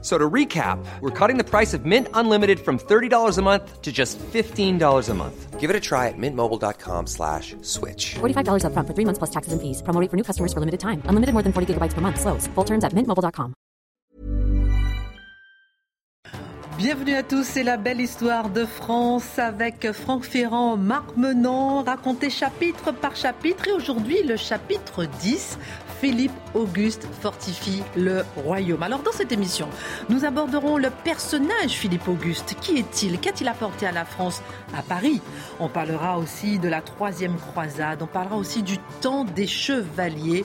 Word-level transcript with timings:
So 0.00 0.16
to 0.16 0.30
recap, 0.30 0.78
we're 1.00 1.10
cutting 1.10 1.38
the 1.38 1.44
price 1.44 1.74
of 1.74 1.84
Mint 1.84 2.06
Unlimited 2.14 2.60
from 2.60 2.78
$30 2.78 3.36
a 3.36 3.42
month 3.42 3.82
to 3.82 3.90
just 3.90 4.16
$15 4.18 5.08
a 5.08 5.14
month. 5.14 5.58
Give 5.58 5.70
it 5.70 5.74
a 5.74 5.80
try 5.80 6.06
at 6.06 6.14
mintmobile.com 6.16 7.08
slash 7.08 7.56
switch. 7.62 8.14
$45 8.20 8.62
upfront 8.62 8.86
for 8.86 8.94
three 8.94 9.04
months 9.04 9.18
plus 9.18 9.30
taxes 9.30 9.52
and 9.52 9.60
fees. 9.60 9.82
Promo 9.82 10.00
rate 10.00 10.08
for 10.08 10.16
new 10.16 10.22
customers 10.22 10.52
for 10.52 10.60
limited 10.60 10.78
time. 10.78 11.02
Unlimited 11.10 11.32
more 11.34 11.42
than 11.42 11.52
40 11.52 11.74
gigabytes 11.74 11.94
per 11.94 12.00
month. 12.00 12.20
Slows. 12.20 12.46
Full 12.54 12.64
terms 12.64 12.84
at 12.84 12.92
mintmobile.com. 12.92 13.54
Bienvenue 16.78 17.14
à 17.14 17.24
tous, 17.24 17.42
c'est 17.42 17.64
la 17.64 17.76
belle 17.76 18.00
histoire 18.00 18.50
de 18.50 18.64
France 18.64 19.36
avec 19.40 19.90
Franck 19.90 20.22
Ferrand, 20.22 20.76
Marc 20.76 21.16
Menant, 21.16 21.82
raconté 21.82 22.30
chapitre 22.30 22.92
par 22.92 23.16
chapitre. 23.16 23.66
Et 23.66 23.72
aujourd'hui, 23.72 24.22
le 24.22 24.36
chapitre 24.36 25.04
10, 25.04 25.58
Philippe 26.00 26.32
Auguste 26.54 27.08
fortifie 27.20 27.82
le 27.96 28.22
royaume. 28.36 28.84
Alors 28.84 29.02
dans 29.02 29.10
cette 29.10 29.32
émission, 29.32 29.68
nous 30.08 30.24
aborderons 30.24 30.76
le 30.76 30.90
personnage 30.90 31.70
Philippe 31.70 32.06
Auguste. 32.06 32.54
Qui 32.60 32.78
est-il? 32.78 33.18
Qu'a-t-il 33.18 33.48
apporté 33.48 33.84
à 33.84 33.90
la 33.90 34.04
France 34.04 34.40
à 34.76 34.82
Paris? 34.82 35.20
On 35.58 35.68
parlera 35.68 36.18
aussi 36.18 36.60
de 36.60 36.68
la 36.68 36.82
troisième 36.82 37.36
croisade, 37.36 38.00
on 38.00 38.06
parlera 38.06 38.36
aussi 38.36 38.62
du 38.62 38.78
temps 39.00 39.24
des 39.24 39.48
chevaliers. 39.48 40.44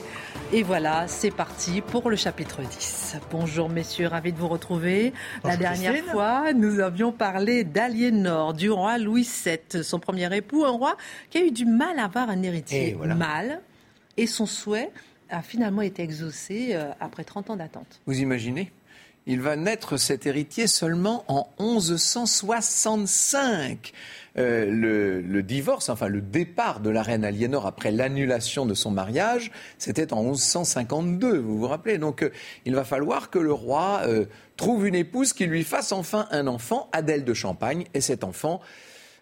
Et 0.52 0.64
voilà, 0.64 1.06
c'est 1.06 1.30
parti 1.30 1.82
pour 1.82 2.10
le 2.10 2.16
chapitre 2.16 2.60
10. 2.62 3.16
Bonjour 3.30 3.68
messieurs, 3.68 4.08
ravi 4.08 4.32
de 4.32 4.38
vous 4.38 4.48
retrouver. 4.48 5.12
la 5.44 5.56
dernière 5.56 6.04
fois, 6.06 6.52
nous 6.52 6.80
avions 6.80 7.12
parlé 7.12 7.62
d'Aliénor, 7.62 8.54
du 8.54 8.70
roi 8.70 8.98
Louis 8.98 9.28
VII, 9.44 9.84
son 9.84 10.00
premier 10.00 10.34
époux, 10.36 10.64
un 10.64 10.70
roi 10.70 10.96
qui 11.30 11.38
a 11.38 11.44
eu 11.44 11.52
du 11.52 11.64
mal 11.64 12.00
à 12.00 12.06
avoir 12.06 12.28
un 12.28 12.42
héritier 12.42 12.94
voilà. 12.98 13.14
mâle. 13.14 13.60
Et 14.16 14.28
son 14.28 14.46
souhait, 14.46 14.92
a 15.34 15.42
finalement 15.42 15.82
été 15.82 16.02
exaucé 16.02 16.70
euh, 16.72 16.90
après 17.00 17.24
30 17.24 17.50
ans 17.50 17.56
d'attente. 17.56 18.00
Vous 18.06 18.20
imaginez 18.20 18.70
Il 19.26 19.40
va 19.40 19.56
naître 19.56 19.96
cet 19.96 20.26
héritier 20.26 20.66
seulement 20.66 21.24
en 21.28 21.48
1165. 21.58 23.92
Euh, 24.36 24.68
le, 24.68 25.20
le, 25.20 25.42
divorce, 25.44 25.88
enfin 25.88 26.08
le 26.08 26.20
départ 26.20 26.80
de 26.80 26.90
la 26.90 27.04
reine 27.04 27.24
Aliénor 27.24 27.66
après 27.66 27.92
l'annulation 27.92 28.66
de 28.66 28.74
son 28.74 28.90
mariage, 28.90 29.52
c'était 29.78 30.12
en 30.12 30.24
1152, 30.24 31.38
vous 31.38 31.56
vous 31.56 31.68
rappelez 31.68 31.98
Donc 31.98 32.24
euh, 32.24 32.32
il 32.64 32.74
va 32.74 32.82
falloir 32.82 33.30
que 33.30 33.38
le 33.38 33.52
roi 33.52 34.00
euh, 34.06 34.24
trouve 34.56 34.88
une 34.88 34.96
épouse 34.96 35.32
qui 35.32 35.46
lui 35.46 35.62
fasse 35.62 35.92
enfin 35.92 36.26
un 36.32 36.48
enfant, 36.48 36.88
Adèle 36.90 37.24
de 37.24 37.32
Champagne, 37.32 37.84
et 37.94 38.00
cet 38.00 38.24
enfant, 38.24 38.60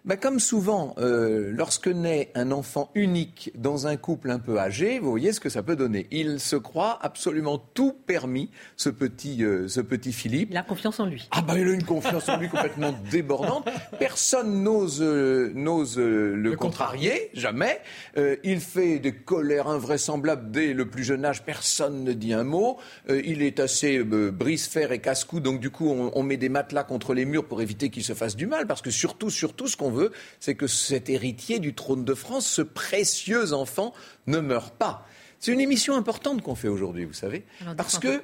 bah, 0.05 0.17
comme 0.17 0.41
souvent, 0.41 0.95
euh, 0.97 1.51
lorsque 1.53 1.87
naît 1.87 2.29
un 2.35 2.51
enfant 2.51 2.91
unique 2.93 3.53
dans 3.55 3.87
un 3.87 3.95
couple 3.95 4.31
un 4.31 4.39
peu 4.39 4.59
âgé, 4.59 4.99
vous 4.99 5.09
voyez 5.09 5.31
ce 5.31 5.39
que 5.39 5.47
ça 5.47 5.63
peut 5.63 5.77
donner. 5.77 6.07
Il 6.11 6.41
se 6.41 6.57
croit 6.57 6.99
absolument 7.01 7.57
tout 7.57 7.93
permis, 7.93 8.49
ce 8.75 8.89
petit, 8.89 9.45
euh, 9.45 9.69
ce 9.69 9.79
petit 9.79 10.11
Philippe. 10.11 10.49
Il 10.51 10.57
a 10.57 10.63
confiance 10.63 10.99
en 10.99 11.05
lui. 11.05 11.29
Ah 11.31 11.41
bah 11.41 11.57
il 11.57 11.65
a 11.65 11.71
une 11.71 11.85
confiance 11.85 12.27
en 12.27 12.37
lui 12.37 12.49
complètement 12.49 12.93
débordante. 13.11 13.69
Personne 13.97 14.61
n'ose 14.61 15.01
euh, 15.01 15.53
n'ose 15.55 15.97
le, 15.97 16.35
le, 16.35 16.55
contrarier, 16.57 17.29
jamais. 17.33 17.79
il 18.43 18.59
fait 18.59 18.99
des 18.99 19.13
colères 19.13 19.67
invraisemblables 19.67 20.51
dès 20.51 20.73
le 20.73 20.89
plus 20.89 21.05
jeune 21.05 21.23
âge. 21.23 21.43
Personne 21.43 22.03
ne 22.03 22.11
dit 22.11 22.33
un 22.33 22.43
mot. 22.43 22.77
il 23.07 23.41
est 23.41 23.61
assez 23.61 24.03
brise-fer 24.03 24.91
et 24.91 24.99
casse-cou, 24.99 25.39
donc 25.39 25.61
du 25.61 25.69
coup 25.69 25.89
on, 25.89 26.11
on 26.13 26.23
met 26.23 26.37
des 26.37 26.49
matelas 26.49 26.83
contre 26.83 27.13
les 27.13 27.23
murs 27.23 27.45
pour 27.45 27.61
éviter 27.61 27.89
qu'il 27.89 28.03
se 28.03 28.13
fasse 28.13 28.35
du 28.35 28.47
mal, 28.47 28.67
parce 28.67 28.81
que 28.81 28.91
surtout, 28.91 29.29
surtout, 29.29 29.67
ce 29.67 29.77
qu'on 29.77 29.92
veut, 29.93 30.11
c'est 30.39 30.55
que 30.55 30.67
cet 30.67 31.09
héritier 31.09 31.59
du 31.59 31.73
trône 31.73 32.03
de 32.03 32.13
France, 32.13 32.47
ce 32.47 32.61
précieux 32.61 33.53
enfant, 33.53 33.93
ne 34.27 34.39
meure 34.39 34.71
pas. 34.71 35.07
C'est 35.39 35.51
une 35.51 35.61
émission 35.61 35.95
importante 35.95 36.41
qu'on 36.41 36.55
fait 36.55 36.67
aujourd'hui, 36.67 37.05
vous 37.05 37.13
savez, 37.13 37.43
parce 37.77 37.99
que 37.99 38.21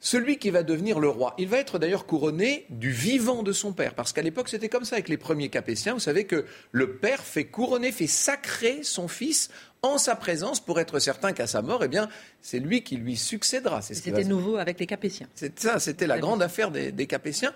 celui 0.00 0.38
qui 0.38 0.50
va 0.50 0.64
devenir 0.64 0.98
le 0.98 1.08
roi, 1.08 1.34
il 1.38 1.48
va 1.48 1.58
être 1.58 1.78
d'ailleurs 1.78 2.06
couronné 2.06 2.66
du 2.70 2.90
vivant 2.90 3.44
de 3.44 3.52
son 3.52 3.72
père, 3.72 3.94
parce 3.94 4.12
qu'à 4.12 4.22
l'époque 4.22 4.48
c'était 4.48 4.68
comme 4.68 4.84
ça 4.84 4.96
avec 4.96 5.08
les 5.08 5.16
premiers 5.16 5.48
capétiens. 5.48 5.94
Vous 5.94 6.00
savez 6.00 6.24
que 6.24 6.44
le 6.72 6.96
père 6.96 7.20
fait 7.20 7.44
couronner, 7.44 7.92
fait 7.92 8.08
sacrer 8.08 8.82
son 8.82 9.06
fils 9.06 9.48
en 9.82 9.98
sa 9.98 10.14
présence 10.14 10.60
pour 10.60 10.78
être 10.78 10.98
certain 11.00 11.32
qu'à 11.32 11.46
sa 11.48 11.60
mort, 11.60 11.82
eh 11.84 11.88
bien, 11.88 12.08
c'est 12.40 12.60
lui 12.60 12.82
qui 12.82 12.96
lui 12.96 13.16
succédera. 13.16 13.82
C'était 13.82 14.24
nouveau 14.24 14.56
avec 14.56 14.78
les 14.78 14.86
Capétiens. 14.86 15.28
C'est 15.34 15.58
ça, 15.58 15.80
c'était 15.80 16.06
la 16.06 16.18
grande 16.20 16.42
affaire 16.42 16.70
des, 16.70 16.92
des 16.92 17.06
Capétiens. 17.06 17.52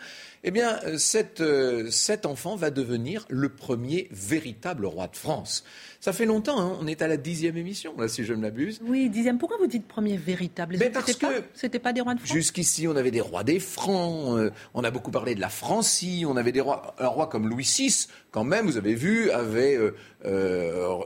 Eh 0.49 0.53
bien, 0.53 0.79
euh, 0.85 0.97
cette, 0.97 1.41
euh, 1.41 1.91
cet 1.91 2.25
enfant 2.25 2.55
va 2.55 2.71
devenir 2.71 3.27
le 3.29 3.49
premier 3.49 4.07
véritable 4.13 4.87
roi 4.87 5.09
de 5.09 5.17
France. 5.17 5.65
Ça 5.99 6.13
fait 6.13 6.25
longtemps, 6.25 6.61
hein, 6.61 6.79
on 6.81 6.87
est 6.87 7.03
à 7.03 7.09
la 7.09 7.17
dixième 7.17 7.57
émission, 7.57 7.95
là, 7.99 8.07
si 8.07 8.25
je 8.25 8.33
me 8.33 8.43
l'abuse. 8.43 8.81
Oui, 8.87 9.11
dixième. 9.11 9.39
Pourquoi 9.39 9.57
vous 9.59 9.67
dites 9.67 9.89
premier 9.89 10.17
véritable? 10.17 10.77
Mais 10.79 10.89
Parce 10.89 11.15
que 11.17 11.27
c'était 11.53 11.81
pas 11.81 11.93
des 11.93 12.01
rois 12.01 12.15
de 12.15 12.21
France? 12.21 12.33
Jusqu'ici, 12.33 12.87
on 12.87 12.95
avait 12.95 13.11
des 13.11 13.21
rois 13.21 13.43
des 13.43 13.59
Francs. 13.59 14.39
Euh, 14.39 14.53
on 14.73 14.85
a 14.85 14.93
beaucoup 14.93 15.11
parlé 15.11 15.35
de 15.35 15.41
la 15.41 15.49
Francie. 15.49 16.25
On 16.29 16.37
avait 16.37 16.53
des 16.53 16.61
rois, 16.61 16.95
un 17.01 17.09
roi 17.09 17.27
comme 17.27 17.49
Louis 17.49 17.69
VI, 17.77 18.07
quand 18.31 18.45
même, 18.45 18.67
vous 18.67 18.77
avez 18.77 18.95
vu, 18.95 19.33
avait, 19.33 19.77
euh, 20.25 21.03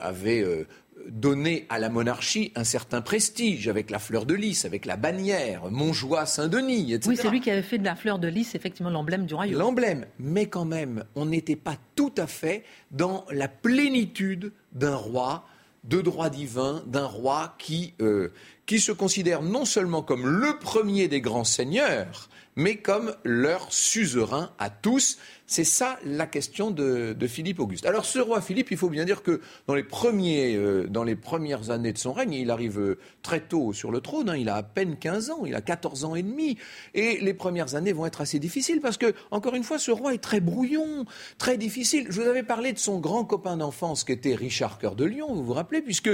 avait 0.00 0.66
donné 1.08 1.66
à 1.68 1.78
la 1.78 1.88
monarchie 1.88 2.52
un 2.54 2.64
certain 2.64 3.00
prestige 3.00 3.68
avec 3.68 3.90
la 3.90 3.98
fleur 3.98 4.26
de 4.26 4.34
lys, 4.34 4.64
avec 4.64 4.86
la 4.86 4.96
bannière, 4.96 5.70
Montjoie, 5.70 6.26
Saint-Denis, 6.26 6.92
etc. 6.92 7.08
Oui, 7.08 7.16
c'est 7.16 7.30
lui 7.30 7.40
qui 7.40 7.50
avait 7.50 7.62
fait 7.62 7.78
de 7.78 7.84
la 7.84 7.96
fleur 7.96 8.18
de 8.18 8.28
lys 8.28 8.54
effectivement 8.54 8.90
l'emblème 8.90 9.26
du 9.26 9.34
royaume. 9.34 9.58
L'emblème, 9.58 10.06
mais 10.18 10.46
quand 10.46 10.64
même, 10.64 11.04
on 11.14 11.26
n'était 11.26 11.56
pas 11.56 11.76
tout 11.94 12.12
à 12.16 12.26
fait 12.26 12.64
dans 12.90 13.24
la 13.30 13.48
plénitude 13.48 14.52
d'un 14.72 14.96
roi 14.96 15.44
de 15.84 16.00
droit 16.00 16.28
divin, 16.28 16.82
d'un 16.86 17.06
roi 17.06 17.54
qui, 17.58 17.94
euh, 18.00 18.32
qui 18.66 18.80
se 18.80 18.92
considère 18.92 19.42
non 19.42 19.64
seulement 19.64 20.02
comme 20.02 20.26
le 20.26 20.58
premier 20.58 21.08
des 21.08 21.20
grands 21.20 21.44
seigneurs, 21.44 22.28
mais 22.58 22.74
comme 22.76 23.14
leur 23.24 23.72
suzerain 23.72 24.50
à 24.58 24.68
tous. 24.68 25.18
C'est 25.46 25.64
ça 25.64 25.96
la 26.04 26.26
question 26.26 26.70
de, 26.72 27.16
Philippe 27.26 27.60
Auguste. 27.60 27.86
Alors 27.86 28.04
ce 28.04 28.18
roi 28.18 28.42
Philippe, 28.42 28.72
il 28.72 28.76
faut 28.76 28.90
bien 28.90 29.04
dire 29.04 29.22
que 29.22 29.40
dans 29.68 29.74
les, 29.74 29.84
premiers, 29.84 30.56
euh, 30.56 30.86
dans 30.88 31.04
les 31.04 31.14
premières 31.14 31.70
années 31.70 31.92
de 31.92 31.98
son 31.98 32.12
règne, 32.12 32.34
il 32.34 32.50
arrive 32.50 32.80
euh, 32.80 32.98
très 33.22 33.40
tôt 33.40 33.72
sur 33.72 33.92
le 33.92 34.00
trône, 34.00 34.28
hein, 34.28 34.36
il 34.36 34.48
a 34.48 34.56
à 34.56 34.62
peine 34.64 34.96
15 34.96 35.30
ans, 35.30 35.46
il 35.46 35.54
a 35.54 35.60
14 35.60 36.04
ans 36.04 36.16
et 36.16 36.22
demi, 36.22 36.58
et 36.94 37.18
les 37.20 37.32
premières 37.32 37.76
années 37.76 37.92
vont 37.92 38.06
être 38.06 38.20
assez 38.20 38.40
difficiles 38.40 38.80
parce 38.80 38.98
que, 38.98 39.14
encore 39.30 39.54
une 39.54 39.64
fois, 39.64 39.78
ce 39.78 39.92
roi 39.92 40.12
est 40.12 40.22
très 40.22 40.40
brouillon, 40.40 41.06
très 41.38 41.56
difficile. 41.56 42.06
Je 42.10 42.20
vous 42.20 42.28
avais 42.28 42.42
parlé 42.42 42.72
de 42.72 42.78
son 42.78 42.98
grand 42.98 43.24
copain 43.24 43.56
d'enfance 43.56 44.02
qui 44.02 44.12
était 44.12 44.34
Richard 44.34 44.78
Cœur 44.78 44.96
de 44.96 45.04
Lion, 45.04 45.32
vous 45.32 45.44
vous 45.44 45.54
rappelez, 45.54 45.80
puisque 45.80 46.10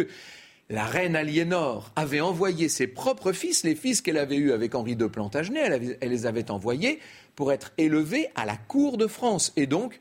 la 0.71 0.85
reine 0.85 1.15
Aliénor 1.17 1.93
avait 1.97 2.21
envoyé 2.21 2.69
ses 2.69 2.87
propres 2.87 3.33
fils, 3.33 3.65
les 3.65 3.75
fils 3.75 4.01
qu'elle 4.01 4.17
avait 4.17 4.37
eus 4.37 4.53
avec 4.53 4.75
Henri 4.75 4.97
de 4.97 5.07
Plantagenet, 5.07 5.61
elle, 5.61 5.73
avait, 5.73 5.99
elle, 6.01 6.11
les 6.11 6.27
avait 6.27 6.51
envoyés 6.51 7.01
pour 7.37 7.53
être 7.53 7.73
élevés 7.77 8.29
à 8.35 8.47
la 8.47 8.57
cour 8.57 8.97
de 8.97 9.07
France. 9.07 9.53
Et 9.57 9.67
donc, 9.67 10.01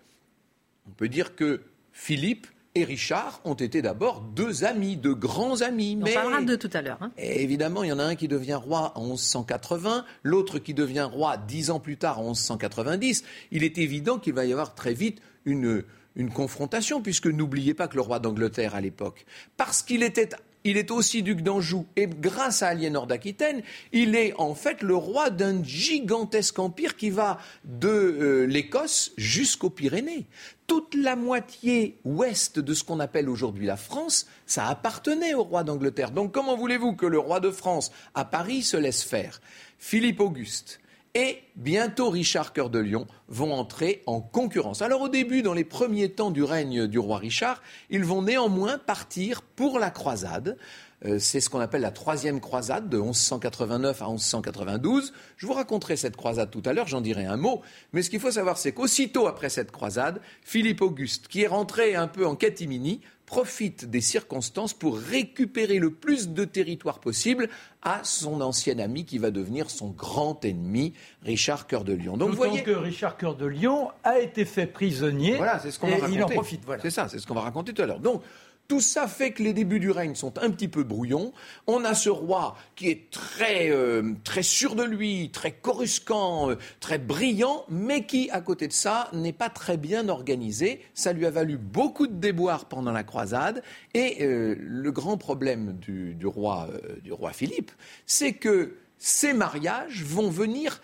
on 0.87 0.91
peut 0.91 1.09
dire 1.09 1.35
que 1.35 1.61
Philippe 1.91 2.47
et 2.75 2.85
Richard 2.85 3.39
ont 3.45 3.53
été 3.53 3.81
d'abord 3.81 4.21
deux 4.21 4.63
amis, 4.63 4.97
deux 4.97 5.13
grands 5.13 5.61
amis. 5.61 5.97
On 5.99 6.05
mais 6.05 6.13
parlera 6.13 6.41
d'eux 6.41 6.57
tout 6.57 6.69
à 6.73 6.81
l'heure. 6.81 6.97
Hein. 7.01 7.11
Évidemment, 7.17 7.83
il 7.83 7.89
y 7.89 7.91
en 7.91 7.99
a 7.99 8.03
un 8.03 8.15
qui 8.15 8.27
devient 8.27 8.55
roi 8.55 8.93
en 8.95 9.05
1180, 9.05 10.05
l'autre 10.23 10.59
qui 10.59 10.73
devient 10.73 11.07
roi 11.11 11.37
dix 11.37 11.69
ans 11.69 11.79
plus 11.79 11.97
tard 11.97 12.19
en 12.19 12.29
1190. 12.29 13.23
Il 13.51 13.63
est 13.63 13.77
évident 13.77 14.17
qu'il 14.17 14.33
va 14.33 14.45
y 14.45 14.51
avoir 14.51 14.73
très 14.73 14.93
vite 14.93 15.21
une, 15.45 15.83
une 16.15 16.31
confrontation, 16.31 17.01
puisque 17.01 17.27
n'oubliez 17.27 17.73
pas 17.73 17.87
que 17.87 17.95
le 17.95 18.01
roi 18.01 18.19
d'Angleterre 18.19 18.73
à 18.73 18.81
l'époque, 18.81 19.25
parce 19.55 19.83
qu'il 19.83 20.01
était 20.01 20.29
il 20.63 20.77
est 20.77 20.91
aussi 20.91 21.23
duc 21.23 21.41
d'Anjou. 21.41 21.85
Et 21.95 22.07
grâce 22.07 22.63
à 22.63 22.67
Aliénor 22.67 23.07
d'Aquitaine, 23.07 23.61
il 23.91 24.15
est 24.15 24.33
en 24.37 24.55
fait 24.55 24.81
le 24.81 24.95
roi 24.95 25.29
d'un 25.29 25.63
gigantesque 25.63 26.59
empire 26.59 26.95
qui 26.95 27.09
va 27.09 27.39
de 27.63 27.87
euh, 27.87 28.45
l'Écosse 28.45 29.11
jusqu'aux 29.17 29.69
Pyrénées. 29.69 30.25
Toute 30.67 30.95
la 30.95 31.15
moitié 31.15 31.97
ouest 32.05 32.59
de 32.59 32.73
ce 32.73 32.83
qu'on 32.83 32.99
appelle 32.99 33.29
aujourd'hui 33.29 33.65
la 33.65 33.77
France, 33.77 34.27
ça 34.45 34.67
appartenait 34.67 35.33
au 35.33 35.43
roi 35.43 35.63
d'Angleterre. 35.63 36.11
Donc 36.11 36.31
comment 36.31 36.55
voulez-vous 36.55 36.95
que 36.95 37.05
le 37.05 37.19
roi 37.19 37.39
de 37.39 37.51
France 37.51 37.91
à 38.15 38.25
Paris 38.25 38.63
se 38.63 38.77
laisse 38.77 39.03
faire? 39.03 39.41
Philippe 39.77 40.21
Auguste 40.21 40.79
et 41.15 41.43
bientôt 41.55 42.09
Richard 42.09 42.53
Cœur 42.53 42.69
de 42.69 42.79
Lion 42.79 43.07
vont 43.27 43.53
entrer 43.53 44.01
en 44.07 44.19
concurrence. 44.19 44.81
Alors 44.81 45.01
au 45.01 45.09
début, 45.09 45.43
dans 45.43 45.53
les 45.53 45.63
premiers 45.63 46.09
temps 46.09 46.31
du 46.31 46.43
règne 46.43 46.87
du 46.87 46.97
roi 46.99 47.17
Richard, 47.17 47.61
ils 47.89 48.03
vont 48.03 48.23
néanmoins 48.23 48.77
partir 48.77 49.41
pour 49.41 49.79
la 49.79 49.91
croisade. 49.91 50.57
Euh, 51.05 51.19
c'est 51.19 51.41
ce 51.41 51.49
qu'on 51.49 51.59
appelle 51.59 51.81
la 51.81 51.91
troisième 51.91 52.39
croisade 52.39 52.89
de 52.89 52.97
1189 52.97 54.01
à 54.01 54.07
1192. 54.07 55.13
Je 55.37 55.45
vous 55.45 55.53
raconterai 55.53 55.97
cette 55.97 56.15
croisade 56.15 56.49
tout 56.49 56.63
à 56.65 56.73
l'heure, 56.73 56.87
j'en 56.87 57.01
dirai 57.01 57.25
un 57.25 57.37
mot. 57.37 57.61
Mais 57.91 58.01
ce 58.01 58.09
qu'il 58.09 58.19
faut 58.19 58.31
savoir, 58.31 58.57
c'est 58.57 58.71
qu'aussitôt 58.71 59.27
après 59.27 59.49
cette 59.49 59.71
croisade, 59.71 60.21
Philippe 60.41 60.81
Auguste, 60.81 61.27
qui 61.27 61.41
est 61.41 61.47
rentré 61.47 61.95
un 61.95 62.07
peu 62.07 62.25
en 62.25 62.35
catimini, 62.35 63.01
profite 63.25 63.89
des 63.89 64.01
circonstances 64.01 64.73
pour 64.73 64.97
récupérer 64.97 65.79
le 65.79 65.91
plus 65.91 66.29
de 66.29 66.45
territoire 66.45 66.99
possible 66.99 67.49
à 67.81 68.01
son 68.03 68.41
ancien 68.41 68.79
ami 68.79 69.05
qui 69.05 69.17
va 69.17 69.31
devenir 69.31 69.69
son 69.69 69.89
grand 69.89 70.43
ennemi, 70.45 70.93
Richard 71.23 71.67
Cœur 71.67 71.83
de 71.83 71.93
Lion. 71.93 72.17
Donc 72.17 72.29
vous 72.29 72.35
voyez 72.35 72.63
que 72.63 72.71
Richard 72.71 73.17
Cœur 73.17 73.35
de 73.35 73.45
Lion 73.45 73.89
a 74.03 74.19
été 74.19 74.45
fait 74.45 74.67
prisonnier. 74.67 75.35
Voilà, 75.35 75.59
c'est 75.59 75.71
ce 75.71 75.79
qu'on 75.79 75.87
va 75.87 75.95
raconter. 75.95 76.13
Il 76.13 76.23
en 76.23 76.29
profite. 76.29 76.61
C'est 76.81 76.91
ça, 76.91 77.07
c'est 77.09 77.19
ce 77.19 77.27
qu'on 77.27 77.33
va 77.33 77.41
raconter 77.41 77.73
tout 77.73 77.81
à 77.81 77.85
l'heure. 77.85 77.99
Donc 77.99 78.21
tout 78.67 78.79
ça 78.79 79.07
fait 79.07 79.31
que 79.31 79.43
les 79.43 79.53
débuts 79.53 79.79
du 79.79 79.91
règne 79.91 80.15
sont 80.15 80.37
un 80.39 80.49
petit 80.49 80.67
peu 80.67 80.83
brouillons. 80.83 81.33
On 81.67 81.83
a 81.83 81.93
ce 81.93 82.09
roi 82.09 82.55
qui 82.75 82.89
est 82.89 83.11
très, 83.11 83.69
euh, 83.69 84.13
sûr 84.41 84.75
de 84.75 84.83
lui, 84.83 85.29
très 85.31 85.51
coruscant, 85.51 86.49
euh, 86.49 86.55
très 86.79 86.97
brillant, 86.97 87.65
mais 87.69 88.05
qui, 88.05 88.29
à 88.31 88.41
côté 88.41 88.67
de 88.67 88.73
ça, 88.73 89.09
n'est 89.13 89.33
pas 89.33 89.49
très 89.49 89.77
bien 89.77 90.07
organisé. 90.09 90.81
Ça 90.93 91.13
lui 91.13 91.25
a 91.25 91.29
valu 91.29 91.57
beaucoup 91.57 92.07
de 92.07 92.13
déboires 92.13 92.65
pendant 92.65 92.91
la 92.91 93.03
croisade. 93.03 93.63
Et 93.93 94.23
euh, 94.23 94.55
le 94.59 94.91
grand 94.91 95.17
problème 95.17 95.73
du, 95.73 96.25
roi, 96.25 96.69
du 97.03 97.11
roi 97.11 97.33
Philippe, 97.33 97.71
c'est 98.05 98.33
que 98.33 98.77
ces 98.97 99.33
mariages 99.33 100.03
vont 100.03 100.29
venir 100.29 100.81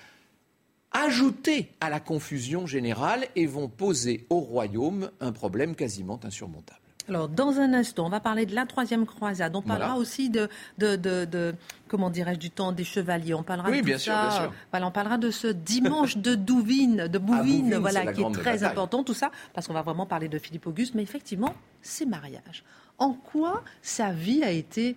ajouter 0.92 1.70
à 1.80 1.90
la 1.90 2.00
confusion 2.00 2.66
générale 2.66 3.28
et 3.36 3.46
vont 3.46 3.70
poser 3.70 4.25
au 4.30 4.40
royaume 4.40 5.12
un 5.20 5.32
problème 5.32 5.75
quasiment 5.75 6.20
insurmontable. 6.24 6.88
Alors, 7.10 7.28
dans 7.28 7.60
un 7.60 7.74
instant, 7.74 8.06
on 8.06 8.10
va 8.10 8.20
parler 8.20 8.46
de 8.46 8.54
la 8.54 8.68
troisième 8.68 9.06
croisade. 9.08 9.56
On 9.56 9.64
parlera 9.64 9.98
aussi 9.98 10.30
de, 10.30 10.48
de, 10.78 11.56
comment 11.88 12.12
dirais-je, 12.12 12.40
du 12.40 12.52
temps 12.52 12.72
des 12.72 12.84
chevaliers. 12.84 13.34
On 13.34 13.42
parlera 13.42 13.72
de 13.72 13.82
bien 13.82 13.98
sûr, 13.98 14.14
ça. 14.14 14.22
Bien 14.22 14.32
sûr. 14.42 14.54
Voilà, 14.72 14.88
on 14.88 14.92
parlera 14.92 15.18
de 15.18 15.32
ce 15.32 15.48
dimanche 15.48 16.18
de 16.18 16.36
Douvine, 16.36 17.08
de 17.08 17.18
ah, 17.18 17.20
Bouvine, 17.20 17.76
voilà, 17.76 18.14
qui 18.14 18.22
est 18.22 18.32
très 18.32 18.64
important, 18.64 19.04
tout 19.04 19.16
ça, 19.16 19.32
parce 19.54 19.68
qu'on 19.68 19.74
va 19.74 19.82
vraiment 19.82 20.06
parler 20.06 20.30
de 20.30 20.38
Philippe 20.38 20.68
Auguste. 20.68 20.94
Mais 20.94 21.04
effectivement, 21.04 21.56
ces 21.82 22.06
mariages. 22.06 22.64
En 23.00 23.14
quoi 23.14 23.64
sa 23.82 24.12
vie 24.12 24.44
a 24.44 24.52
été 24.52 24.96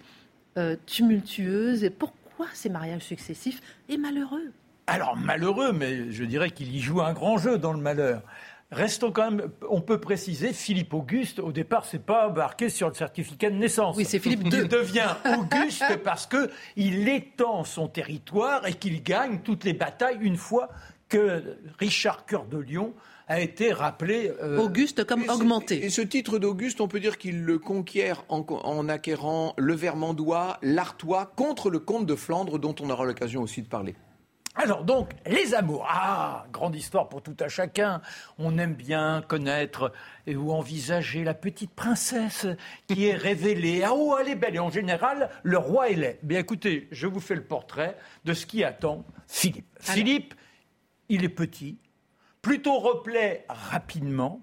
euh, 0.59 0.77
tumultueuse 0.85 1.83
et 1.83 1.91
pourquoi 1.91 2.47
ces 2.53 2.69
mariages 2.69 3.03
successifs 3.03 3.61
et 3.89 3.97
malheureux? 3.97 4.53
Alors 4.87 5.17
malheureux, 5.17 5.73
mais 5.73 6.11
je 6.11 6.25
dirais 6.25 6.51
qu'il 6.51 6.75
y 6.75 6.81
joue 6.81 7.01
un 7.01 7.13
grand 7.13 7.39
jeu 7.39 7.57
dans 7.57 7.73
le 7.73 7.81
malheur. 7.81 8.23
Restons 8.73 9.13
quand 9.13 9.31
même, 9.31 9.51
on 9.69 9.83
peut 9.83 10.01
préciser, 10.01 10.55
Philippe 10.55 10.95
Auguste, 10.95 11.39
au 11.41 11.53
départ, 11.53 11.85
c'est 11.85 12.03
pas 12.03 12.29
embarqué 12.29 12.71
sur 12.71 12.89
le 12.89 12.95
certificat 12.95 13.51
de 13.51 13.57
naissance. 13.57 13.97
Oui, 13.97 14.07
c'est 14.07 14.19
Philippe 14.19 14.45
II. 14.47 14.61
Il 14.63 14.69
devient 14.69 15.15
Auguste 15.39 15.99
parce 16.05 16.27
qu'il 16.27 17.07
étend 17.07 17.65
son 17.65 17.87
territoire 17.87 18.67
et 18.67 18.73
qu'il 18.73 19.03
gagne 19.03 19.41
toutes 19.45 19.65
les 19.65 19.75
batailles 19.75 20.17
une 20.23 20.39
fois 20.39 20.71
que 21.11 21.43
Richard 21.79 22.25
Cœur 22.25 22.47
de 22.47 22.57
Lion 22.57 22.95
a 23.29 23.41
été 23.41 23.75
rappelé. 23.75 24.33
Euh, 24.43 24.59
Auguste 24.59 25.05
comme 25.05 25.29
augmenté. 25.29 25.85
Et 25.85 25.91
ce 25.91 26.01
titre 26.01 26.39
d'Auguste, 26.39 26.81
on 26.81 26.89
peut 26.89 27.01
dire 27.01 27.19
qu'il 27.19 27.45
le 27.45 27.59
conquiert 27.59 28.25
en, 28.31 28.41
en, 28.49 28.89
acquérant 28.89 29.53
le 29.59 29.75
Vermandois, 29.75 30.59
l'Artois, 30.63 31.31
contre 31.37 31.69
le 31.69 31.79
comte 31.79 32.07
de 32.07 32.15
Flandre, 32.15 32.59
dont 32.59 32.75
on 32.81 32.89
aura 32.89 33.05
l'occasion 33.05 33.43
aussi 33.43 33.61
de 33.61 33.69
parler. 33.69 33.95
Alors 34.55 34.85
donc, 34.85 35.11
les 35.27 35.55
amours. 35.55 35.87
Ah, 35.89 36.45
grande 36.53 36.77
histoire 36.77 37.09
pour 37.09 37.23
tout 37.23 37.37
à 37.41 37.49
chacun. 37.49 38.03
On 38.39 38.59
aime 38.59 38.75
bien 38.75 39.23
connaître 39.27 39.93
ou 40.27 40.53
envisager 40.53 41.25
la 41.25 41.33
petite 41.33 41.75
princesse 41.75 42.47
qui 42.87 43.07
est 43.07 43.15
révélée. 43.17 43.83
Ah 43.83 43.93
oh, 43.95 44.17
elle 44.21 44.29
est 44.29 44.35
belle. 44.35 44.57
Et 44.57 44.61
en 44.61 44.71
général, 44.71 45.31
le 45.43 45.57
roi 45.57 45.89
est 45.89 45.95
laid. 45.95 46.19
Bien 46.23 46.41
écoutez, 46.41 46.89
je 46.91 47.07
vous 47.07 47.21
fais 47.21 47.35
le 47.35 47.45
portrait 47.45 47.97
de 48.25 48.35
ce 48.35 48.45
qui 48.45 48.63
attend 48.63 49.05
Philippe. 49.27 49.67
Philippe, 49.81 50.35
il 51.09 51.25
est 51.25 51.31
petit, 51.31 51.79
plutôt 52.43 52.79
replaît 52.79 53.47
rapidement. 53.49 54.43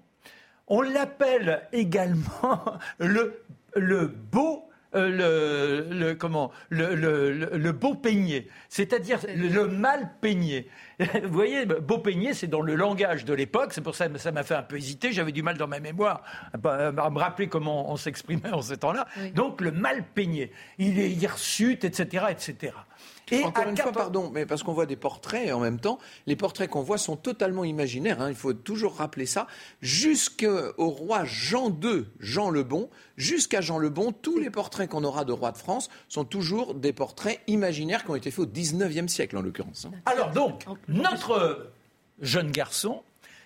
On 0.66 0.82
l'appelle 0.82 1.68
également 1.72 2.64
le, 2.98 3.44
le 3.76 4.06
beau 4.06 4.69
euh, 4.94 5.86
le, 5.88 6.14
comment, 6.14 6.50
le, 6.68 6.94
le, 6.94 7.72
beau 7.72 7.94
peigné, 7.94 8.48
c'est-à-dire 8.68 9.20
le 9.34 9.68
mal 9.68 10.10
peigné. 10.20 10.68
Vous 10.98 11.32
voyez, 11.32 11.64
beau 11.64 11.98
peigné, 11.98 12.34
c'est 12.34 12.48
dans 12.48 12.60
le 12.60 12.74
langage 12.74 13.24
de 13.24 13.32
l'époque, 13.32 13.72
c'est 13.72 13.82
pour 13.82 13.94
ça 13.94 14.08
que 14.08 14.18
ça 14.18 14.32
m'a 14.32 14.42
fait 14.42 14.56
un 14.56 14.62
peu 14.62 14.76
hésiter, 14.76 15.12
j'avais 15.12 15.32
du 15.32 15.42
mal 15.42 15.56
dans 15.56 15.68
ma 15.68 15.78
mémoire 15.78 16.22
à, 16.52 17.10
me 17.10 17.18
rappeler 17.18 17.48
comment 17.48 17.90
on 17.92 17.96
s'exprimait 17.96 18.52
en 18.52 18.62
ce 18.62 18.74
temps-là. 18.74 19.06
Donc 19.34 19.60
le 19.60 19.70
mal 19.70 20.02
peigné, 20.02 20.50
il 20.78 20.98
est 20.98 21.10
hirsute, 21.10 21.84
etc., 21.84 22.24
etc. 22.30 22.72
Et 23.30 23.44
Encore 23.44 23.68
une 23.68 23.76
fois, 23.76 23.92
pardon, 23.92 24.30
mais 24.32 24.46
parce 24.46 24.62
qu'on 24.62 24.72
voit 24.72 24.86
des 24.86 24.96
portraits 24.96 25.52
en 25.52 25.60
même 25.60 25.78
temps, 25.78 25.98
les 26.26 26.36
portraits 26.36 26.68
qu'on 26.68 26.82
voit 26.82 26.98
sont 26.98 27.16
totalement 27.16 27.64
imaginaires. 27.64 28.20
Hein, 28.20 28.28
il 28.30 28.34
faut 28.34 28.52
toujours 28.52 28.96
rappeler 28.96 29.26
ça. 29.26 29.46
Jusqu'au 29.80 30.72
roi 30.78 31.24
Jean 31.24 31.68
II, 31.68 32.06
Jean 32.18 32.50
le 32.50 32.62
Bon, 32.62 32.90
jusqu'à 33.16 33.60
Jean 33.60 33.78
le 33.78 33.88
Bon, 33.88 34.12
tous 34.12 34.38
les 34.38 34.50
portraits 34.50 34.88
qu'on 34.88 35.04
aura 35.04 35.24
de 35.24 35.32
rois 35.32 35.52
de 35.52 35.58
France 35.58 35.88
sont 36.08 36.24
toujours 36.24 36.74
des 36.74 36.92
portraits 36.92 37.40
imaginaires 37.46 38.04
qui 38.04 38.10
ont 38.10 38.16
été 38.16 38.30
faits 38.30 38.40
au 38.40 38.46
XIXe 38.46 39.12
siècle, 39.12 39.36
en 39.36 39.42
l'occurrence. 39.42 39.86
Hein. 39.86 39.96
Alors 40.06 40.30
donc, 40.30 40.64
notre 40.88 41.72
jeune 42.20 42.50
garçon, 42.50 43.02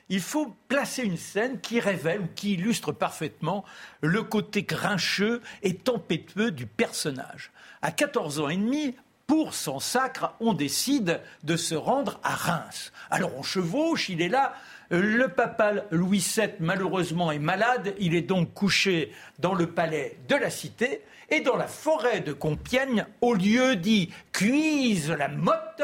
il 0.09 0.21
faut 0.21 0.55
placer 0.69 1.03
une 1.03 1.17
scène 1.17 1.61
qui 1.61 1.81
révèle 1.81 2.21
ou 2.21 2.29
qui 2.35 2.55
illustre 2.55 2.93
parfaitement 2.93 3.65
le 4.01 4.23
côté 4.23 4.63
grincheux 4.63 5.41
et 5.63 5.75
tempétueux 5.75 6.51
du 6.51 6.67
personnage. 6.67 7.53
À 7.81 7.91
14 7.91 8.41
ans 8.41 8.49
et 8.49 8.57
demi, 8.57 8.95
pour 9.27 9.55
son 9.55 9.81
sacre, 9.81 10.35
on 10.41 10.53
décide 10.53 11.21
de 11.45 11.57
se 11.57 11.75
rendre 11.75 12.21
à 12.23 12.35
Reims. 12.35 12.93
Alors 13.11 13.37
on 13.37 13.43
chevauche, 13.43 14.09
il 14.09 14.21
est 14.21 14.29
là. 14.29 14.55
Le 14.91 15.29
papal 15.29 15.87
Louis 15.91 16.25
VII, 16.37 16.51
malheureusement, 16.61 17.33
est 17.33 17.39
malade. 17.39 17.95
Il 17.99 18.15
est 18.15 18.23
donc 18.23 18.53
couché 18.53 19.13
dans 19.39 19.55
le 19.55 19.67
palais 19.67 20.19
de 20.29 20.37
la 20.37 20.51
Cité. 20.51 21.01
Et 21.31 21.41
dans 21.41 21.57
la 21.57 21.67
forêt 21.67 22.21
de 22.21 22.35
Compiègne, 22.35 23.07
au 23.23 23.33
lieu 23.33 23.77
dit 23.77 24.11
Cuise 24.33 25.11
la 25.11 25.29
motte, 25.29 25.83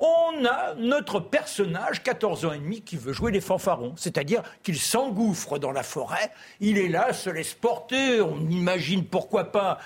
on 0.00 0.44
a 0.44 0.74
notre 0.74 1.20
personnage, 1.20 2.02
14 2.02 2.44
ans 2.44 2.52
et 2.52 2.58
demi, 2.58 2.82
qui 2.82 2.96
veut 2.96 3.12
jouer 3.12 3.30
les 3.30 3.40
fanfarons. 3.40 3.94
C'est-à-dire 3.96 4.42
qu'il 4.64 4.78
s'engouffre 4.78 5.60
dans 5.60 5.70
la 5.70 5.84
forêt, 5.84 6.32
il 6.58 6.76
est 6.76 6.88
là, 6.88 7.12
se 7.12 7.30
laisse 7.30 7.54
porter, 7.54 8.20
on 8.20 8.40
imagine 8.48 9.04
pourquoi 9.04 9.52
pas 9.52 9.78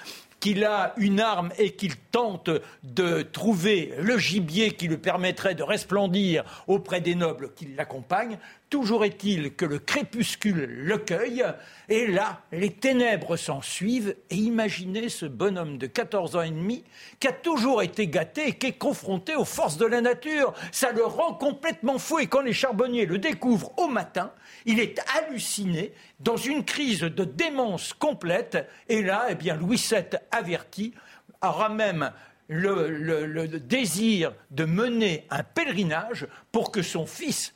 qu'il 0.46 0.64
a 0.64 0.94
une 0.96 1.18
arme 1.18 1.50
et 1.58 1.72
qu'il 1.72 1.96
tente 1.96 2.50
de 2.84 3.22
trouver 3.22 3.92
le 3.98 4.16
gibier 4.16 4.70
qui 4.70 4.86
lui 4.86 4.96
permettrait 4.96 5.56
de 5.56 5.64
resplendir 5.64 6.44
auprès 6.68 7.00
des 7.00 7.16
nobles 7.16 7.52
qui 7.56 7.66
l'accompagnent, 7.76 8.38
Toujours 8.76 9.06
est-il 9.06 9.54
que 9.54 9.64
le 9.64 9.78
crépuscule 9.78 10.66
le 10.66 10.98
cueille, 10.98 11.42
et 11.88 12.06
là, 12.06 12.42
les 12.52 12.70
ténèbres 12.70 13.38
s'en 13.38 13.62
suivent, 13.62 14.14
et 14.28 14.34
imaginez 14.34 15.08
ce 15.08 15.24
bonhomme 15.24 15.78
de 15.78 15.86
14 15.86 16.36
ans 16.36 16.42
et 16.42 16.50
demi 16.50 16.84
qui 17.18 17.26
a 17.26 17.32
toujours 17.32 17.82
été 17.82 18.06
gâté 18.06 18.48
et 18.48 18.52
qui 18.52 18.66
est 18.66 18.72
confronté 18.76 19.34
aux 19.34 19.46
forces 19.46 19.78
de 19.78 19.86
la 19.86 20.02
nature. 20.02 20.52
Ça 20.72 20.92
le 20.92 21.06
rend 21.06 21.32
complètement 21.32 21.98
fou, 21.98 22.18
et 22.18 22.26
quand 22.26 22.42
les 22.42 22.52
charbonniers 22.52 23.06
le 23.06 23.16
découvrent 23.16 23.72
au 23.78 23.88
matin, 23.88 24.30
il 24.66 24.78
est 24.78 25.00
halluciné, 25.16 25.94
dans 26.20 26.36
une 26.36 26.62
crise 26.62 27.00
de 27.00 27.24
démence 27.24 27.94
complète, 27.94 28.68
et 28.90 29.02
là, 29.02 29.28
eh 29.30 29.36
bien, 29.36 29.56
Louis 29.56 29.82
VII 29.90 30.18
averti 30.30 30.92
aura 31.40 31.70
même 31.70 32.12
le, 32.48 32.90
le, 32.90 33.48
désir 33.48 34.34
de 34.50 34.66
mener 34.66 35.26
un 35.30 35.42
pèlerinage 35.42 36.26
pour 36.52 36.70
que 36.70 36.82
son 36.82 37.06
fils 37.06 37.54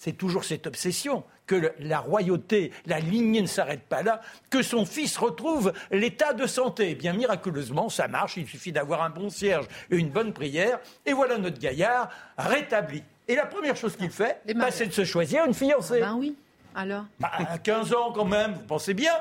c'est 0.00 0.14
toujours 0.14 0.44
cette 0.44 0.66
obsession 0.66 1.24
que 1.46 1.74
la 1.78 2.00
royauté, 2.00 2.72
la 2.86 3.00
lignée 3.00 3.42
ne 3.42 3.46
s'arrête 3.46 3.82
pas 3.82 4.02
là, 4.02 4.22
que 4.48 4.62
son 4.62 4.86
fils 4.86 5.18
retrouve 5.18 5.74
l'état 5.90 6.32
de 6.32 6.46
santé. 6.46 6.86
Et 6.86 6.90
eh 6.92 6.94
bien 6.94 7.12
miraculeusement, 7.12 7.90
ça 7.90 8.08
marche, 8.08 8.38
il 8.38 8.46
suffit 8.46 8.72
d'avoir 8.72 9.02
un 9.02 9.10
bon 9.10 9.28
cierge 9.28 9.66
et 9.90 9.96
une 9.96 10.08
bonne 10.08 10.32
prière, 10.32 10.80
et 11.04 11.12
voilà 11.12 11.36
notre 11.36 11.58
gaillard 11.58 12.08
rétabli. 12.38 13.02
Et 13.28 13.34
la 13.34 13.44
première 13.44 13.76
chose 13.76 13.94
qu'il 13.94 14.10
fait, 14.10 14.40
bah, 14.54 14.70
c'est 14.70 14.86
de 14.86 14.92
se 14.92 15.04
choisir 15.04 15.44
une 15.44 15.52
fiancée. 15.52 16.00
Ben 16.00 16.14
oui, 16.14 16.34
alors? 16.74 17.04
Bah, 17.18 17.32
À 17.34 17.58
15 17.58 17.92
ans 17.92 18.12
quand 18.12 18.24
même, 18.24 18.54
vous 18.54 18.64
pensez 18.64 18.94
bien. 18.94 19.12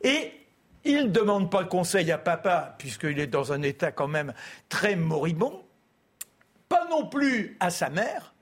Et 0.00 0.32
il 0.86 1.02
ne 1.02 1.10
demande 1.10 1.50
pas 1.50 1.64
conseil 1.64 2.10
à 2.10 2.16
papa, 2.16 2.76
puisqu'il 2.78 3.20
est 3.20 3.26
dans 3.26 3.52
un 3.52 3.60
état 3.60 3.92
quand 3.92 4.08
même 4.08 4.32
très 4.70 4.96
moribond, 4.96 5.62
pas 6.70 6.88
non 6.88 7.06
plus 7.08 7.58
à 7.60 7.68
sa 7.68 7.90
mère, 7.90 8.33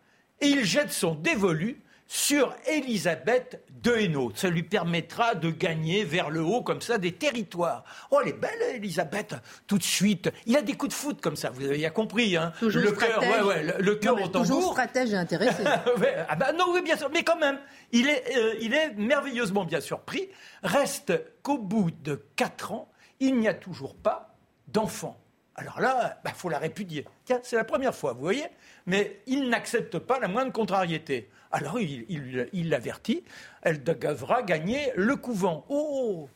et 0.42 0.49
il 0.49 0.64
jette 0.64 0.92
son 0.92 1.14
dévolu 1.14 1.80
sur 2.06 2.54
Élisabeth 2.66 3.64
de 3.82 3.92
Hainaut. 3.92 4.32
Ça 4.34 4.50
lui 4.50 4.62
permettra 4.62 5.34
de 5.34 5.50
gagner 5.50 6.04
vers 6.04 6.28
le 6.28 6.42
haut, 6.42 6.61
comme 6.61 6.82
ça, 6.82 6.99
des 6.99 7.12
territoires. 7.12 7.84
Oh, 8.11 8.18
elle 8.20 8.28
est 8.28 8.38
belle, 8.38 8.61
Élisabeth, 8.75 9.34
tout 9.66 9.78
de 9.78 9.82
suite. 9.82 10.30
Il 10.44 10.54
a 10.56 10.62
des 10.62 10.75
coups 10.75 10.90
de 10.90 10.94
foot 10.94 11.20
comme 11.22 11.37
ça, 11.37 11.49
vous 11.49 11.64
avez 11.64 11.78
bien 11.78 11.90
compris. 11.90 12.37
Hein. 12.37 12.52
Toujours 12.58 12.82
le 12.82 12.92
cœur, 12.92 13.20
ouais, 13.20 13.40
ouais, 13.40 13.75
le, 13.78 13.94
cœur 13.94 14.20
au 14.20 14.28
tambour. 14.28 14.56
Toujours 14.56 14.72
stratège 14.72 15.14
et 15.14 15.16
intéressé. 15.16 15.62
ah 16.28 16.37
bah 16.37 16.52
non, 16.52 16.66
oui, 16.75 16.82
bien 16.82 16.99
sûr, 16.99 17.08
mais 17.11 17.22
quand 17.22 17.38
même, 17.38 17.58
il 17.92 18.08
est, 18.08 18.37
euh, 18.37 18.54
il 18.61 18.75
est 18.75 18.92
merveilleusement 18.94 19.64
bien 19.64 19.80
surpris. 19.80 20.28
Reste 20.62 21.14
qu'au 21.42 21.56
bout 21.56 21.92
de 22.02 22.22
quatre 22.37 22.72
ans, 22.72 22.90
il 23.20 23.38
n'y 23.38 23.49
a 23.49 23.54
toujours 23.54 23.94
pas 23.94 24.34
d'enfant. 24.68 25.22
Alors 25.54 25.80
là, 25.80 26.18
il 26.18 26.25
bah, 26.25 26.32
faut 26.35 26.49
la 26.49 26.59
répudier. 26.59 27.06
Tiens, 27.25 27.40
c'est 27.42 27.56
la 27.56 27.64
première 27.64 27.94
fois, 27.94 28.12
vous 28.12 28.21
voyez 28.21 28.47
Mais 28.87 29.21
il 29.26 29.49
n'accepte 29.49 29.99
pas 29.99 30.18
la 30.18 30.28
moindre 30.28 30.52
contrariété. 30.52 31.28
Alors 31.50 31.78
il 31.78 32.68
l'avertit, 32.71 33.25
elle 33.61 33.85
devra 33.85 34.42
gagner 34.42 34.90
le 34.97 35.16
couvent. 35.16 35.66
Oh 35.68 36.28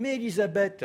Mais 0.00 0.16
Elisabeth, 0.16 0.84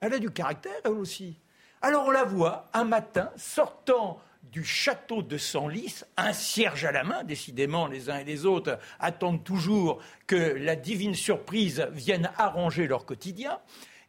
elle 0.00 0.12
a 0.12 0.18
du 0.18 0.30
caractère, 0.30 0.72
elle 0.84 0.92
aussi. 0.92 1.38
Alors 1.80 2.06
on 2.06 2.10
la 2.10 2.24
voit 2.24 2.68
un 2.74 2.84
matin 2.84 3.30
sortant 3.36 4.20
du 4.42 4.64
château 4.64 5.22
de 5.22 5.38
Senlis, 5.38 6.02
un 6.16 6.32
cierge 6.32 6.84
à 6.84 6.92
la 6.92 7.04
main, 7.04 7.24
décidément 7.24 7.86
les 7.86 8.10
uns 8.10 8.18
et 8.18 8.24
les 8.24 8.44
autres 8.44 8.78
attendent 9.00 9.44
toujours 9.44 10.02
que 10.26 10.36
la 10.36 10.76
divine 10.76 11.14
surprise 11.14 11.86
vienne 11.92 12.30
arranger 12.36 12.86
leur 12.86 13.06
quotidien. 13.06 13.60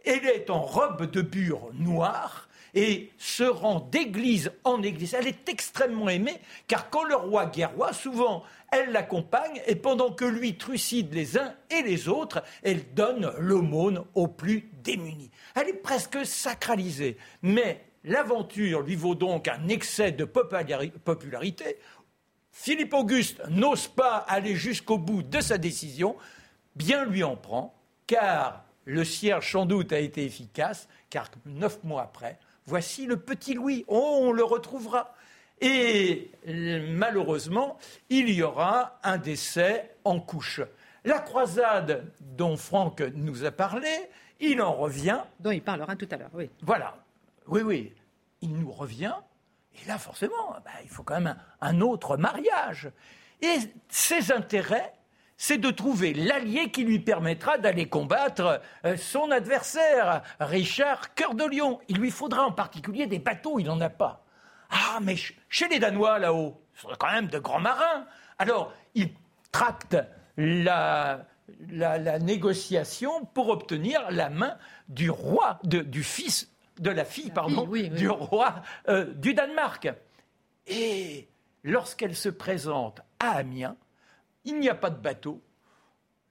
Elle 0.06 0.26
est 0.26 0.50
en 0.50 0.62
robe 0.62 1.10
de 1.10 1.22
bure 1.22 1.70
noire 1.74 2.50
et 2.74 3.12
se 3.18 3.44
rend 3.44 3.80
d'église 3.92 4.52
en 4.64 4.82
église. 4.82 5.14
Elle 5.14 5.28
est 5.28 5.50
extrêmement 5.50 6.10
aimée, 6.10 6.40
car 6.68 6.90
quand 6.90 7.04
le 7.04 7.16
roi 7.16 7.46
guerroie, 7.46 7.94
souvent 7.94 8.44
elle 8.72 8.92
l'accompagne, 8.92 9.62
et 9.68 9.76
pendant 9.76 10.12
que 10.12 10.26
lui 10.26 10.58
trucide 10.58 11.14
les 11.14 11.38
uns 11.38 11.54
et 11.70 11.84
les 11.84 12.10
autres, 12.10 12.44
elle 12.64 12.94
donne 12.96 13.32
l'aumône 13.38 14.04
aux 14.16 14.28
plus 14.28 14.70
démunis. 14.84 15.30
Elle 15.56 15.70
est 15.70 15.74
presque 15.74 16.26
sacralisée, 16.26 17.18
mais 17.44 17.86
l'aventure 18.04 18.82
lui 18.82 18.96
vaut 18.96 19.14
donc 19.14 19.48
un 19.48 19.68
excès 19.68 20.12
de 20.12 20.26
popularité. 20.26 21.78
Philippe 22.52 22.94
Auguste 22.94 23.44
n'ose 23.50 23.88
pas 23.88 24.18
aller 24.18 24.56
jusqu'au 24.56 24.98
bout 24.98 25.22
de 25.22 25.40
sa 25.40 25.60
décision, 25.60 26.16
bien 26.76 27.06
lui 27.06 27.24
en 27.24 27.36
prend, 27.36 27.76
car 28.08 28.66
le 28.86 29.04
cierge 29.04 29.52
sans 29.52 29.66
doute 29.66 29.94
a 29.94 30.00
été 30.00 30.26
efficace, 30.26 30.88
car 31.10 31.30
neuf 31.46 31.84
mois 31.84 32.02
après, 32.02 32.40
Voici 32.66 33.06
le 33.06 33.18
petit 33.18 33.54
Louis. 33.54 33.86
Oh, 33.88 34.20
on 34.22 34.32
le 34.32 34.44
retrouvera. 34.44 35.14
Et 35.62 36.32
malheureusement, 36.46 37.78
il 38.10 38.30
y 38.30 38.44
aura 38.44 39.00
un 39.04 39.18
décès 39.18 39.96
en 40.04 40.20
couche. 40.20 40.62
La 41.06 41.20
croisade 41.20 42.12
dont 42.20 42.58
Franck 42.58 43.02
nous 43.16 43.46
a 43.46 43.52
parlé, 43.52 43.90
il 44.40 44.62
en 44.62 44.74
revient. 44.74 45.20
Dont 45.40 45.52
il 45.52 45.62
parlera 45.62 45.96
tout 45.96 46.08
à 46.12 46.18
l'heure, 46.18 46.32
oui. 46.34 46.50
Voilà. 46.62 46.96
Oui, 47.48 47.62
oui. 47.62 47.94
Il 48.42 48.56
nous 48.58 48.72
revient. 48.72 49.16
Et 49.82 49.88
là, 49.88 49.98
forcément, 49.98 50.52
bah, 50.64 50.72
il 50.84 50.90
faut 50.90 51.04
quand 51.04 51.20
même 51.20 51.36
un 51.62 51.82
autre 51.82 52.18
mariage. 52.18 52.92
Et 53.42 53.56
ses 53.90 54.32
intérêts 54.32 54.94
c'est 55.44 55.58
de 55.58 55.72
trouver 55.72 56.14
l'allié 56.14 56.72
qui 56.72 56.86
lui 56.86 57.00
permettra 57.00 57.58
d'aller 57.58 57.90
combattre 57.90 58.62
euh, 58.86 58.96
son 58.96 59.30
adversaire, 59.30 60.22
Richard 60.40 61.14
Cœur 61.16 61.36
de 61.36 61.44
Lion. 61.44 61.82
Il 61.90 61.98
lui 61.98 62.12
faudra 62.12 62.46
en 62.46 62.54
particulier 62.54 63.08
des 63.08 63.20
bateaux, 63.20 63.60
il 63.60 63.66
n'en 63.66 63.82
a 63.82 63.90
pas. 63.90 64.24
Ah, 64.70 65.00
mais 65.02 65.18
chez 65.50 65.68
les 65.68 65.80
Danois, 65.80 66.18
là-haut, 66.18 66.62
ce 66.76 66.84
sont 66.84 66.96
quand 66.98 67.12
même 67.12 67.28
de 67.28 67.40
grands 67.40 67.60
marins. 67.60 68.06
Alors, 68.40 68.72
il 68.96 69.10
tracte 69.52 69.98
la, 70.38 71.26
négociation 72.22 73.26
pour 73.26 73.50
obtenir 73.50 74.00
la 74.12 74.30
main 74.30 74.58
du 74.88 75.10
roi, 75.10 75.60
du 75.66 76.04
fils, 76.04 76.54
de 76.80 76.90
la 76.90 77.04
fille, 77.04 77.32
pardon, 77.32 77.68
du 77.68 78.08
roi 78.08 78.62
euh, 78.88 79.14
du 79.16 79.34
Danemark. 79.34 79.90
Et 80.68 81.28
lorsqu'elle 81.66 82.16
se 82.16 82.30
présente 82.30 83.02
à 83.20 83.32
Amiens, 83.32 83.76
il 84.46 84.60
n'y 84.60 84.70
a 84.70 84.76
pas 84.76 84.90
de 84.90 85.02
bateau. 85.02 85.42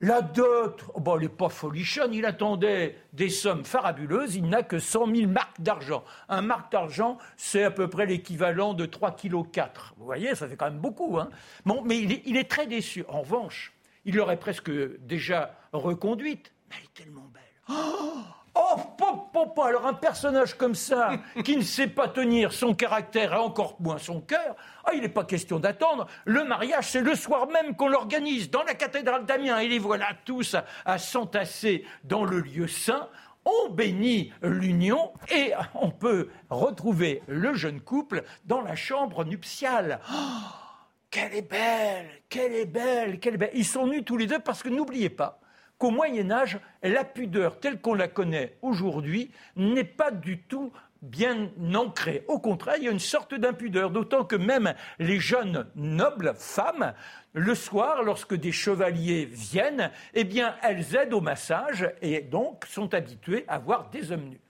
La 0.01 0.21
dot, 0.21 0.83
bon, 0.97 1.15
elle 1.15 1.21
n'est 1.21 1.29
pas 1.29 1.47
folichonne, 1.47 2.13
il 2.13 2.25
attendait 2.25 2.97
des 3.13 3.29
sommes 3.29 3.63
farabuleuses, 3.63 4.35
il 4.35 4.49
n'a 4.49 4.61
que 4.61 4.77
100 4.77 5.15
000 5.15 5.31
marques 5.31 5.61
d'argent. 5.61 6.03
Un 6.27 6.41
marque 6.41 6.73
d'argent, 6.73 7.17
c'est 7.37 7.63
à 7.63 7.71
peu 7.71 7.87
près 7.89 8.05
l'équivalent 8.05 8.73
de 8.73 8.85
3,4 8.85 9.49
kg. 9.49 9.69
Vous 9.95 10.03
voyez, 10.03 10.35
ça 10.35 10.49
fait 10.49 10.57
quand 10.57 10.65
même 10.65 10.79
beaucoup. 10.79 11.17
Hein 11.17 11.29
bon, 11.65 11.83
mais 11.85 11.99
il 11.99 12.11
est, 12.11 12.21
il 12.25 12.35
est, 12.35 12.49
très 12.49 12.67
déçu. 12.67 13.05
En 13.07 13.21
revanche, 13.21 13.71
il 14.03 14.15
l'aurait 14.15 14.39
presque 14.39 14.69
déjà 14.99 15.55
reconduite. 15.71 16.51
Mais 16.69 16.75
elle 16.79 16.83
est 16.83 16.93
tellement 17.05 17.31
belle. 17.33 17.41
Oh 17.69 18.42
Oh, 19.13 19.61
alors 19.61 19.85
un 19.85 19.93
personnage 19.93 20.55
comme 20.55 20.75
ça, 20.75 21.17
qui 21.43 21.57
ne 21.57 21.61
sait 21.61 21.87
pas 21.87 22.07
tenir 22.07 22.53
son 22.53 22.73
caractère 22.73 23.33
et 23.33 23.37
encore 23.37 23.77
moins 23.79 23.97
son 23.97 24.21
cœur, 24.21 24.55
ah, 24.85 24.91
il 24.93 25.01
n'est 25.01 25.09
pas 25.09 25.23
question 25.23 25.59
d'attendre. 25.59 26.07
Le 26.25 26.43
mariage, 26.43 26.89
c'est 26.89 27.01
le 27.01 27.15
soir 27.15 27.47
même 27.47 27.75
qu'on 27.75 27.87
l'organise 27.87 28.49
dans 28.49 28.63
la 28.63 28.73
cathédrale 28.73 29.25
d'Amiens. 29.25 29.59
Et 29.59 29.67
les 29.67 29.79
voilà 29.79 30.07
tous 30.25 30.55
à, 30.85 30.97
s'entasser 30.97 31.85
dans 32.03 32.25
le 32.25 32.39
lieu 32.39 32.67
saint. 32.67 33.07
On 33.45 33.69
bénit 33.69 34.31
l'union 34.41 35.11
et 35.29 35.51
on 35.75 35.89
peut 35.89 36.29
retrouver 36.49 37.21
le 37.27 37.53
jeune 37.53 37.81
couple 37.81 38.23
dans 38.45 38.61
la 38.61 38.75
chambre 38.75 39.25
nuptiale. 39.25 39.99
Oh, 40.09 40.15
qu'elle 41.09 41.35
est 41.35 41.49
belle, 41.49 42.09
qu'elle 42.29 42.53
est 42.53 42.65
belle, 42.65 43.19
qu'elle 43.19 43.35
est 43.35 43.37
belle. 43.37 43.51
Ils 43.53 43.65
sont 43.65 43.87
nus 43.87 44.03
tous 44.03 44.17
les 44.17 44.27
deux 44.27 44.39
parce 44.39 44.63
que 44.63 44.69
n'oubliez 44.69 45.09
pas, 45.09 45.41
qu'au 45.83 45.91
Moyen 45.91 46.31
Âge, 46.31 46.59
la 46.81 47.03
pudeur 47.03 47.59
telle 47.59 47.81
qu'on 47.81 47.93
la 47.93 48.07
connaît 48.07 48.55
aujourd'hui 48.61 49.31
n'est 49.57 49.83
pas 49.83 50.11
du 50.11 50.39
tout 50.39 50.71
bien 51.01 51.49
ancrée. 51.75 52.23
Au 52.29 52.39
contraire, 52.39 52.75
il 52.77 52.85
y 52.85 52.87
a 52.87 52.91
une 52.91 52.99
sorte 52.99 53.35
d'impudeur, 53.35 53.89
d'autant 53.89 54.23
que 54.23 54.37
même 54.37 54.75
les 54.97 55.19
jeunes 55.19 55.67
nobles 55.75 56.35
femmes, 56.37 56.93
le 57.33 57.53
soir, 57.53 58.01
lorsque 58.01 58.33
des 58.33 58.53
chevaliers 58.53 59.25
viennent, 59.25 59.91
eh 60.13 60.23
bien, 60.23 60.55
elles 60.63 60.95
aident 60.95 61.15
au 61.15 61.19
massage 61.19 61.91
et 62.01 62.21
donc 62.21 62.63
sont 62.65 62.93
habituées 62.93 63.43
à 63.49 63.59
voir 63.59 63.89
des 63.89 64.13
hommes 64.13 64.29
nus. 64.29 64.42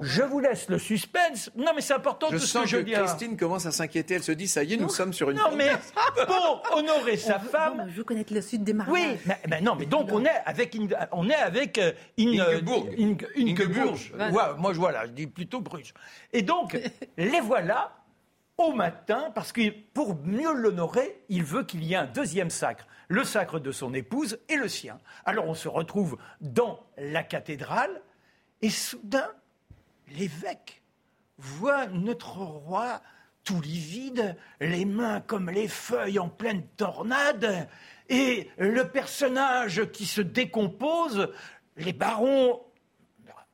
Je 0.00 0.22
vous 0.22 0.40
laisse 0.40 0.68
le 0.68 0.78
suspense. 0.78 1.50
Non, 1.54 1.72
mais 1.74 1.82
c'est 1.82 1.94
important 1.94 2.28
je 2.30 2.36
tout 2.36 2.42
sens 2.42 2.66
ce 2.66 2.76
que, 2.76 2.78
je 2.78 2.84
dis. 2.84 2.92
Christine 2.92 3.36
commence 3.36 3.66
à 3.66 3.72
s'inquiéter. 3.72 4.14
Elle 4.14 4.22
se 4.22 4.32
dit, 4.32 4.48
ça 4.48 4.64
y 4.64 4.74
est, 4.74 4.76
nous 4.76 4.88
sommes 4.88 5.12
sur 5.12 5.30
une. 5.30 5.36
Non, 5.36 5.54
mais 5.54 5.70
pour 6.26 6.62
honorer 6.72 7.16
sa 7.16 7.38
femme. 7.38 7.86
je 7.88 7.96
veux 7.96 8.04
connaître 8.04 8.32
le 8.32 8.40
sud 8.40 8.64
des 8.64 8.72
mariages. 8.72 9.18
Oui, 9.26 9.34
mais, 9.48 9.60
non, 9.60 9.74
mais 9.74 9.86
donc 9.86 10.08
on 10.10 10.24
est 10.24 10.42
avec, 10.46 10.76
on 11.12 11.28
est 11.28 11.34
avec 11.34 11.78
euh, 11.78 11.92
Ingeborg. 12.18 12.94
Ingeborg. 13.36 14.58
moi, 14.58 14.72
je 14.72 14.78
vois 14.78 14.92
là, 14.92 15.06
je 15.06 15.12
dis 15.12 15.26
plutôt 15.26 15.60
Bruges. 15.60 15.92
Et 16.32 16.42
donc, 16.42 16.78
les 17.18 17.40
voilà 17.40 17.92
au 18.58 18.72
matin, 18.72 19.30
parce 19.34 19.52
que 19.52 19.70
pour 19.92 20.16
mieux 20.24 20.52
l'honorer, 20.52 21.24
il 21.28 21.42
veut 21.42 21.64
qu'il 21.64 21.84
y 21.84 21.94
ait 21.94 21.96
un 21.96 22.06
deuxième 22.06 22.50
sacre, 22.50 22.86
le 23.08 23.24
sacre 23.24 23.58
de 23.58 23.72
son 23.72 23.92
épouse 23.94 24.38
et 24.48 24.56
le 24.56 24.68
sien. 24.68 24.98
Alors 25.24 25.48
on 25.48 25.54
se 25.54 25.68
retrouve 25.68 26.16
dans 26.40 26.80
la 26.96 27.22
cathédrale, 27.22 28.02
et 28.60 28.70
soudain, 28.70 29.28
l'évêque 30.08 30.82
voit 31.38 31.86
notre 31.86 32.38
roi 32.38 33.00
tout 33.44 33.60
livide, 33.60 34.36
les 34.60 34.84
mains 34.84 35.20
comme 35.20 35.50
les 35.50 35.68
feuilles 35.68 36.18
en 36.18 36.28
pleine 36.28 36.66
tornade, 36.76 37.68
et 38.08 38.48
le 38.58 38.88
personnage 38.88 39.90
qui 39.92 40.06
se 40.06 40.20
décompose, 40.20 41.32
les 41.76 41.92
barons 41.92 42.60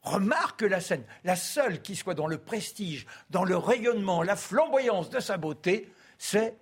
remarquent 0.02 0.62
la 0.62 0.81
scène. 0.81 1.05
La 1.25 1.37
seule 1.37 1.81
qui 1.81 1.97
soit 1.97 2.14
dans 2.14 2.26
le 2.26 2.38
prestige, 2.38 3.07
dans 3.31 3.45
le 3.45 3.57
rayonnement, 3.57 4.23
la 4.23 4.37
flamboyance 4.37 5.11
de 5.11 5.21
sa 5.21 5.37
beauté, 5.37 5.93
c'est 6.19 6.57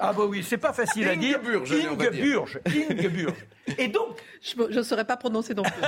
Ah 0.00 0.12
bah 0.12 0.24
oui, 0.26 0.44
c'est 0.44 0.58
pas 0.58 0.72
facile 0.72 1.08
à 1.08 1.16
dire. 1.16 1.38
Ingeburge. 1.38 1.72
Ingeburge. 1.72 2.60
Et 3.76 3.88
donc... 3.88 4.20
Je 4.40 4.78
ne 4.78 4.82
saurais 4.82 5.04
pas 5.04 5.16
prononcer 5.16 5.54
non 5.54 5.64
plus. 5.64 5.82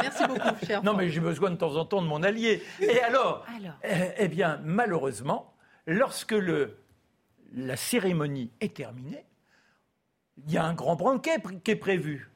Merci 0.00 0.26
beaucoup, 0.26 0.66
cher. 0.66 0.82
Non, 0.82 0.94
mais 0.94 1.08
j'ai 1.08 1.20
besoin 1.20 1.50
de 1.50 1.56
temps 1.56 1.76
en 1.76 1.84
temps 1.84 2.02
de 2.02 2.08
mon 2.08 2.22
allié. 2.22 2.62
Et 2.80 3.00
alors, 3.00 3.46
eh, 3.84 4.10
eh, 4.18 4.28
bien, 4.28 4.60
malheureusement, 4.64 5.54
lorsque 5.86 6.32
le, 6.32 6.78
la 7.54 7.76
cérémonie 7.76 8.50
est 8.60 8.74
terminée, 8.74 9.24
il 10.46 10.52
y 10.52 10.58
a 10.58 10.64
un 10.64 10.74
grand 10.74 10.96
banquet 10.96 11.36
qui 11.62 11.70
est 11.70 11.76
prévu. 11.76 12.30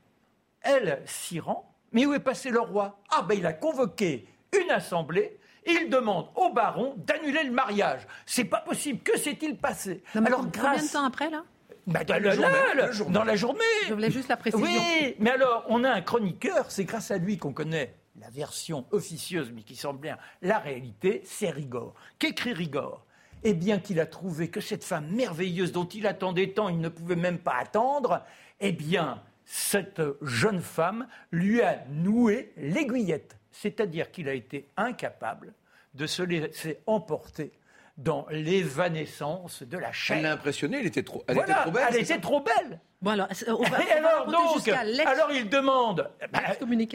Elle 0.61 1.03
s'y 1.07 1.41
rend, 1.41 1.75
mais 1.93 2.07
où 2.07 2.15
est 2.15 2.21
passé 2.21 2.51
le 2.51 2.61
roi? 2.61 3.01
Ah 3.11 3.23
ben 3.23 3.37
il 3.37 3.47
a 3.47 3.53
convoqué 3.53 4.29
une 4.53 4.71
assemblée 4.71 5.39
il 5.67 5.91
demande 5.91 6.29
au 6.35 6.53
baron 6.53 6.95
d'annuler 6.97 7.45
le 7.45 7.51
mariage. 7.51 8.07
C'est 8.25 8.45
pas 8.45 8.61
possible. 8.61 9.01
Que 9.01 9.19
s'est-il 9.19 9.57
passé 9.57 10.03
Alors, 10.15 10.41
combien 10.41 10.83
de 10.83 10.93
temps 10.93 11.05
après, 11.05 11.31
là 11.31 11.45
bah, 11.87 12.03
dans, 12.03 12.19
la 12.19 13.37
journée. 13.37 13.61
Je 13.87 13.95
voulais 13.95 14.11
juste 14.11 14.29
la 14.29 14.37
précision. 14.37 14.67
Oui, 14.67 15.15
mais 15.21 15.31
alors, 15.31 15.65
on 15.69 15.85
a 15.85 15.91
un 15.91 16.01
chroniqueur, 16.01 16.71
c'est 16.71 16.85
grâce 16.85 17.13
à 17.13 17.19
lui 17.19 17.39
qu'on 17.39 17.53
connaît 17.53 17.95
la 18.21 18.29
version 18.31 18.87
officieuse, 18.91 19.53
mais 19.55 19.63
qui 19.63 19.77
semble 19.77 20.01
bien 20.01 20.19
la 20.43 20.59
réalité, 20.59 21.23
c'est 21.25 21.51
Rigord. 21.51 21.95
Qu'écrit 22.19 22.55
Rigord 22.55 23.07
Eh 23.45 23.55
bien, 23.55 23.79
qu'il 23.79 24.01
a 24.01 24.07
trouvé 24.07 24.49
que 24.49 24.61
cette 24.61 24.83
femme 24.83 25.07
merveilleuse 25.11 25.71
dont 25.71 25.85
il 25.85 26.07
attendait 26.09 26.49
tant, 26.49 26.69
il 26.69 26.79
ne 26.81 26.89
pouvait 26.89 27.15
même 27.15 27.39
pas 27.39 27.55
attendre, 27.57 28.25
eh 28.59 28.73
bien, 28.73 29.23
cette 29.45 30.03
jeune 30.23 30.61
femme 30.61 31.07
lui 31.31 31.63
a 31.63 31.85
noué 31.89 32.53
l'aiguillette. 32.57 33.37
C'est-à-dire 33.61 34.11
qu'il 34.11 34.29
a 34.29 34.35
été 34.35 34.69
incapable 34.77 35.55
de 35.95 36.07
se 36.07 36.23
laisser 36.23 36.79
emporter 36.87 37.53
dans 37.97 38.27
l'évanescence 38.31 39.63
de 39.63 39.79
la 39.79 39.91
chair. 39.93 40.19
Elle 40.19 40.25
l'a 40.25 40.33
impressionné, 40.33 40.79
elle 40.81 40.87
était 40.87 41.03
trop, 41.03 41.25
elle 41.27 41.35
Voilà, 41.37 41.53
était 41.53 41.63
trop 41.63 41.71
belle. 41.71 41.85
elle 41.89 41.95
c'est 41.95 42.01
était 42.03 42.21
trop 42.21 42.41
belle. 42.41 42.81
Bon, 43.01 43.11
alors, 43.13 43.29
on 43.49 43.63
va, 43.63 43.79
Et 43.81 43.99
on 43.99 44.03
va 44.03 44.09
alors 44.09 44.27
remonter 44.27 44.71
donc, 44.73 45.07
alors 45.07 45.31
il 45.33 45.49
demande, 45.49 46.11
bah, 46.33 46.41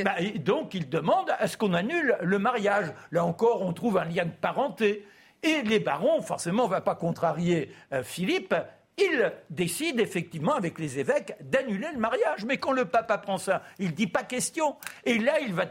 bah, 0.03 0.15
donc 0.39 0.73
il 0.75 0.89
demande 0.89 1.31
à 1.37 1.47
ce 1.47 1.57
qu'on 1.57 1.73
annule 1.73 2.17
le 2.21 2.37
mariage. 2.39 2.91
Là 3.11 3.25
encore, 3.25 3.61
on 3.63 3.73
trouve 3.73 3.97
un 3.97 4.05
lien 4.05 4.25
de 4.25 4.31
parenté. 4.31 5.05
Et 5.43 5.63
les 5.63 5.79
barons, 5.79 6.21
forcément, 6.21 6.63
on 6.63 6.67
ne 6.67 6.71
va 6.71 6.81
pas 6.81 6.93
contrarier 6.93 7.71
euh, 7.93 8.03
Philippe. 8.03 8.53
Ils 8.99 9.31
décident 9.49 10.03
effectivement 10.03 10.53
avec 10.53 10.77
les 10.77 10.99
évêques 10.99 11.35
d'annuler 11.41 11.87
le 11.93 11.99
mariage. 11.99 12.45
Mais 12.45 12.57
quand 12.57 12.73
le 12.73 12.85
pape 12.85 13.09
apprend 13.09 13.39
ça, 13.39 13.63
il 13.79 13.95
dit 13.95 14.05
pas 14.05 14.21
question. 14.23 14.75
Et 15.05 15.17
là, 15.17 15.39
il 15.39 15.53
va 15.55 15.65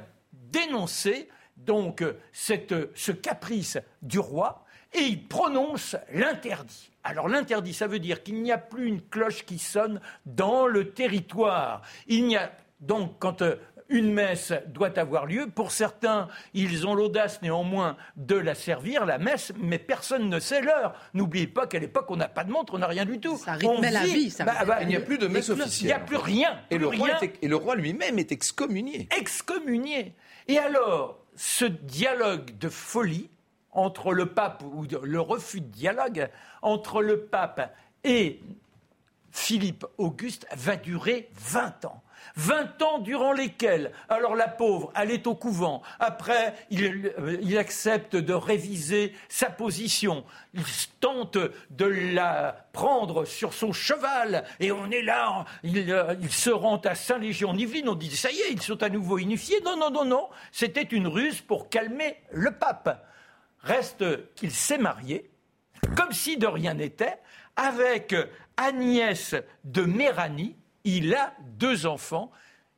dénoncer 0.52 1.28
donc 1.56 2.04
cette, 2.32 2.74
ce 2.94 3.12
caprice 3.12 3.78
du 4.02 4.18
roi 4.18 4.64
et 4.92 5.00
il 5.00 5.26
prononce 5.28 5.96
l'interdit. 6.12 6.90
Alors 7.04 7.28
l'interdit, 7.28 7.72
ça 7.74 7.86
veut 7.86 7.98
dire 7.98 8.22
qu'il 8.22 8.42
n'y 8.42 8.52
a 8.52 8.58
plus 8.58 8.86
une 8.86 9.02
cloche 9.02 9.44
qui 9.44 9.58
sonne 9.58 10.00
dans 10.26 10.66
le 10.66 10.90
territoire. 10.90 11.82
Il 12.06 12.26
n'y 12.26 12.36
a 12.36 12.50
donc 12.80 13.16
quand 13.18 13.42
euh, 13.42 13.56
une 13.88 14.12
messe 14.12 14.52
doit 14.68 14.98
avoir 14.98 15.26
lieu, 15.26 15.48
pour 15.48 15.70
certains, 15.72 16.28
ils 16.54 16.86
ont 16.86 16.94
l'audace 16.94 17.42
néanmoins 17.42 17.96
de 18.16 18.36
la 18.36 18.54
servir, 18.54 19.04
la 19.04 19.18
messe, 19.18 19.52
mais 19.58 19.78
personne 19.78 20.28
ne 20.28 20.38
sait 20.38 20.60
l'heure. 20.60 20.94
N'oubliez 21.12 21.46
pas 21.48 21.66
qu'à 21.66 21.78
l'époque, 21.78 22.06
on 22.08 22.16
n'a 22.16 22.28
pas 22.28 22.44
de 22.44 22.50
montre, 22.52 22.74
on 22.74 22.78
n'a 22.78 22.86
rien 22.86 23.04
du 23.04 23.18
tout. 23.18 23.36
Ça 23.36 23.52
rythmait 23.52 23.68
On 23.68 23.80
la 23.80 24.04
vie, 24.04 24.30
ça 24.30 24.44
bah, 24.44 24.64
bah, 24.64 24.78
Il 24.82 24.88
n'y 24.88 24.96
a 24.96 25.00
plus 25.00 25.18
de 25.18 25.26
messe 25.26 25.48
il 25.48 25.54
n'y 25.56 25.60
officielle. 25.62 25.92
a 25.92 25.98
plus 26.00 26.16
rien. 26.16 26.60
Et 26.70 26.78
le, 26.78 26.86
roi 26.86 27.06
rien 27.06 27.18
était- 27.18 27.38
et 27.42 27.48
le 27.48 27.56
roi 27.56 27.74
lui-même 27.74 28.18
est 28.18 28.30
excommunié. 28.32 29.08
excommunié. 29.16 30.14
Et 30.50 30.58
alors, 30.58 31.16
ce 31.36 31.64
dialogue 31.64 32.58
de 32.58 32.68
folie 32.68 33.30
entre 33.70 34.12
le 34.12 34.26
pape, 34.26 34.64
ou 34.64 34.84
le 35.00 35.20
refus 35.20 35.60
de 35.60 35.68
dialogue 35.68 36.28
entre 36.60 37.02
le 37.02 37.20
pape 37.20 37.72
et 38.02 38.40
Philippe 39.30 39.86
Auguste 39.96 40.48
va 40.56 40.74
durer 40.74 41.30
20 41.34 41.84
ans. 41.84 42.02
20 42.36 42.82
ans 42.82 42.98
durant 42.98 43.32
lesquels, 43.32 43.92
alors 44.08 44.34
la 44.34 44.48
pauvre, 44.48 44.92
elle 44.96 45.10
est 45.10 45.26
au 45.26 45.34
couvent. 45.34 45.82
Après, 45.98 46.54
il, 46.70 47.12
euh, 47.18 47.58
accepte 47.58 48.16
de 48.16 48.32
réviser 48.32 49.14
sa 49.28 49.50
position. 49.50 50.24
Il 50.54 50.62
tente 51.00 51.38
de 51.70 51.84
la 51.84 52.66
prendre 52.72 53.24
sur 53.24 53.52
son 53.52 53.72
cheval. 53.72 54.44
Et 54.60 54.72
on 54.72 54.90
est 54.90 55.02
là, 55.02 55.44
il, 55.62 55.90
euh, 55.90 56.14
il 56.20 56.32
se 56.32 56.50
rend 56.50 56.78
à 56.78 56.94
Saint-Légion-en-Yvelines. 56.94 57.88
On 57.88 57.94
dit, 57.94 58.14
ça 58.16 58.30
y 58.30 58.38
est, 58.40 58.52
ils 58.52 58.62
sont 58.62 58.82
à 58.82 58.88
nouveau 58.88 59.18
unifiés. 59.18 59.60
Non, 59.64 59.76
non, 59.76 59.90
non, 59.90 60.04
non. 60.04 60.28
C'était 60.52 60.82
une 60.82 61.06
ruse 61.06 61.40
pour 61.40 61.68
calmer 61.68 62.16
le 62.30 62.52
pape. 62.52 63.06
Reste 63.62 64.34
qu'il 64.34 64.52
s'est 64.52 64.78
marié 64.78 65.30
comme 65.96 66.12
si 66.12 66.36
de 66.36 66.46
rien 66.46 66.74
n'était, 66.74 67.18
avec 67.56 68.14
Agnès 68.56 69.34
de 69.64 69.82
Méranie. 69.82 70.56
Il 70.96 71.14
a 71.14 71.32
deux 71.58 71.86
enfants. 71.86 72.30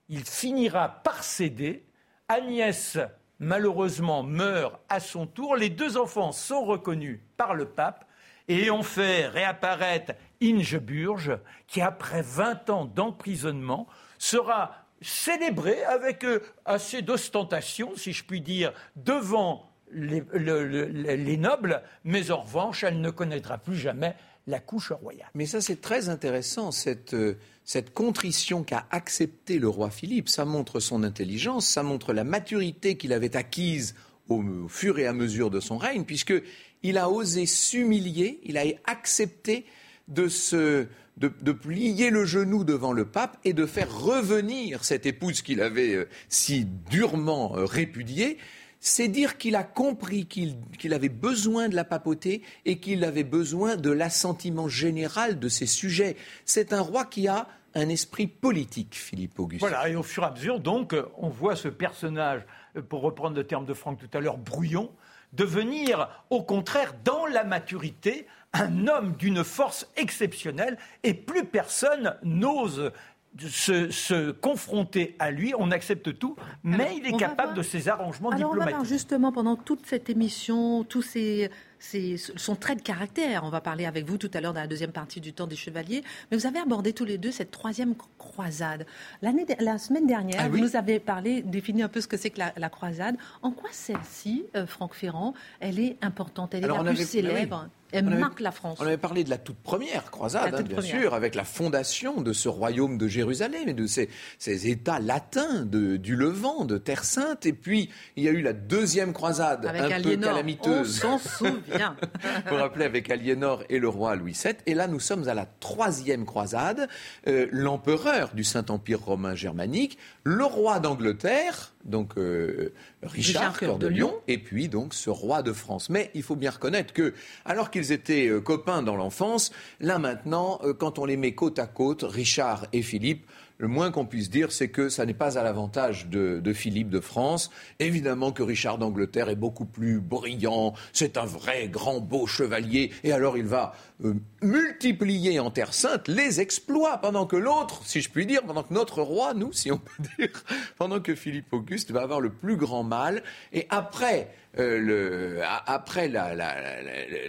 Il 0.08 0.24
finira 0.24 0.88
par 1.02 1.22
céder. 1.24 1.84
Agnès, 2.28 2.98
malheureusement, 3.38 4.22
meurt 4.22 4.78
à 4.88 5.00
son 5.00 5.26
tour. 5.26 5.56
Les 5.56 5.70
deux 5.70 5.96
enfants 5.96 6.32
sont 6.32 6.64
reconnus 6.64 7.20
par 7.36 7.54
le 7.54 7.66
pape 7.66 8.06
et 8.48 8.70
ont 8.70 8.82
fait 8.82 9.26
réapparaître 9.28 10.12
Ingeburge, 10.42 11.38
qui, 11.66 11.80
après 11.80 12.22
20 12.22 12.70
ans 12.70 12.84
d'emprisonnement, 12.84 13.86
sera 14.18 14.74
célébrée 15.00 15.82
avec 15.84 16.24
euh, 16.24 16.40
assez 16.64 17.02
d'ostentation, 17.02 17.92
si 17.96 18.12
je 18.12 18.24
puis 18.24 18.40
dire, 18.40 18.72
devant 18.96 19.68
les, 19.92 20.22
le- 20.32 20.66
le- 20.66 20.84
les 20.86 21.36
nobles, 21.36 21.82
mais 22.04 22.30
en 22.30 22.38
revanche, 22.42 22.82
elle 22.84 23.00
ne 23.00 23.10
connaîtra 23.10 23.58
plus 23.58 23.76
jamais 23.76 24.14
la 24.46 24.58
couche 24.58 24.92
royale. 24.92 25.30
Mais 25.34 25.46
ça, 25.46 25.60
c'est 25.60 25.80
très 25.80 26.08
intéressant, 26.08 26.72
cette, 26.72 27.14
euh, 27.14 27.36
cette 27.64 27.92
contrition 27.92 28.64
qu'a 28.64 28.86
accepté 28.90 29.58
le 29.58 29.68
roi 29.68 29.90
Philippe. 29.90 30.28
Ça 30.28 30.44
montre 30.44 30.80
son 30.80 31.04
intelligence, 31.04 31.66
ça 31.66 31.82
montre 31.82 32.12
la 32.12 32.24
maturité 32.24 32.96
qu'il 32.96 33.12
avait 33.12 33.36
acquise 33.36 33.94
au, 34.28 34.42
fur 34.68 34.98
et 34.98 35.06
à 35.06 35.12
mesure 35.12 35.50
de 35.50 35.60
son 35.60 35.78
règne, 35.78 36.04
puisqu'il 36.04 36.98
a 36.98 37.10
osé 37.10 37.46
s'humilier, 37.46 38.40
il 38.44 38.56
a 38.56 38.64
accepté 38.84 39.66
de, 40.08 40.28
se, 40.28 40.86
de 41.16 41.52
plier 41.52 42.10
le 42.10 42.24
genou 42.24 42.64
devant 42.64 42.92
le 42.92 43.04
pape 43.04 43.38
et 43.44 43.52
de 43.52 43.66
faire 43.66 43.94
revenir 43.96 44.84
cette 44.84 45.06
épouse 45.06 45.42
qu'il 45.42 45.60
avait 45.60 45.94
euh, 45.94 46.08
si 46.28 46.66
durement 46.90 47.56
euh, 47.56 47.64
répudiée. 47.64 48.38
C'est 48.84 49.06
dire 49.06 49.38
qu'il 49.38 49.54
a 49.54 49.62
compris 49.62 50.26
qu'il 50.26 50.92
avait 50.92 51.08
besoin 51.08 51.68
de 51.68 51.76
la 51.76 51.84
papauté 51.84 52.42
et 52.64 52.80
qu'il 52.80 53.04
avait 53.04 53.22
besoin 53.22 53.76
de 53.76 53.92
l'assentiment 53.92 54.66
général 54.66 55.38
de 55.38 55.48
ses 55.48 55.66
sujets. 55.66 56.16
C'est 56.46 56.72
un 56.72 56.80
roi 56.80 57.04
qui 57.04 57.28
a 57.28 57.46
un 57.76 57.88
esprit 57.88 58.26
politique, 58.26 58.96
Philippe 58.96 59.38
Auguste. 59.38 59.60
Voilà, 59.60 59.88
et 59.88 59.94
au 59.94 60.02
fur 60.02 60.24
et 60.24 60.26
à 60.26 60.30
mesure, 60.32 60.58
donc, 60.58 60.96
on 61.16 61.28
voit 61.28 61.54
ce 61.54 61.68
personnage, 61.68 62.42
pour 62.88 63.02
reprendre 63.02 63.36
le 63.36 63.44
terme 63.44 63.66
de 63.66 63.72
Franck 63.72 64.00
tout 64.00 64.18
à 64.18 64.20
l'heure, 64.20 64.36
brouillon, 64.36 64.90
devenir, 65.32 66.08
au 66.30 66.42
contraire, 66.42 66.92
dans 67.04 67.26
la 67.26 67.44
maturité, 67.44 68.26
un 68.52 68.88
homme 68.88 69.14
d'une 69.16 69.44
force 69.44 69.86
exceptionnelle, 69.96 70.76
et 71.04 71.14
plus 71.14 71.44
personne 71.44 72.16
n'ose 72.24 72.90
se, 73.38 73.90
se 73.90 74.30
confronter 74.30 75.16
à 75.18 75.30
lui. 75.30 75.52
On 75.58 75.70
accepte 75.70 76.18
tout, 76.18 76.36
mais 76.62 76.84
Alors, 76.84 76.96
il 76.98 77.06
est 77.06 77.14
on 77.14 77.16
capable 77.16 77.54
de 77.54 77.62
ses 77.62 77.88
arrangements 77.88 78.30
Alors 78.30 78.50
on 78.50 78.54
va 78.54 78.56
voir 78.56 78.66
diplomatiques. 78.66 78.92
justement 78.92 79.32
pendant 79.32 79.56
toute 79.56 79.86
cette 79.86 80.10
émission, 80.10 80.84
tous 80.84 81.02
ces, 81.02 81.50
ces- 81.78 82.16
son 82.18 82.54
trait 82.56 82.76
de 82.76 82.82
caractère. 82.82 83.42
On 83.44 83.50
va 83.50 83.60
parler 83.60 83.86
avec 83.86 84.04
vous 84.06 84.18
tout 84.18 84.30
à 84.34 84.40
l'heure 84.40 84.52
dans 84.52 84.60
la 84.60 84.66
deuxième 84.66 84.92
partie 84.92 85.20
du 85.20 85.32
temps 85.32 85.46
des 85.46 85.56
chevaliers. 85.56 86.02
Mais 86.30 86.36
vous 86.36 86.46
avez 86.46 86.58
abordé 86.58 86.92
tous 86.92 87.04
les 87.04 87.18
deux 87.18 87.30
cette 87.32 87.50
troisième 87.50 87.94
croisade. 88.18 88.86
L'année, 89.22 89.46
la 89.60 89.78
semaine 89.78 90.06
dernière, 90.06 90.40
Ah 90.42 90.48
vous 90.48 90.54
oui 90.56 90.60
nous 90.62 90.76
avez 90.76 91.00
parlé, 91.00 91.42
défini 91.42 91.82
un 91.82 91.88
peu 91.88 92.00
ce 92.00 92.08
que 92.08 92.16
c'est 92.16 92.30
que 92.30 92.38
la, 92.38 92.52
la 92.56 92.68
croisade. 92.68 93.16
En 93.42 93.50
quoi 93.50 93.70
celle-ci, 93.72 94.44
euh, 94.56 94.66
Franck 94.66 94.94
Ferrand, 94.94 95.34
elle 95.60 95.78
est 95.80 95.96
importante, 96.02 96.54
elle 96.54 96.60
est 96.60 96.64
Alors, 96.64 96.78
la 96.82 96.90
on 96.90 96.94
plus 96.94 97.00
avait- 97.02 97.04
célèbre, 97.10 97.68
elle 97.92 98.04
On 98.06 98.12
avait- 98.12 98.18
marque 98.20 98.40
la 98.40 98.50
France. 98.50 98.78
On 98.80 98.86
avait 98.86 98.96
parlé 98.96 99.22
de 99.24 99.30
la 99.30 99.38
toute 99.38 99.58
première 99.58 100.10
croisade, 100.10 100.54
hein, 100.54 100.62
bien 100.62 100.76
première. 100.76 101.00
sûr, 101.00 101.14
avec 101.14 101.34
la 101.34 101.44
fondation 101.44 102.20
de 102.20 102.32
ce 102.32 102.48
royaume 102.48 102.98
de 102.98 103.06
Jérusalem 103.08 103.68
et 103.68 103.74
de 103.74 103.86
ces, 103.86 104.08
ces 104.38 104.68
États 104.68 104.98
latins 104.98 105.64
de- 105.64 105.96
du 105.96 106.16
Levant, 106.16 106.64
de 106.64 106.78
Terre 106.78 107.04
Sainte. 107.04 107.46
Et 107.46 107.52
puis, 107.52 107.90
il 108.16 108.24
y 108.24 108.28
a 108.28 108.32
eu 108.32 108.42
la 108.42 108.52
deuxième 108.52 109.12
croisade, 109.12 109.66
Avec 109.66 109.82
un 109.82 109.86
peu 109.88 109.92
Aliénor, 109.94 110.30
on 110.30 110.34
calamiteuse. 110.34 110.98
s'en 111.00 111.18
souvient. 111.18 111.96
vous 112.48 112.56
rappelez, 112.56 112.84
avec 112.84 113.10
Aliénor 113.10 113.62
et 113.68 113.78
le 113.78 113.88
roi 113.88 114.16
Louis 114.16 114.32
VII. 114.42 114.54
Et 114.66 114.74
là, 114.74 114.88
nous 114.88 115.00
sommes 115.00 115.28
à 115.28 115.34
la 115.34 115.46
troisième 115.46 116.24
croisade. 116.24 116.88
Euh, 117.28 117.46
L'empereur 117.50 118.32
du 118.34 118.44
Saint-Empire 118.44 119.00
romain 119.00 119.34
germanique, 119.34 119.98
le 120.24 120.44
roi 120.44 120.80
d'Angleterre, 120.80 121.72
donc 121.84 122.16
euh, 122.16 122.72
Richard, 123.02 123.12
Richard 123.52 123.58
Cœur 123.58 123.78
de 123.78 123.88
Lion. 123.88 124.14
et 124.28 124.38
puis 124.38 124.68
donc 124.68 124.94
ce 124.94 125.10
roi 125.10 125.42
de 125.42 125.52
France. 125.52 125.90
Mais 125.90 126.10
il 126.14 126.22
faut 126.22 126.36
bien 126.36 126.50
reconnaître 126.50 126.92
que, 126.92 127.12
alors 127.44 127.70
qu'ils 127.82 127.92
étaient 127.92 128.28
euh, 128.28 128.40
copains 128.40 128.82
dans 128.82 128.96
l'enfance, 128.96 129.50
là 129.80 129.98
maintenant, 129.98 130.60
euh, 130.62 130.72
quand 130.72 130.98
on 130.98 131.04
les 131.04 131.16
met 131.16 131.34
côte 131.34 131.58
à 131.58 131.66
côte, 131.66 132.04
Richard 132.08 132.66
et 132.72 132.82
Philippe, 132.82 133.26
le 133.62 133.68
moins 133.68 133.92
qu'on 133.92 134.06
puisse 134.06 134.28
dire, 134.28 134.50
c'est 134.50 134.70
que 134.70 134.88
ça 134.88 135.06
n'est 135.06 135.14
pas 135.14 135.38
à 135.38 135.44
l'avantage 135.44 136.08
de, 136.08 136.52
Philippe 136.52 136.90
de 136.90 136.98
France. 136.98 137.48
Évidemment 137.78 138.32
que 138.32 138.42
Richard 138.42 138.76
d'Angleterre 138.76 139.28
est 139.28 139.36
beaucoup 139.36 139.66
plus 139.66 140.00
brillant, 140.00 140.74
c'est 140.92 141.16
un 141.16 141.26
vrai 141.26 141.68
grand 141.68 142.00
beau 142.00 142.26
chevalier, 142.26 142.90
et 143.04 143.12
alors 143.12 143.38
il 143.38 143.44
va 143.44 143.76
euh, 144.04 144.14
multiplier 144.42 145.38
en 145.38 145.52
Terre 145.52 145.74
Sainte 145.74 146.08
les 146.08 146.40
exploits, 146.40 146.98
pendant 146.98 147.24
que 147.24 147.36
l'autre, 147.36 147.82
si 147.84 148.00
je 148.00 148.10
puis 148.10 148.26
dire, 148.26 148.42
pendant 148.42 148.64
que 148.64 148.74
notre 148.74 149.00
roi, 149.00 149.32
nous, 149.32 149.52
si 149.52 149.70
on 149.70 149.78
peut 149.78 150.02
dire, 150.18 150.42
pendant 150.76 150.98
que 150.98 151.14
Philippe 151.14 151.52
Auguste 151.52 151.92
va 151.92 152.02
avoir 152.02 152.20
le 152.20 152.30
plus 152.30 152.56
grand 152.56 152.82
mal, 152.82 153.22
et 153.52 153.68
après... 153.70 154.28
euh, 154.58 154.78
le, 154.78 155.40
après 155.66 156.08
la- 156.08 156.34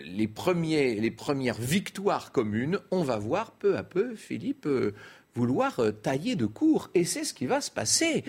les, 0.03 0.27
premiers, 0.27 0.95
les 0.95 1.11
premières 1.11 1.59
victoires 1.59 2.31
communes, 2.33 2.79
on 2.91 3.03
va 3.03 3.17
voir 3.17 3.51
peu 3.51 3.77
à 3.77 3.83
peu 3.83 4.15
Philippe 4.15 4.65
euh, 4.65 4.93
vouloir 5.35 5.79
euh, 5.79 5.91
tailler 5.91 6.35
de 6.35 6.45
court. 6.45 6.89
Et 6.93 7.05
c'est 7.05 7.23
ce 7.23 7.33
qui 7.33 7.45
va 7.45 7.61
se 7.61 7.71
passer. 7.71 8.23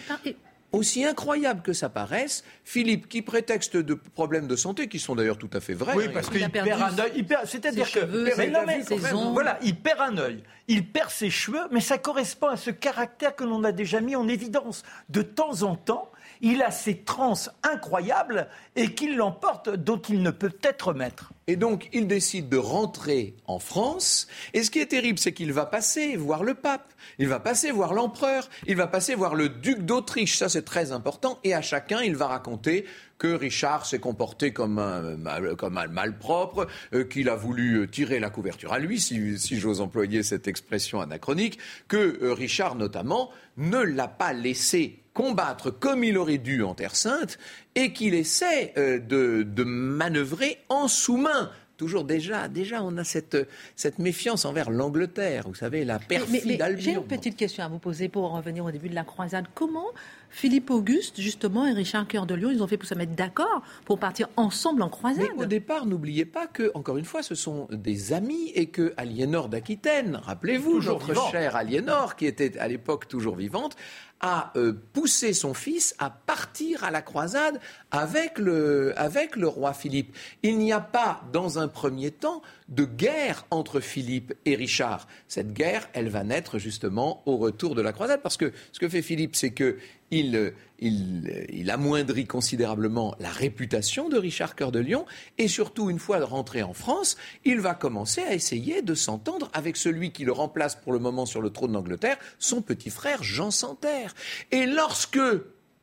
Aussi 0.73 1.05
incroyable 1.05 1.63
que 1.63 1.73
ça 1.73 1.89
paraisse, 1.89 2.43
Philippe, 2.65 3.09
qui 3.09 3.23
prétexte 3.23 3.77
de 3.77 3.95
problèmes 3.95 4.49
de 4.49 4.57
santé, 4.57 4.89
qui 4.89 4.99
sont 4.99 5.15
d'ailleurs 5.15 5.39
tout 5.39 5.51
à 5.53 5.61
fait 5.61 5.73
vrais, 5.73 5.95
Oui, 5.95 6.07
parce 6.13 6.27
Il 6.33 6.39
a 6.39 6.41
qu'il 6.47 6.51
perdu 6.51 6.69
perd 6.71 6.83
un 6.83 6.99
œil. 7.05 7.13
il 7.15 7.25
perd- 7.25 7.47
C'est-à-dire 7.47 7.87
ses 7.87 7.93
que. 7.93 8.01
cheveux, 8.01 8.25
mais 8.25 8.31
ses- 8.33 8.51
non, 8.51 8.59
mais 8.67 8.83
ses 8.83 8.97
quand 8.97 9.03
même, 9.03 9.17
ongles. 9.17 9.33
Voilà, 9.35 9.59
il 9.63 9.77
perd 9.77 10.01
un 10.01 10.19
œil. 10.19 10.43
Il 10.67 10.87
perd 10.87 11.11
ses 11.11 11.31
cheveux, 11.31 11.67
mais 11.71 11.81
ça 11.81 11.99
correspond 11.99 12.49
à 12.49 12.57
ce 12.57 12.71
caractère 12.71 13.37
que 13.37 13.45
l'on 13.45 13.65
a 13.65 13.73
déjà 13.73 14.01
mis 14.01 14.17
en 14.17 14.29
évidence. 14.29 14.83
De 15.11 15.23
temps 15.23 15.63
en 15.63 15.77
temps, 15.77 16.11
il 16.41 16.63
a 16.63 16.71
ces 16.71 16.99
transes 16.99 17.51
incroyables 17.63 18.49
et 18.77 18.95
qu'il 18.95 19.17
l'emporte, 19.17 19.69
dont 19.71 20.01
il 20.01 20.23
ne 20.23 20.31
peut 20.31 20.57
être 20.63 20.95
maître. 20.95 21.33
Et 21.47 21.57
donc, 21.57 21.89
il 21.93 22.07
décide 22.07 22.49
de 22.49 22.57
rentrer 22.57 23.35
en 23.47 23.59
France. 23.59 24.27
Et 24.55 24.63
ce 24.63 24.71
qui 24.71 24.79
est 24.79 24.87
terrible, 24.87 25.19
c'est 25.19 25.33
qu'il 25.33 25.53
va 25.53 25.67
passer 25.67 26.17
voir 26.17 26.43
le 26.43 26.55
pape, 26.55 26.93
il 27.19 27.29
va 27.29 27.41
passer 27.41 27.71
voir 27.71 27.93
l'empereur, 27.93 28.49
il 28.67 28.77
va 28.77 28.87
passer 28.87 29.15
voir 29.15 29.35
le 29.35 29.51
duc 29.51 29.83
d'Autriche. 29.83 30.39
Ça, 30.39 30.49
c'est 30.49 30.65
très 30.65 30.93
important. 30.93 31.39
Et 31.45 31.55
à 31.55 31.61
chacun, 31.63 32.01
il 32.01 32.17
va 32.17 32.27
raconter 32.27 32.87
que 33.25 33.33
Richard 33.33 33.87
s'est 33.87 34.01
comporté 34.01 34.53
comme 34.53 34.79
un, 34.79 35.17
mal, 35.17 35.57
comme 35.57 35.79
un 35.79 35.87
malpropre, 35.87 36.67
euh, 36.93 37.05
qu'il 37.05 37.31
a 37.31 37.35
voulu 37.35 37.77
euh, 37.77 37.87
tirer 37.87 38.21
la 38.21 38.29
couverture 38.29 38.75
à 38.75 38.79
lui, 38.79 39.01
si, 39.01 39.39
si 39.39 39.59
j'ose 39.59 39.81
employer 39.81 40.23
cette 40.23 40.47
expression 40.47 41.01
anachronique, 41.01 41.59
que 41.89 42.19
euh, 42.23 42.35
Richard 42.35 42.75
notamment 42.75 43.31
ne 43.57 43.79
l'a 43.79 44.09
pas 44.09 44.35
laissé 44.35 44.99
combattre 45.15 45.71
comme 45.71 46.05
il 46.05 46.19
aurait 46.19 46.37
dû 46.37 46.63
en 46.63 46.75
Terre 46.75 46.97
Sainte 46.97 47.39
et 47.75 47.95
qu'il 47.95 48.13
essaie 48.13 48.75
de, 48.77 49.43
de 49.43 49.65
manœuvrer 49.65 50.59
en 50.69 50.87
sous-main 50.87 51.51
toujours 51.77 52.05
déjà, 52.05 52.49
déjà 52.49 52.83
on 52.83 52.97
a 52.99 53.05
cette, 53.05 53.37
cette 53.77 53.99
méfiance 53.99 54.45
envers 54.45 54.71
l'Angleterre, 54.71 55.45
vous 55.47 55.55
savez, 55.55 55.85
la 55.85 55.99
perfide 55.99 56.61
Albion. 56.63 56.83
J'ai 56.83 56.93
une 56.93 57.05
petite 57.05 57.37
question 57.37 57.65
à 57.65 57.69
vous 57.69 57.79
poser 57.79 58.09
pour 58.09 58.31
revenir 58.31 58.65
au 58.65 58.71
début 58.71 58.89
de 58.89 58.95
la 58.95 59.05
croisade. 59.05 59.47
Comment 59.55 59.89
Philippe 60.35 60.71
Auguste, 60.71 61.21
justement, 61.21 61.65
et 61.65 61.73
Richard 61.73 62.09
Cœur 62.09 62.27
de 62.27 62.35
Lion, 62.35 62.51
ils 62.51 62.61
ont 62.61 62.67
fait 62.67 62.77
pour 62.77 62.89
se 62.89 62.95
mettre 62.97 63.13
d'accord 63.13 63.63
pour 63.85 64.01
partir 64.01 64.29
ensemble 64.37 64.83
en 64.83 64.89
croisade. 64.89 65.29
Mais 65.37 65.43
au 65.45 65.47
départ, 65.47 65.87
n'oubliez 65.87 66.25
pas 66.25 66.49
que, 66.49 66.73
encore 66.75 66.97
une 66.97 67.05
fois, 67.05 67.23
ce 67.23 67.37
sont 67.37 67.69
des 67.71 68.13
amis 68.13 68.51
et 68.57 68.67
que 68.67 68.93
Aliénor 68.97 69.49
d'Aquitaine, 69.49 70.21
rappelez-vous, 70.21 70.83
notre 70.83 71.31
chère 71.31 71.55
Aliénor, 71.55 72.17
qui 72.17 72.27
était 72.27 72.59
à 72.59 72.67
l'époque 72.67 73.07
toujours 73.07 73.37
vivante, 73.37 73.77
a 74.21 74.53
euh, 74.57 74.73
poussé 74.93 75.35
son 75.35 75.55
fils 75.55 75.95
à 75.99 76.11
partir 76.11 76.83
à 76.83 76.91
la 76.91 77.03
croisade 77.03 77.61
avec 77.91 78.39
le, 78.39 78.93
avec 78.99 79.37
le 79.37 79.47
roi 79.47 79.73
Philippe. 79.73 80.17
Il 80.43 80.59
n'y 80.59 80.73
a 80.73 80.81
pas, 80.81 81.23
dans 81.33 81.59
un 81.59 81.69
premier 81.69 82.11
temps, 82.11 82.43
de 82.69 82.85
guerre 82.85 83.47
entre 83.51 83.81
Philippe 83.81 84.35
et 84.47 84.55
Richard. 84.55 85.07
Cette 85.29 85.53
guerre, 85.53 85.89
elle 85.93 86.09
va 86.09 86.25
naître 86.25 86.59
justement 86.59 87.23
au 87.27 87.37
retour 87.37 87.75
de 87.75 87.83
la 87.83 87.93
croisade, 87.93 88.23
parce 88.23 88.37
que 88.37 88.53
ce 88.73 88.79
que 88.79 88.89
fait 88.89 89.03
Philippe, 89.03 89.37
c'est 89.37 89.51
que 89.51 89.77
il, 90.11 90.53
il, 90.79 91.71
amoindrit 91.71 92.27
considérablement 92.27 93.17
la 93.19 93.31
réputation 93.31 94.09
de 94.09 94.17
Richard 94.17 94.55
Cœur 94.55 94.71
de 94.71 94.79
Lion, 94.79 95.07
et 95.39 95.49
surtout, 95.49 95.91
une 95.91 95.99
fois 95.99 96.25
rentré 96.25 96.63
en 96.63 96.73
France, 96.73 97.17
il 97.45 97.61
va 97.61 97.75
commencer 97.75 98.23
à 98.23 98.35
essayer 98.35 98.81
de 98.81 98.95
s'entendre 98.95 99.51
avec 99.53 99.77
celui 99.77 100.13
qui 100.13 100.25
le 100.25 100.33
remplace 100.33 100.77
pour 100.77 100.93
le 100.93 101.01
moment 101.01 101.27
sur 101.27 101.43
le 101.43 101.51
trône 101.51 101.73
d'Angleterre, 101.73 102.19
son 102.39 102.63
petit 102.63 102.91
frère 102.91 103.23
Jean 103.23 103.51
Santerre. 103.51 104.15
Et 104.53 104.67
lorsque 104.67 105.19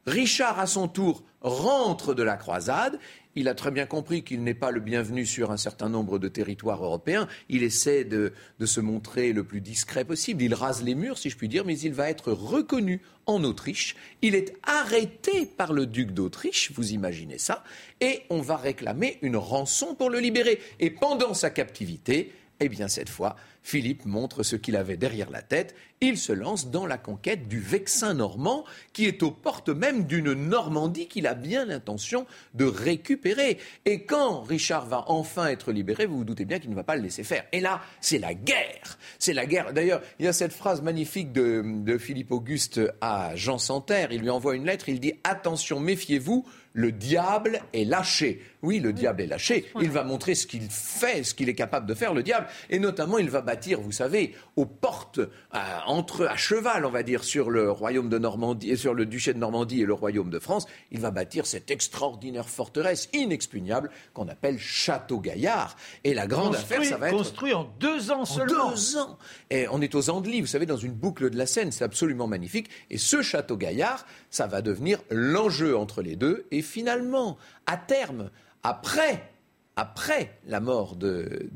Richard, 0.05 0.59
à 0.59 0.67
son 0.67 0.87
tour, 0.87 1.23
rentre 1.41 2.13
de 2.13 2.23
la 2.23 2.37
croisade, 2.37 2.99
il 3.35 3.47
a 3.47 3.53
très 3.53 3.71
bien 3.71 3.85
compris 3.85 4.23
qu'il 4.23 4.43
n'est 4.43 4.53
pas 4.53 4.71
le 4.71 4.79
bienvenu 4.79 5.25
sur 5.25 5.51
un 5.51 5.57
certain 5.57 5.89
nombre 5.89 6.19
de 6.19 6.27
territoires 6.27 6.83
européens. 6.83 7.27
Il 7.49 7.63
essaie 7.63 8.03
de, 8.03 8.33
se 8.63 8.81
montrer 8.81 9.33
le 9.33 9.43
plus 9.43 9.61
discret 9.61 10.05
possible. 10.05 10.43
Il 10.43 10.53
rase 10.53 10.83
les 10.83 10.95
murs, 10.95 11.17
si 11.17 11.29
je 11.29 11.37
puis 11.37 11.47
dire, 11.47 11.65
mais 11.65 11.77
il 11.79 11.93
va 11.93 12.09
être 12.09 12.31
reconnu 12.31 13.01
en 13.25 13.43
Autriche. 13.43 13.95
Il 14.21 14.35
est 14.35 14.53
arrêté 14.63 15.45
par 15.45 15.73
le 15.73 15.85
duc 15.85 16.11
d'Autriche, 16.11 16.71
vous 16.73 16.91
imaginez 16.91 17.37
ça, 17.37 17.63
et 18.01 18.23
on 18.29 18.41
va 18.41 18.57
réclamer 18.57 19.17
une 19.21 19.37
rançon 19.37 19.95
pour 19.95 20.09
le 20.09 20.19
libérer. 20.19 20.59
Et 20.79 20.89
pendant 20.89 21.33
sa 21.33 21.49
captivité, 21.49 22.33
eh 22.59 22.69
bien 22.69 22.87
cette 22.87 23.09
fois, 23.09 23.35
Philippe 23.63 24.05
montre 24.05 24.43
ce 24.43 24.55
qu'il 24.55 24.75
avait 24.75 24.97
derrière 24.97 25.29
la 25.29 25.41
tête. 25.41 25.75
Il 26.01 26.17
se 26.17 26.33
lance 26.33 26.71
dans 26.71 26.87
la 26.87 26.97
conquête 26.97 27.47
du 27.47 27.59
Vexin 27.59 28.15
normand, 28.15 28.65
qui 28.91 29.05
est 29.05 29.21
aux 29.21 29.29
portes 29.29 29.69
même 29.69 30.05
d'une 30.05 30.33
Normandie 30.33 31.07
qu'il 31.07 31.27
a 31.27 31.35
bien 31.35 31.65
l'intention 31.65 32.25
de 32.55 32.65
récupérer. 32.65 33.59
Et 33.85 34.03
quand 34.03 34.41
Richard 34.41 34.87
va 34.87 35.05
enfin 35.07 35.47
être 35.47 35.71
libéré, 35.71 36.07
vous 36.07 36.17
vous 36.17 36.23
doutez 36.23 36.45
bien 36.45 36.59
qu'il 36.59 36.71
ne 36.71 36.75
va 36.75 36.83
pas 36.83 36.95
le 36.95 37.03
laisser 37.03 37.23
faire. 37.23 37.45
Et 37.51 37.59
là, 37.59 37.81
c'est 38.01 38.17
la 38.17 38.33
guerre. 38.33 38.97
C'est 39.19 39.33
la 39.33 39.45
guerre. 39.45 39.73
D'ailleurs, 39.73 40.01
il 40.19 40.25
y 40.25 40.27
a 40.27 40.33
cette 40.33 40.53
phrase 40.53 40.81
magnifique 40.81 41.31
de, 41.31 41.63
de 41.63 41.97
Philippe 41.99 42.31
Auguste 42.31 42.81
à 42.99 43.35
Jean 43.35 43.59
Santerre. 43.59 44.11
Il 44.11 44.21
lui 44.21 44.31
envoie 44.31 44.55
une 44.55 44.65
lettre. 44.65 44.89
Il 44.89 44.99
dit 44.99 45.13
Attention, 45.23 45.79
méfiez-vous 45.79 46.45
le 46.73 46.91
diable 46.91 47.61
est 47.73 47.83
lâché. 47.83 48.41
Oui, 48.61 48.79
le 48.79 48.93
diable 48.93 49.21
est 49.21 49.27
lâché. 49.27 49.65
Il 49.81 49.89
va 49.89 50.03
montrer 50.03 50.35
ce 50.35 50.47
qu'il 50.47 50.69
fait, 50.69 51.23
ce 51.23 51.33
qu'il 51.33 51.49
est 51.49 51.55
capable 51.55 51.85
de 51.85 51.93
faire, 51.93 52.13
le 52.13 52.23
diable. 52.23 52.47
Et 52.69 52.79
notamment, 52.79 53.17
il 53.17 53.29
va 53.29 53.41
bâtir, 53.51 53.81
vous 53.81 53.91
savez, 53.91 54.33
aux 54.55 54.65
portes, 54.65 55.19
à, 55.51 55.89
entre, 55.89 56.25
à 56.25 56.37
cheval, 56.37 56.85
on 56.85 56.89
va 56.89 57.03
dire, 57.03 57.25
sur 57.25 57.49
le 57.49 57.69
royaume 57.69 58.07
de 58.07 58.17
Normandie, 58.17 58.71
et 58.71 58.77
sur 58.77 58.93
le 58.93 59.05
duché 59.05 59.33
de 59.33 59.39
Normandie 59.39 59.81
et 59.81 59.85
le 59.85 59.93
royaume 59.93 60.29
de 60.29 60.39
France. 60.39 60.67
Il 60.89 61.01
va 61.01 61.11
bâtir 61.11 61.45
cette 61.45 61.69
extraordinaire 61.69 62.47
forteresse 62.47 63.09
inexpugnable 63.11 63.91
qu'on 64.13 64.29
appelle 64.29 64.57
Château 64.57 65.19
Gaillard. 65.19 65.75
Et 66.05 66.13
la 66.13 66.27
grande 66.27 66.55
affaire, 66.55 66.83
ça 66.85 66.95
va 66.95 67.09
être. 67.09 67.17
Construit 67.17 67.53
en 67.53 67.69
deux 67.79 68.11
ans 68.11 68.23
seulement. 68.23 68.71
deux 68.71 68.97
ans. 68.97 69.17
Et 69.49 69.67
on 69.69 69.81
est 69.81 69.93
aux 69.95 70.09
Andelys, 70.09 70.39
vous 70.39 70.47
savez, 70.47 70.65
dans 70.65 70.77
une 70.77 70.93
boucle 70.93 71.29
de 71.29 71.37
la 71.37 71.45
Seine. 71.45 71.73
C'est 71.73 71.83
absolument 71.83 72.27
magnifique. 72.27 72.69
Et 72.89 72.97
ce 72.97 73.21
Château 73.21 73.57
Gaillard, 73.57 74.05
ça 74.29 74.47
va 74.47 74.61
devenir 74.61 75.01
l'enjeu 75.09 75.75
entre 75.77 76.01
les 76.01 76.15
deux. 76.15 76.45
Et 76.51 76.61
finalement, 76.61 77.37
à 77.65 77.75
terme, 77.75 78.29
après 78.63 79.29
après 79.75 80.39
la 80.45 80.59
mort 80.59 80.95
de, 80.95 81.49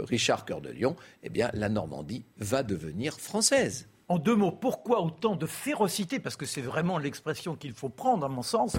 Richard 0.00 0.44
Cœur 0.44 0.60
de 0.60 0.70
Lion, 0.70 0.96
eh 1.22 1.28
bien, 1.28 1.50
la 1.52 1.68
Normandie 1.68 2.24
va 2.38 2.62
devenir 2.62 3.18
française. 3.20 3.88
En 4.08 4.18
deux 4.18 4.36
mots, 4.36 4.52
pourquoi 4.52 5.02
autant 5.02 5.34
de 5.34 5.46
férocité 5.46 6.20
Parce 6.20 6.36
que 6.36 6.46
c'est 6.46 6.60
vraiment 6.60 6.98
l'expression 6.98 7.56
qu'il 7.56 7.72
faut 7.72 7.88
prendre, 7.88 8.24
à 8.24 8.28
mon 8.28 8.42
sens. 8.42 8.76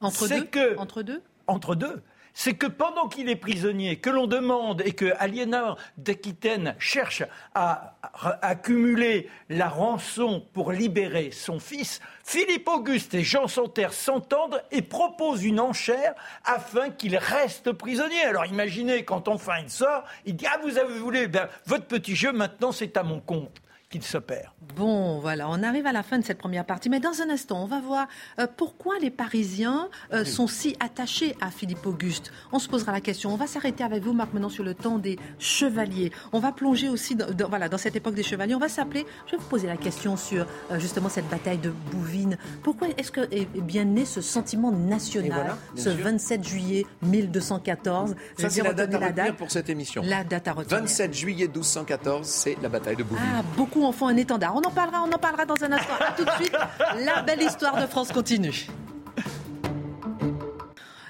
Entre 0.00 0.28
deux 0.28 0.44
que, 0.44 0.76
Entre 0.78 1.02
deux? 1.02 1.22
Entre 1.46 1.74
deux 1.74 2.02
c'est 2.34 2.54
que 2.54 2.66
pendant 2.66 3.08
qu'il 3.08 3.28
est 3.28 3.36
prisonnier, 3.36 3.96
que 3.96 4.10
l'on 4.10 4.26
demande 4.26 4.82
et 4.84 4.92
que 4.92 5.14
Aliénor 5.18 5.78
d'Aquitaine 5.96 6.74
cherche 6.78 7.22
à, 7.54 7.94
accumuler 8.42 9.28
la 9.48 9.68
rançon 9.68 10.44
pour 10.52 10.72
libérer 10.72 11.30
son 11.30 11.60
fils, 11.60 12.00
Philippe 12.24 12.68
Auguste 12.68 13.14
et 13.14 13.22
Jean 13.22 13.46
Santerre 13.46 13.92
s'entendent 13.92 14.62
et 14.72 14.82
proposent 14.82 15.44
une 15.44 15.60
enchère 15.60 16.14
afin 16.44 16.90
qu'il 16.90 17.16
reste 17.16 17.72
prisonnier. 17.72 18.22
Alors 18.24 18.46
imaginez, 18.46 19.04
quand 19.04 19.28
enfin 19.28 19.58
il 19.62 19.70
sort, 19.70 20.04
il 20.26 20.34
dit 20.34 20.46
Ah, 20.46 20.58
vous 20.62 20.76
avez 20.76 20.98
voulu, 20.98 21.28
ben, 21.28 21.48
votre 21.66 21.86
petit 21.86 22.16
jeu, 22.16 22.32
maintenant 22.32 22.72
c'est 22.72 22.96
à 22.96 23.04
mon 23.04 23.20
compte 23.20 23.60
qu'il 23.94 24.02
s'opère. 24.02 24.52
Bon, 24.76 25.20
voilà, 25.20 25.48
on 25.48 25.62
arrive 25.62 25.86
à 25.86 25.92
la 25.92 26.02
fin 26.02 26.18
de 26.18 26.24
cette 26.24 26.38
première 26.38 26.64
partie, 26.64 26.90
mais 26.90 26.98
dans 26.98 27.20
un 27.20 27.30
instant, 27.30 27.62
on 27.62 27.66
va 27.66 27.80
voir 27.80 28.08
euh, 28.40 28.48
pourquoi 28.56 28.98
les 28.98 29.10
Parisiens 29.10 29.88
euh, 30.12 30.24
sont 30.24 30.48
si 30.48 30.74
attachés 30.80 31.36
à 31.40 31.52
Philippe 31.52 31.86
Auguste. 31.86 32.32
On 32.50 32.58
se 32.58 32.68
posera 32.68 32.90
la 32.90 33.00
question. 33.00 33.32
On 33.32 33.36
va 33.36 33.46
s'arrêter 33.46 33.84
avec 33.84 34.02
vous, 34.02 34.12
Marc, 34.12 34.32
maintenant 34.32 34.48
sur 34.48 34.64
le 34.64 34.74
temps 34.74 34.98
des 34.98 35.16
chevaliers. 35.38 36.10
On 36.32 36.40
va 36.40 36.50
plonger 36.50 36.88
aussi 36.88 37.14
dans, 37.14 37.48
voilà, 37.48 37.68
dans 37.68 37.78
cette 37.78 37.94
époque 37.94 38.16
des 38.16 38.24
chevaliers. 38.24 38.56
On 38.56 38.58
va 38.60 38.68
s'appeler, 38.68 39.06
je 39.26 39.32
vais 39.32 39.38
vous 39.38 39.48
poser 39.48 39.68
la 39.68 39.76
question 39.76 40.16
sur 40.16 40.44
euh, 40.72 40.80
justement 40.80 41.08
cette 41.08 41.28
bataille 41.28 41.58
de 41.58 41.72
Bouvines. 41.92 42.36
Pourquoi 42.64 42.88
est-ce 42.96 43.12
que 43.12 43.20
est 43.30 43.46
bien 43.60 43.84
né 43.84 44.04
ce 44.04 44.20
sentiment 44.20 44.72
national 44.72 45.54
ce 45.76 45.88
27 45.88 46.42
juillet 46.42 46.84
1214 47.02 48.16
Ça, 48.38 48.50
c'est 48.50 48.62
la 48.62 48.72
date 48.72 48.92
à 48.92 48.98
retenir 48.98 49.36
pour 49.36 49.52
cette 49.52 49.68
émission. 49.68 50.02
La 50.04 50.24
date 50.24 50.48
à 50.48 50.52
retenir. 50.52 50.80
27 50.80 51.14
juillet 51.14 51.46
1214, 51.46 52.26
c'est 52.26 52.56
la 52.60 52.68
bataille 52.68 52.96
de 52.96 53.04
Bouvines. 53.04 53.24
Ah, 53.36 53.42
beaucoup 53.56 53.83
en 53.84 53.92
font 53.92 54.08
un 54.08 54.16
étendard. 54.16 54.54
On 54.56 54.62
en 54.62 54.70
parlera, 54.70 55.02
on 55.02 55.12
en 55.12 55.18
parlera 55.18 55.46
dans 55.46 55.62
un 55.62 55.72
instant. 55.72 55.94
A 56.00 56.12
tout 56.12 56.24
de 56.24 56.30
suite. 56.30 56.56
La 57.04 57.22
belle 57.22 57.42
histoire 57.42 57.80
de 57.80 57.86
France 57.86 58.12
continue. 58.12 58.66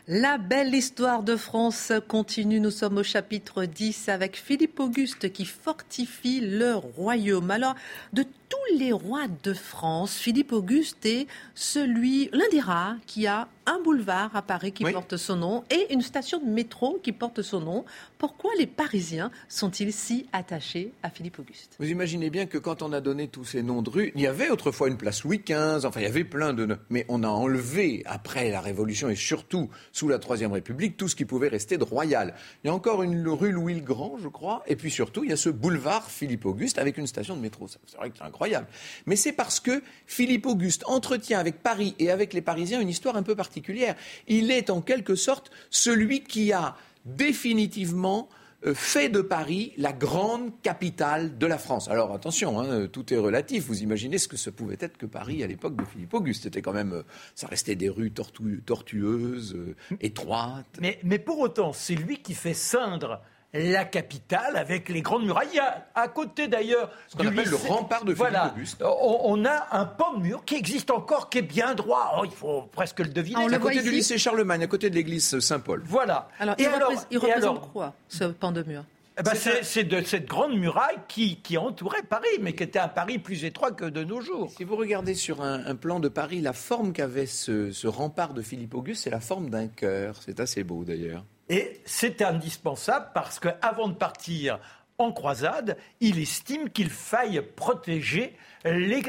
La 0.06 0.36
belle 0.36 0.74
histoire 0.74 1.22
de 1.22 1.34
France 1.34 1.90
continue. 2.08 2.60
Nous 2.60 2.70
sommes 2.70 2.98
au 2.98 3.02
chapitre 3.02 3.64
10 3.64 4.10
avec 4.10 4.36
Philippe 4.36 4.78
Auguste 4.78 5.32
qui 5.32 5.46
fortifie 5.46 6.42
le 6.42 6.74
royaume. 6.74 7.50
Alors, 7.50 7.74
de 8.12 8.26
tous 8.48 8.78
les 8.78 8.92
rois 8.92 9.26
de 9.42 9.52
France, 9.52 10.14
Philippe 10.16 10.52
Auguste 10.52 11.04
est 11.06 11.26
celui, 11.54 12.28
l'un 12.32 12.48
des 12.50 12.60
rares 12.60 12.96
qui 13.06 13.26
a 13.26 13.48
un 13.66 13.80
boulevard 13.80 14.34
à 14.36 14.42
Paris 14.42 14.72
qui 14.72 14.84
porte 14.84 15.16
son 15.16 15.36
nom 15.36 15.64
et 15.70 15.92
une 15.92 16.02
station 16.02 16.38
de 16.38 16.44
métro 16.44 16.98
qui 17.02 17.12
porte 17.12 17.40
son 17.42 17.60
nom. 17.60 17.84
Pourquoi 18.18 18.50
les 18.58 18.66
Parisiens 18.66 19.30
sont-ils 19.48 19.92
si 19.92 20.26
attachés 20.32 20.92
à 21.02 21.08
Philippe 21.08 21.38
Auguste? 21.38 21.76
Vous 21.78 21.88
imaginez 21.88 22.28
bien 22.30 22.46
que 22.46 22.58
quand 22.58 22.82
on 22.82 22.92
a 22.92 23.00
donné 23.00 23.28
tous 23.28 23.44
ces 23.44 23.62
noms 23.62 23.80
de 23.80 23.88
rues, 23.88 24.12
il 24.14 24.20
y 24.20 24.26
avait 24.26 24.50
autrefois 24.50 24.88
une 24.88 24.96
place 24.96 25.24
Louis 25.24 25.38
XV, 25.38 25.86
enfin 25.86 26.00
il 26.00 26.04
y 26.04 26.06
avait 26.06 26.24
plein 26.24 26.52
de... 26.52 26.76
Mais 26.90 27.06
on 27.08 27.22
a 27.22 27.28
enlevé, 27.28 28.02
après 28.06 28.50
la 28.50 28.60
Révolution 28.60 29.08
et 29.08 29.16
surtout 29.16 29.70
sous 29.92 30.08
la 30.08 30.18
Troisième 30.18 30.52
République, 30.52 30.96
tout 30.96 31.08
ce 31.08 31.16
qui 31.16 31.24
pouvait 31.24 31.48
rester 31.48 31.78
de 31.78 31.84
royal. 31.84 32.34
Il 32.62 32.66
y 32.68 32.70
a 32.70 32.74
encore 32.74 33.02
une 33.02 33.26
rue 33.28 33.52
Louis 33.52 33.74
le 33.74 33.80
Grand, 33.80 34.18
je 34.18 34.28
crois, 34.28 34.62
et 34.66 34.76
puis 34.76 34.90
surtout 34.90 35.24
il 35.24 35.30
y 35.30 35.32
a 35.32 35.36
ce 35.36 35.48
boulevard 35.48 36.10
Philippe 36.10 36.44
Auguste 36.44 36.78
avec 36.78 36.98
une 36.98 37.06
station 37.06 37.36
de 37.36 37.40
métro. 37.40 37.66
C'est 37.68 37.96
vrai 37.96 38.10
que 38.10 38.18
c'est 38.18 38.24
incroyable. 38.34 38.66
Mais 39.06 39.16
c'est 39.16 39.32
parce 39.32 39.60
que 39.60 39.82
Philippe 40.06 40.46
Auguste 40.46 40.82
entretient 40.86 41.38
avec 41.38 41.62
Paris 41.62 41.94
et 42.00 42.10
avec 42.10 42.32
les 42.32 42.42
Parisiens 42.42 42.80
une 42.80 42.88
histoire 42.88 43.16
un 43.16 43.22
peu 43.22 43.36
particulière. 43.36 43.94
Il 44.26 44.50
est 44.50 44.70
en 44.70 44.80
quelque 44.80 45.14
sorte 45.14 45.50
celui 45.70 46.24
qui 46.24 46.52
a 46.52 46.76
définitivement 47.04 48.28
euh, 48.66 48.74
fait 48.74 49.08
de 49.08 49.20
Paris 49.20 49.72
la 49.76 49.92
grande 49.92 50.50
capitale 50.62 51.38
de 51.38 51.46
la 51.46 51.58
France. 51.58 51.88
Alors 51.88 52.12
attention, 52.12 52.58
hein, 52.58 52.88
tout 52.88 53.14
est 53.14 53.18
relatif. 53.18 53.66
Vous 53.66 53.82
imaginez 53.82 54.18
ce 54.18 54.26
que 54.26 54.36
ce 54.36 54.50
pouvait 54.50 54.78
être 54.80 54.96
que 54.96 55.06
Paris 55.06 55.44
à 55.44 55.46
l'époque 55.46 55.76
de 55.76 55.84
Philippe 55.84 56.14
Auguste. 56.14 56.42
C'était 56.42 56.62
quand 56.62 56.72
même, 56.72 56.92
euh, 56.92 57.02
ça 57.36 57.46
restait 57.46 57.76
des 57.76 57.88
rues 57.88 58.10
tortueuses, 58.10 59.54
euh, 59.54 59.76
étroites. 60.00 60.78
Mais, 60.80 60.98
mais 61.04 61.20
pour 61.20 61.38
autant, 61.38 61.72
c'est 61.72 61.94
lui 61.94 62.18
qui 62.18 62.34
fait 62.34 62.54
ceindre 62.54 63.20
la 63.54 63.84
capitale 63.84 64.56
avec 64.56 64.88
les 64.88 65.00
grandes 65.00 65.24
murailles. 65.24 65.48
Il 65.52 65.56
y 65.56 65.60
a, 65.60 65.86
à 65.94 66.08
côté 66.08 66.48
d'ailleurs 66.48 66.90
ce 67.08 67.16
qu'on 67.16 67.26
appelle 67.26 67.48
le 67.48 67.56
rempart 67.56 68.04
de 68.04 68.14
Philippe 68.14 68.18
voilà, 68.18 68.52
Auguste. 68.54 68.82
On, 68.82 69.44
a 69.44 69.68
un 69.72 69.84
pan 69.84 70.14
de 70.14 70.22
mur 70.22 70.44
qui 70.44 70.56
existe 70.56 70.90
encore, 70.90 71.30
qui 71.30 71.38
est 71.38 71.42
bien 71.42 71.74
droit. 71.74 72.16
Oh, 72.18 72.24
il 72.24 72.32
faut 72.32 72.62
presque 72.72 73.00
le 73.00 73.08
deviner. 73.08 73.46
Ah, 73.50 73.54
à 73.54 73.58
côté 73.58 73.82
du 73.82 73.90
lycée 73.90 74.18
Charlemagne, 74.18 74.64
à 74.64 74.66
côté 74.66 74.90
de 74.90 74.94
l'église 74.94 75.38
Saint-Paul. 75.38 75.82
Voilà. 75.86 76.28
Alors, 76.38 76.56
et 76.58 76.62
il, 76.62 76.68
alors, 76.68 76.92
il 77.10 77.18
représente 77.18 77.72
quoi, 77.72 77.94
ce 78.08 78.24
pan 78.24 78.52
de 78.52 78.62
mur 78.62 78.84
ben 79.22 79.32
c'est 79.62 79.84
de 79.84 80.02
cette 80.02 80.26
grande 80.26 80.58
muraille 80.58 80.98
qui, 81.06 81.36
qui, 81.36 81.56
entourait 81.56 82.02
Paris, 82.02 82.26
mais 82.40 82.52
qui 82.52 82.64
était 82.64 82.80
un 82.80 82.88
Paris 82.88 83.20
plus 83.20 83.44
étroit 83.44 83.70
que 83.70 83.84
de 83.84 84.02
nos 84.02 84.20
jours. 84.20 84.50
Si 84.56 84.64
vous 84.64 84.74
regardez 84.74 85.14
sur 85.14 85.40
un, 85.40 85.76
plan 85.76 86.00
de 86.00 86.08
Paris, 86.08 86.40
la 86.40 86.52
forme 86.52 86.92
qu'avait 86.92 87.26
ce, 87.26 87.70
ce, 87.70 87.86
rempart 87.86 88.34
de 88.34 88.42
Philippe 88.42 88.74
Auguste, 88.74 89.04
c'est 89.04 89.10
la 89.10 89.20
forme 89.20 89.50
d'un 89.50 89.68
cœur. 89.68 90.16
C'est 90.20 90.40
assez 90.40 90.64
beau 90.64 90.82
d'ailleurs. 90.82 91.24
Et 91.48 91.80
c'est 91.84 92.22
indispensable 92.22 93.10
parce 93.14 93.38
qu'avant 93.38 93.88
de 93.88 93.94
partir 93.94 94.58
en 94.98 95.12
croisade, 95.12 95.76
il 96.00 96.18
estime 96.18 96.70
qu'il 96.70 96.90
faille 96.90 97.42
protéger 97.56 98.36
les, 98.64 99.02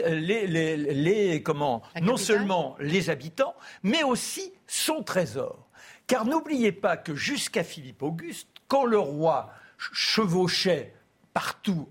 les, 0.48 0.78
les, 0.78 1.44
comment, 1.44 1.84
non 2.02 2.18
seulement 2.18 2.76
les 2.80 3.10
habitants, 3.10 3.56
mais 3.84 4.04
aussi 4.04 4.52
son 4.68 5.04
trésor. 5.04 5.68
Car 6.08 6.26
n'oubliez 6.26 6.72
pas 6.72 6.98
que 6.98 7.16
jusqu'à 7.16 7.64
Philippe 7.64 8.04
Auguste, 8.04 8.50
quand 8.68 8.86
le 8.86 9.00
roi 9.00 9.52
chevauchait 9.78 10.94
partout 11.34 11.88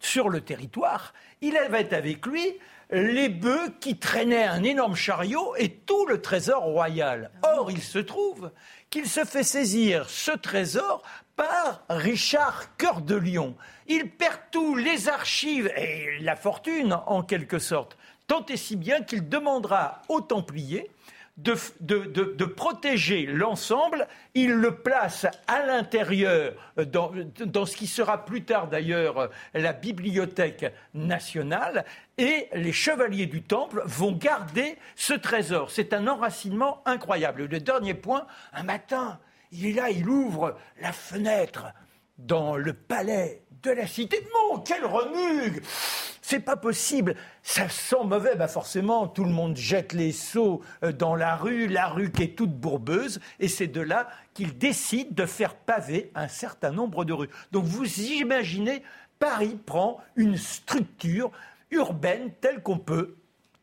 sur 0.00 0.28
le 0.28 0.40
territoire, 0.40 1.14
il 1.40 1.56
avait 1.56 1.94
avec 1.94 2.26
lui 2.26 2.58
les 2.90 3.28
bœufs 3.28 3.72
qui 3.80 3.98
traînaient 3.98 4.44
un 4.44 4.62
énorme 4.62 4.94
chariot 4.94 5.54
et 5.56 5.70
tout 5.70 6.06
le 6.06 6.20
trésor 6.20 6.62
royal. 6.62 7.30
Or, 7.42 7.70
il 7.70 7.82
se 7.82 7.98
trouve 7.98 8.50
qu'il 8.90 9.08
se 9.08 9.24
fait 9.24 9.42
saisir 9.42 10.08
ce 10.08 10.30
trésor 10.30 11.02
par 11.34 11.82
Richard 11.88 12.76
Cœur 12.76 13.02
de 13.02 13.16
Lion. 13.16 13.56
Il 13.88 14.10
perd 14.10 14.38
tous 14.50 14.76
les 14.76 15.08
archives 15.08 15.70
et 15.76 16.18
la 16.20 16.36
fortune, 16.36 16.96
en 17.06 17.22
quelque 17.22 17.58
sorte, 17.58 17.96
tant 18.26 18.44
et 18.46 18.56
si 18.56 18.76
bien 18.76 19.02
qu'il 19.02 19.28
demandera 19.28 20.02
aux 20.08 20.20
Templiers 20.20 20.90
de, 21.36 22.44
protéger 22.44 23.26
l'ensemble. 23.26 24.06
Il 24.34 24.52
le 24.52 24.76
place 24.76 25.26
à 25.46 25.64
l'intérieur, 25.66 26.54
dans, 26.76 27.12
dans, 27.44 27.66
ce 27.66 27.76
qui 27.76 27.86
sera 27.86 28.24
plus 28.24 28.44
tard 28.44 28.68
d'ailleurs 28.68 29.30
la 29.54 29.72
Bibliothèque 29.72 30.72
nationale, 30.94 31.84
et 32.18 32.48
les 32.54 32.72
chevaliers 32.72 33.26
du 33.26 33.42
Temple 33.42 33.82
vont 33.84 34.12
garder 34.12 34.76
ce 34.94 35.12
trésor. 35.12 35.70
C'est 35.70 35.92
un 35.92 36.06
enracinement 36.06 36.82
incroyable. 36.86 37.44
Le 37.44 37.60
dernier 37.60 37.94
point, 37.94 38.26
un 38.52 38.62
matin, 38.62 39.18
il 39.52 39.66
est 39.66 39.72
là, 39.72 39.90
il 39.90 40.08
ouvre 40.08 40.56
la 40.80 40.92
fenêtre 40.92 41.66
dans 42.18 42.56
le 42.56 42.72
palais 42.72 43.42
de 43.62 43.70
la 43.70 43.86
cité. 43.86 44.26
Mon, 44.50 44.60
quel 44.60 44.84
remugue 44.84 45.62
C'est 46.22 46.40
pas 46.40 46.56
possible. 46.56 47.14
Ça 47.42 47.68
sent 47.68 48.04
mauvais. 48.04 48.34
Bah 48.36 48.48
forcément, 48.48 49.06
tout 49.06 49.24
le 49.24 49.30
monde 49.30 49.56
jette 49.56 49.92
les 49.92 50.12
seaux 50.12 50.62
euh, 50.82 50.92
dans 50.92 51.14
la 51.14 51.36
rue, 51.36 51.66
la 51.68 51.88
rue 51.88 52.10
qui 52.10 52.24
est 52.24 52.36
toute 52.36 52.52
bourbeuse. 52.52 53.20
Et 53.40 53.48
c'est 53.48 53.66
de 53.66 53.80
là 53.80 54.08
qu'il 54.34 54.56
décide 54.58 55.14
de 55.14 55.26
faire 55.26 55.54
paver 55.54 56.10
un 56.14 56.28
certain 56.28 56.70
nombre 56.70 57.04
de 57.04 57.12
rues. 57.12 57.30
Donc 57.52 57.64
vous 57.64 58.00
imaginez, 58.00 58.82
Paris 59.18 59.58
prend 59.64 60.00
une 60.16 60.36
structure 60.36 61.30
urbaine 61.70 62.32
telle 62.40 62.62
qu'on 62.62 62.78
peut 62.78 63.16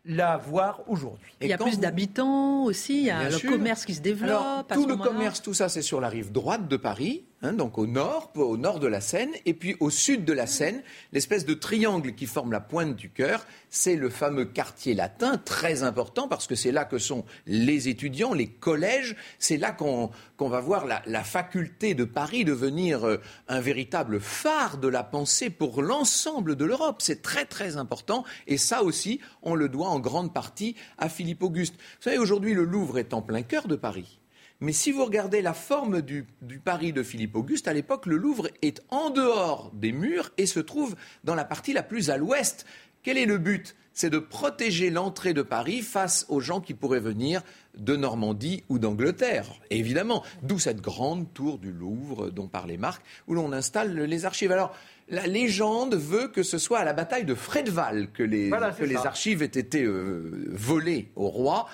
la 0.06 0.38
voir 0.38 0.82
aujourd'hui. 0.88 1.34
Il 1.42 1.48
y 1.48 1.54
a 1.54 1.58
plus 1.58 1.80
d'habitants 1.80 2.64
aussi, 2.64 3.00
il 3.00 3.06
y 3.06 3.10
a 3.10 3.30
le 3.30 3.40
commerce 3.40 3.86
qui 3.86 3.96
se 3.96 4.02
développe. 4.02 4.68
tout 4.74 4.88
le 4.88 4.98
commerce, 4.98 5.42
tout 5.42 5.54
ça, 5.54 5.70
c'est 5.70 5.82
sur 5.82 6.02
la 6.02 6.10
rive 6.10 6.32
droite 6.32 6.68
de 6.68 6.78
Paris. 6.78 7.26
Hein, 7.46 7.52
donc 7.52 7.78
au 7.78 7.88
nord, 7.88 8.32
au 8.36 8.56
nord 8.56 8.80
de 8.80 8.88
la 8.88 9.02
Seine, 9.02 9.32
et 9.46 9.54
puis 9.54 9.76
au 9.82 9.90
sud 9.90 10.24
de 10.24 10.32
la 10.32 10.48
Seine, 10.48 10.82
l'espèce 11.12 11.46
de 11.46 11.54
triangle 11.54 12.16
qui 12.16 12.26
forme 12.26 12.54
la 12.54 12.62
pointe 12.62 12.96
du 12.96 13.10
cœur, 13.10 13.46
c'est 13.70 13.98
le 13.98 14.10
fameux 14.10 14.46
quartier 14.46 14.94
latin, 14.94 15.38
très 15.38 15.84
important 15.84 16.30
parce 16.30 16.48
que 16.48 16.56
c'est 16.56 16.72
là 16.72 16.86
que 16.86 16.98
sont 16.98 17.26
les 17.46 17.90
étudiants, 17.90 18.34
les 18.34 18.48
collèges, 18.48 19.18
c'est 19.40 19.58
là 19.58 19.74
qu'on 19.74 20.10
va 20.40 20.62
voir 20.62 20.86
la, 20.86 21.02
la, 21.06 21.22
faculté 21.26 21.96
de 21.96 22.06
Paris 22.06 22.46
devenir 22.46 23.06
euh, 23.06 23.20
un 23.50 23.60
véritable 23.60 24.22
phare 24.22 24.78
de 24.78 24.88
la 24.88 25.04
pensée 25.04 25.50
pour 25.50 25.82
l'ensemble 25.82 26.56
de 26.56 26.64
l'Europe. 26.64 27.02
C'est 27.02 27.22
très 27.22 27.44
très 27.44 27.76
important, 27.76 28.24
et 28.48 28.58
ça 28.58 28.84
aussi, 28.84 29.20
on 29.42 29.56
le 29.56 29.68
doit 29.68 29.90
en 29.90 30.00
grande 30.00 30.34
partie 30.34 30.78
à 30.98 31.10
Philippe 31.10 31.44
Auguste. 31.44 31.76
Vous 31.76 32.04
savez, 32.04 32.20
aujourd'hui, 32.20 32.54
le 32.54 32.64
Louvre 32.64 33.00
est 33.00 33.14
en 33.14 33.22
plein 33.22 33.42
cœur 33.42 33.68
de 33.68 33.76
Paris. 33.76 34.22
Mais 34.64 34.72
si 34.72 34.94
vous 34.94 35.04
regardez 35.04 35.42
la 35.42 35.54
forme 35.54 36.02
du, 36.02 36.26
Paris 36.64 36.94
de 36.94 37.04
Philippe 37.04 37.36
Auguste, 37.36 37.68
à 37.68 37.74
l'époque, 37.74 38.06
le 38.06 38.16
Louvre 38.16 38.48
est 38.62 38.82
en 38.92 39.10
dehors 39.10 39.70
des 39.74 39.92
murs 39.92 40.32
et 40.38 40.46
se 40.46 40.62
trouve 40.62 40.96
dans 41.26 41.36
la 41.36 41.44
partie 41.44 41.74
la 41.74 41.84
plus 41.84 42.10
à 42.10 42.16
l'ouest. 42.16 42.66
Quel 43.04 43.18
est 43.18 43.26
le 43.26 43.40
but? 43.40 43.76
C'est 43.92 44.10
de 44.10 44.20
protéger 44.20 44.90
l'entrée 44.90 45.34
de 45.34 45.42
Paris 45.42 45.82
face 45.82 46.26
aux 46.30 46.40
gens 46.40 46.62
qui 46.62 46.74
pourraient 46.74 47.02
venir 47.02 47.42
de 47.78 47.98
Normandie 47.98 48.64
ou 48.70 48.80
d'Angleterre, 48.80 49.48
évidemment. 49.70 50.24
D'où 50.44 50.60
cette 50.60 50.80
grande 50.80 51.34
tour 51.34 51.58
du 51.58 51.74
Louvre 51.74 52.30
dont 52.30 52.48
parlait 52.48 52.78
Marc, 52.78 53.04
où 53.28 53.34
l'on 53.34 53.52
installe 53.52 53.94
les 54.00 54.24
archives. 54.24 54.54
Alors, 54.54 54.74
la 55.10 55.28
légende 55.28 55.96
veut 55.96 56.30
que 56.30 56.42
ce 56.42 56.58
soit 56.58 56.80
à 56.80 56.86
la 56.86 56.94
bataille 56.94 57.26
de 57.26 57.36
Fredval 57.36 58.12
que 58.14 58.24
les, 58.24 58.50
archives 58.94 59.44
aient 59.44 59.46
été 59.46 59.84
euh, 59.84 60.48
volées 60.52 61.12
au 61.18 61.28
roi. 61.28 61.68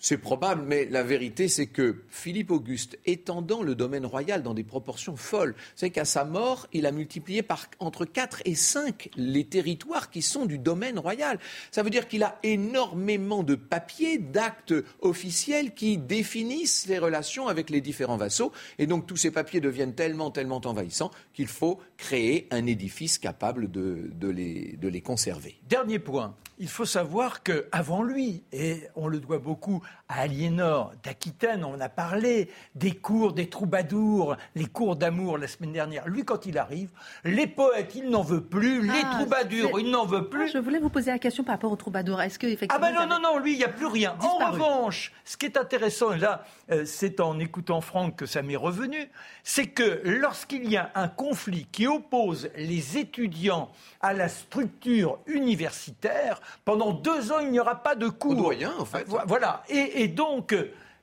C'est 0.00 0.18
probable, 0.18 0.62
mais 0.64 0.84
la 0.84 1.02
vérité, 1.02 1.48
c'est 1.48 1.66
que 1.66 2.04
Philippe 2.08 2.52
Auguste, 2.52 2.98
étendant 3.04 3.62
le 3.62 3.74
domaine 3.74 4.06
royal 4.06 4.44
dans 4.44 4.54
des 4.54 4.62
proportions 4.62 5.16
folles, 5.16 5.56
c'est 5.74 5.90
qu'à 5.90 6.04
sa 6.04 6.24
mort, 6.24 6.68
il 6.72 6.86
a 6.86 6.92
multiplié 6.92 7.42
par 7.42 7.66
entre 7.80 8.04
4 8.04 8.42
et 8.44 8.54
5 8.54 9.10
les 9.16 9.44
territoires 9.44 10.10
qui 10.10 10.22
sont 10.22 10.46
du 10.46 10.58
domaine 10.58 11.00
royal. 11.00 11.40
Ça 11.72 11.82
veut 11.82 11.90
dire 11.90 12.06
qu'il 12.06 12.22
a 12.22 12.38
énormément 12.44 13.42
de 13.42 13.56
papiers, 13.56 14.18
d'actes 14.18 14.74
officiels 15.00 15.74
qui 15.74 15.98
définissent 15.98 16.86
les 16.86 16.98
relations 16.98 17.48
avec 17.48 17.68
les 17.68 17.80
différents 17.80 18.16
vassaux. 18.16 18.52
Et 18.78 18.86
donc, 18.86 19.06
tous 19.06 19.16
ces 19.16 19.32
papiers 19.32 19.60
deviennent 19.60 19.94
tellement, 19.94 20.30
tellement 20.30 20.60
envahissants 20.64 21.10
qu'il 21.34 21.48
faut 21.48 21.80
créer 21.96 22.46
un 22.52 22.66
édifice 22.66 23.18
capable 23.18 23.68
de, 23.68 24.12
les, 24.28 24.76
de 24.80 24.88
les 24.88 25.00
conserver. 25.00 25.58
Dernier 25.68 25.98
point. 25.98 26.36
Il 26.60 26.68
faut 26.68 26.84
savoir 26.84 27.44
qu'avant 27.44 28.02
lui, 28.02 28.42
et 28.52 28.88
on 28.96 29.06
le 29.06 29.20
doit 29.20 29.38
beaucoup 29.38 29.80
à 30.08 30.22
Aliénor 30.22 30.92
d'Aquitaine, 31.04 31.64
on 31.64 31.78
a 31.80 31.88
parlé 31.88 32.50
des 32.74 32.92
cours 32.92 33.32
des 33.32 33.48
troubadours, 33.48 34.36
les 34.56 34.66
cours 34.66 34.96
d'amour 34.96 35.38
la 35.38 35.46
semaine 35.46 35.72
dernière. 35.72 36.08
Lui, 36.08 36.24
quand 36.24 36.46
il 36.46 36.58
arrive, 36.58 36.90
les 37.22 37.46
poètes, 37.46 37.94
il 37.94 38.10
n'en 38.10 38.22
veut 38.22 38.40
plus, 38.40 38.82
les 38.82 39.02
ah, 39.04 39.18
troubadours, 39.18 39.78
il 39.78 39.90
n'en 39.90 40.04
veut 40.04 40.28
plus. 40.28 40.46
Ah, 40.48 40.52
je 40.54 40.58
voulais 40.58 40.80
vous 40.80 40.88
poser 40.88 41.12
la 41.12 41.20
question 41.20 41.44
par 41.44 41.54
rapport 41.54 41.70
aux 41.70 41.76
troubadours. 41.76 42.20
Est-ce 42.20 42.40
que 42.40 42.48
effectivement 42.48 42.84
Ah 42.88 42.92
ben 42.92 43.06
non, 43.06 43.06
non, 43.06 43.20
non, 43.20 43.38
lui, 43.38 43.52
il 43.52 43.58
n'y 43.58 43.64
a 43.64 43.68
plus 43.68 43.86
rien. 43.86 44.16
En 44.18 44.50
revanche, 44.50 45.12
ce 45.24 45.36
qui 45.36 45.46
est 45.46 45.56
intéressant, 45.56 46.12
et 46.12 46.18
là, 46.18 46.44
euh, 46.72 46.84
c'est 46.84 47.20
en 47.20 47.38
écoutant 47.38 47.80
Franck 47.80 48.16
que 48.16 48.26
ça 48.26 48.42
m'est 48.42 48.56
revenu, 48.56 49.10
c'est 49.44 49.68
que 49.68 50.00
lorsqu'il 50.04 50.68
y 50.68 50.76
a 50.76 50.90
un 50.96 51.08
conflit 51.08 51.66
qui 51.70 51.86
oppose 51.86 52.50
les 52.56 52.98
étudiants 52.98 53.70
à 54.00 54.12
la 54.12 54.28
structure 54.28 55.18
universitaire, 55.26 56.40
pendant 56.64 56.92
deux 56.92 57.32
ans, 57.32 57.38
il 57.40 57.50
n'y 57.50 57.60
aura 57.60 57.82
pas 57.82 57.94
de 57.94 58.08
cours. 58.08 58.52
en 58.78 58.84
fait. 58.84 59.06
Voilà. 59.26 59.62
Et, 59.68 60.02
et 60.02 60.08
donc, 60.08 60.54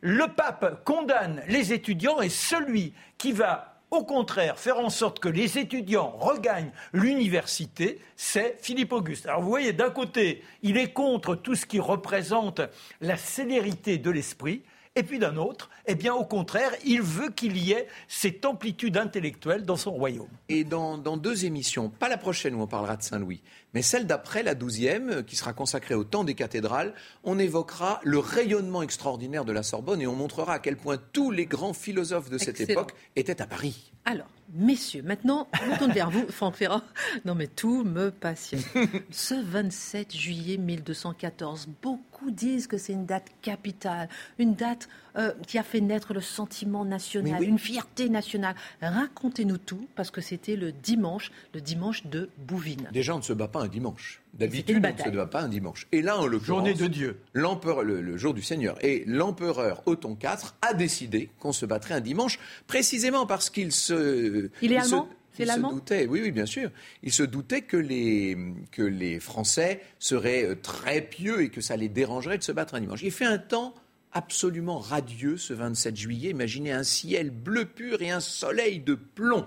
le 0.02 0.28
pape 0.28 0.84
condamne 0.84 1.42
les 1.48 1.74
étudiants 1.74 2.22
et 2.22 2.30
celui 2.30 2.94
qui 3.18 3.32
va 3.32 3.76
au 3.92 4.04
contraire, 4.04 4.58
faire 4.60 4.80
en 4.80 4.90
sorte 4.90 5.20
que 5.20 5.30
les 5.30 5.58
étudiants 5.58 6.16
regagnent 6.20 6.72
l'université, 6.92 8.00
c'est 8.16 8.58
Philippe 8.62 8.92
Auguste. 8.92 9.26
Alors 9.26 9.42
vous 9.42 9.50
voyez, 9.50 9.74
d'un 9.74 9.90
côté, 9.90 10.44
il 10.64 10.78
est 10.78 10.92
contre 10.92 11.36
tout 11.36 11.56
ce 11.56 11.66
qui 11.66 11.80
représente 11.80 12.62
la 13.00 13.16
célérité 13.16 13.98
de 13.98 14.10
l'esprit, 14.10 14.64
et 14.98 15.04
puis 15.04 15.20
d'un 15.20 15.36
autre, 15.36 15.70
eh 15.88 15.96
bien, 15.96 16.14
au 16.14 16.24
contraire, 16.24 16.72
il 16.86 17.02
veut 17.02 17.30
qu'il 17.30 17.58
y 17.58 17.74
ait 17.74 17.88
cette 18.08 18.46
amplitude 18.46 18.96
intellectuelle 18.96 19.66
dans 19.66 19.76
son 19.76 19.92
royaume. 19.92 20.30
Et 20.48 20.64
dans, 20.64 20.98
deux 20.98 21.44
émissions, 21.44 21.90
pas 21.90 22.08
la 22.08 22.18
prochaine 22.18 22.56
où 22.56 22.62
on 22.62 22.68
parlera 22.68 22.96
de 22.96 23.04
Saint-Louis, 23.04 23.42
mais 23.76 23.82
celle 23.82 24.08
d'après, 24.08 24.42
la 24.42 24.56
douzième, 24.56 25.10
euh, 25.10 25.22
qui 25.22 25.36
sera 25.36 25.52
consacrée 25.52 25.96
au 25.96 26.06
temps 26.06 26.24
des 26.24 26.34
cathédrales, 26.34 26.94
on 27.26 27.38
évoquera 27.38 28.00
le 28.06 28.20
rayonnement 28.20 28.82
extraordinaire 28.82 29.44
de 29.44 29.52
la 29.52 29.64
Sorbonne 29.64 30.02
et 30.02 30.08
on 30.08 30.16
montrera 30.16 30.54
à 30.54 30.60
quel 30.60 30.78
point 30.78 30.98
tous 31.12 31.30
les 31.30 31.46
grands 31.46 31.74
philosophes 31.74 32.30
de 32.30 32.38
cette 32.38 32.62
époque 32.62 32.94
étaient 33.18 33.42
à 33.42 33.46
Paris. 33.46 33.92
Alors, 34.06 34.28
messieurs, 34.54 35.04
maintenant, 35.04 35.50
on 35.70 35.78
tourne 35.78 35.92
vers 35.92 36.10
vous, 36.10 36.26
Franck 36.30 36.56
Ferrand. 36.56 36.84
Non, 37.26 37.36
mais 37.36 37.48
tout 37.48 37.84
me 37.84 38.12
passionne. 38.12 38.62
Ce 39.12 39.34
27 39.34 40.16
juillet 40.16 40.56
1214, 40.56 41.68
beaucoup 41.82 42.14
disent 42.32 42.67
que 42.67 42.78
c'est 42.78 42.93
une 42.93 43.06
date 43.06 43.28
capitale, 43.41 44.10
une 44.39 44.56
date 44.56 44.88
euh, 45.17 45.32
qui 45.47 45.58
a 45.58 45.63
fait 45.63 45.82
naître 45.82 46.13
le 46.13 46.21
sentiment 46.21 46.86
national, 46.86 47.43
une 47.43 47.60
fierté 47.60 48.10
nationale. 48.10 48.56
Racontez-nous 48.82 49.58
tout, 49.58 49.88
parce 49.95 50.12
que 50.12 50.21
c'était 50.21 50.56
le 50.56 50.71
dimanche, 50.71 51.32
le 51.54 51.62
dimanche 51.62 52.06
de 52.06 52.30
Bouvines. 52.47 52.89
Déjà, 52.91 53.13
on 53.13 53.19
ne 53.19 53.23
se 53.23 53.34
bat 53.34 53.47
pas 53.47 53.62
un 53.62 53.67
dimanche. 53.67 54.21
D'habitude, 54.34 54.84
on 54.86 55.04
ne 55.04 55.12
se 55.12 55.15
bat 55.15 55.28
pas 55.28 55.41
un 55.41 55.47
dimanche. 55.47 55.88
Et 55.91 56.01
là, 56.01 56.17
en 56.17 56.25
l'occurrence, 56.25 56.45
journée 56.45 56.73
de 56.73 56.88
Dieu, 56.88 57.19
l'empereur, 57.34 57.84
le, 57.84 58.17
jour 58.17 58.34
du 58.34 58.41
Seigneur, 58.41 58.78
et 58.84 59.04
l'empereur 59.08 59.82
Othon 59.86 60.17
IV 60.21 60.54
a 60.62 60.73
décidé 60.73 61.30
qu'on 61.39 61.54
se 61.54 61.65
battrait 61.65 61.93
un 61.93 62.01
dimanche, 62.01 62.39
précisément 62.67 63.25
parce 63.25 63.49
qu'il 63.49 63.71
se, 63.71 64.49
il 64.62 64.73
est 64.73 64.78
allemand? 64.78 65.08
Il 65.39 65.48
se 65.48 65.60
doutait, 65.60 66.08
oui, 66.08 66.21
oui, 66.24 66.32
bien 66.32 66.45
sûr. 66.45 66.71
Il 67.04 67.12
se 67.12 67.24
doutait 67.24 67.62
que 67.62 67.78
les, 67.78 68.38
que 68.71 68.82
les 68.82 69.19
Français 69.19 69.82
seraient 70.00 70.45
euh, 70.45 70.56
très 70.56 71.02
pieux 71.02 71.41
et 71.41 71.50
que 71.50 71.62
ça 71.62 71.76
les 71.78 71.89
dérangerait 71.89 72.38
de 72.38 72.43
se 72.43 72.52
battre 72.52 72.76
un 72.76 72.82
dimanche. 72.82 73.02
Il 73.04 73.12
fait 73.12 73.26
un 73.26 73.38
temps 73.38 73.74
absolument 74.12 74.80
radieux 74.80 75.38
ce 75.38 75.54
27 75.54 75.95
juillet. 75.95 76.30
Imaginez 76.30 76.71
un 76.71 76.84
ciel 76.84 77.30
bleu 77.30 77.65
pur 77.65 78.02
et 78.02 78.12
un 78.12 78.21
soleil 78.21 78.80
de 78.80 78.95
plomb. 78.95 79.45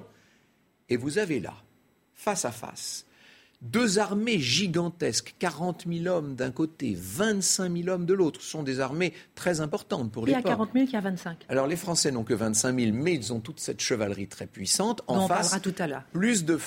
Et 0.88 0.96
vous 0.96 1.18
avez 1.18 1.40
là, 1.40 1.54
face 2.14 2.44
à 2.44 2.52
face, 2.52 3.06
deux 3.60 3.98
armées 3.98 4.38
gigantesques, 4.38 5.34
40 5.38 5.84
000 5.90 6.06
hommes 6.06 6.34
d'un 6.36 6.50
côté, 6.50 6.94
25 6.96 7.76
000 7.76 7.88
hommes 7.88 8.06
de 8.06 8.14
l'autre. 8.14 8.40
Sont 8.40 8.62
des 8.62 8.80
armées 8.80 9.12
très 9.34 9.60
importantes 9.60 10.12
pour 10.12 10.26
l'époque. 10.26 10.42
Il 10.44 10.48
y 10.48 10.52
a 10.52 10.56
40 10.56 10.70
000, 10.72 10.84
il 10.86 10.92
y 10.92 10.96
a 10.96 11.00
25. 11.00 11.38
Alors 11.48 11.66
les 11.66 11.76
Français 11.76 12.10
n'ont 12.10 12.24
que 12.24 12.34
25 12.34 12.78
000, 12.78 12.92
mais 12.92 13.14
ils 13.14 13.32
ont 13.32 13.40
toute 13.40 13.60
cette 13.60 13.80
chevalerie 13.80 14.28
très 14.28 14.46
puissante. 14.46 15.02
En 15.06 15.24
on 15.24 15.28
face, 15.28 15.60
tout 15.62 15.74
à 15.78 15.86
l'heure. 15.86 16.04
Plus 16.12 16.44
de, 16.44 16.58